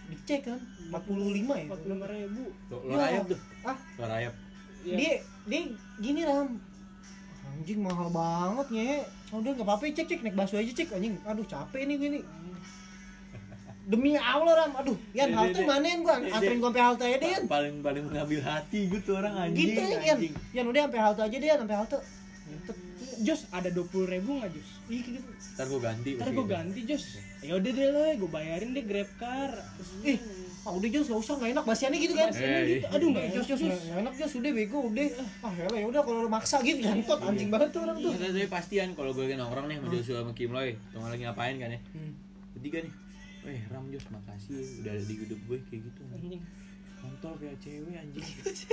[0.08, 0.60] dicek kan
[0.90, 0.96] 45
[1.50, 2.44] ya Empat puluh ribu.
[2.68, 2.86] lo, Ya.
[2.86, 4.34] lo rayap tuh ah lo rayap
[4.78, 4.94] Iya.
[4.94, 5.12] dia
[5.44, 5.60] dia
[5.98, 6.48] gini ram
[7.50, 8.90] anjing mahal banget nge
[9.28, 12.08] oh, udah nggak apa-apa cek cek naik busway aja cek anjing aduh capek nih gue
[12.10, 12.24] nih
[13.90, 15.66] demi Allah ram aduh yan Deh, halte deh.
[15.66, 19.14] manein gua anterin gua sampai halte aja deh yan paling paling mengambil hati gue tuh
[19.14, 21.98] orang anjing gitu yan anjing yan udah sampai halte aja deh yan sampai halte.
[23.18, 24.68] Jos ada dua puluh ribu nggak Jos?
[24.86, 25.18] Ih, gitu.
[25.52, 27.04] ntar gue ganti Ntar gue ganti Jos.
[27.38, 29.52] Ya udah deh lo, gue bayarin deh Grab car.
[30.02, 30.18] ih
[30.66, 31.64] ah udah jos gak usah gak enak.
[31.64, 32.28] Basiannya gitu kan?
[32.28, 32.44] Eh, gitu.
[32.84, 32.88] iya.
[32.92, 33.60] Aduh Nggak, nggak jos jos.
[33.62, 34.32] nggak enak jos.
[34.36, 35.06] Udah bego udah.
[35.40, 38.12] Ah ya ya udah kalau lu maksa gitu kan tot anjing banget tuh orang tuh.
[38.12, 40.76] Nggak, tapi pastian kalau gue nongkrong nih sama Joshua sama Kim Loy.
[40.92, 41.80] Tuh lagi ngapain kan ya?
[41.96, 42.12] Hmm.
[42.58, 42.92] ketiga nih.
[43.48, 44.58] Weh Ram Jos makasih.
[44.58, 46.00] Ya, udah ada di hidup gue kayak gitu.
[46.12, 46.42] Anjing.
[46.98, 48.26] kontol kayak cewek anjing.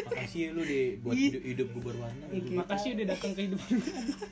[0.09, 2.25] Makasih ya lu deh buat hidup, hidup gue berwarna.
[2.33, 3.61] Makasih udah datang ke hidup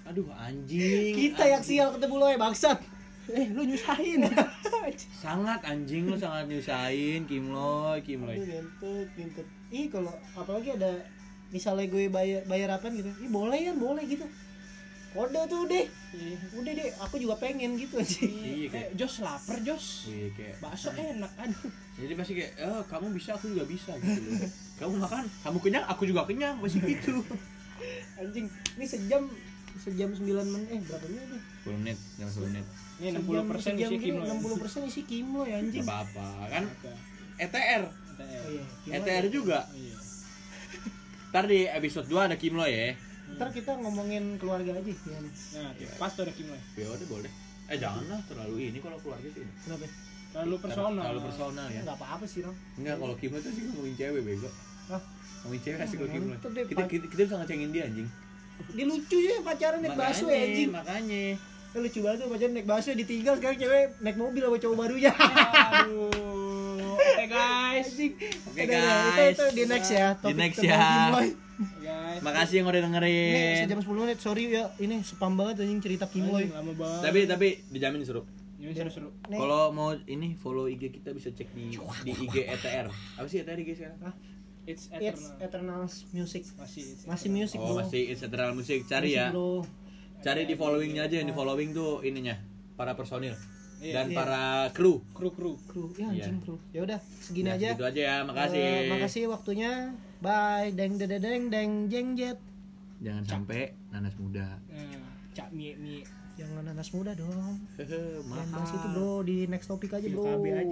[0.10, 1.14] aduh anjing.
[1.14, 2.81] Kita yang sial ketemu lo ya bangsat
[3.30, 4.28] eh lu nyusahin.
[5.24, 9.48] Sangat anjing lu sangat nyusahin Kimloy Kimloy Aduh, ngentot, ngentot.
[9.72, 10.91] Ih kalau apalagi ada
[11.50, 14.28] misalnya gue bayar bayar apa gitu, ih boleh ya boleh gitu.
[15.14, 15.86] Kode tuh deh,
[16.58, 18.26] udah deh, aku juga pengen gitu aja.
[18.26, 20.10] iya kayak Eh, Jos lapar Jos.
[20.10, 21.70] Iya kayak bakso enak aduh.
[21.95, 24.20] Jadi pasti kayak eh kamu bisa aku juga bisa gitu.
[24.26, 24.41] Loh
[24.82, 27.22] kamu makan kamu kenyang aku juga kenyang pasti gitu.
[28.20, 29.30] Anjing, ini sejam
[29.78, 30.70] sejam 9 menit.
[30.70, 31.41] Eh berapa menit nih?
[31.62, 35.02] 10 menit jangan 10 menit ini 60 persen sejam isi gini, kimlo 60 persen isi
[35.03, 35.82] kimlo ya anjing.
[35.82, 36.91] Gak apa-apa kan Oke.
[37.40, 37.84] ETR
[38.14, 38.49] Oh,
[38.86, 39.32] iya, ETR ya.
[39.32, 39.98] juga Iya.
[41.28, 42.94] ntar di episode 2 ada Kimlo ya
[43.34, 45.34] Ntar kita ngomongin keluarga aja ya nih.
[45.56, 46.53] Nah, pas tuh ada kimlo.
[46.74, 47.32] ya udah boleh
[47.65, 49.88] eh jangan lah terlalu ini kalau keluarga sih Kenapa?
[50.30, 50.91] Terlalu personal.
[50.99, 52.53] terlalu personal ya Enggak apa-apa sih, Ram.
[52.76, 54.49] enggak kalau Kimlo tuh sih ngomongin cewek bego
[54.86, 55.02] Hah?
[55.41, 58.07] ngomongin cewek asik kalau Kimlo kita, kita, kita bisa ngecengin dia anjing
[58.70, 60.70] Dia lucu ya pacaran naik bakso ya anjing.
[60.70, 61.24] makanya
[61.74, 65.10] Eh, lucu banget tuh pacaran naik bakso ditinggal sekarang cewek naik mobil sama cowok barunya.
[65.10, 66.14] Aduh.
[66.94, 67.90] Oke guys.
[67.90, 68.14] oke
[68.54, 70.08] Udah, udah, itu, guys itu di next ya.
[70.16, 70.78] Di next ya.
[71.10, 72.20] Guys.
[72.20, 74.70] makasih yang udah Ini dengerin sejam 10 menit, sorry ya.
[74.76, 76.06] Ini spam banget anjing cerita.
[76.06, 77.02] Anjing, lama banget.
[77.02, 78.22] tapi tapi dijamin seru
[78.56, 79.12] ini seru-seru.
[79.28, 83.44] Nih, kalau mau ini follow IG kita bisa cek di di IG ETR apa sih
[83.44, 84.16] ETR IG sekarang Hah?
[84.64, 85.44] It's It's eternal.
[85.44, 86.48] Eternals Music.
[86.56, 87.36] Masih it's Masih eternal.
[87.36, 87.76] music, oh bro.
[87.84, 89.68] masih It's Eternal Music cari Masih, ya Bro.
[90.24, 92.40] Cari di followingnya aja yang di following tuh ininya
[92.74, 93.36] para personil
[93.78, 94.16] Iya, dan iya.
[94.16, 95.60] para kru Kru kru.
[95.68, 96.24] Kru, ya Iya.
[96.24, 96.56] anjing kru.
[96.72, 97.68] Ya udah, segini Nah, aja.
[97.70, 99.72] gitu aja ya makasih Eh, makasih waktunya.
[100.18, 100.72] Bye.
[100.72, 102.40] Deng deng deng deng jeng jet.
[102.98, 105.04] jangan sampai nanas muda Nah,
[105.36, 106.08] cak mie mie.
[106.34, 107.60] Jangan nanas muda dong.
[107.76, 110.24] Hehe, bahas mahal itu bro di next topik aja bro.
[110.40, 110.64] Bye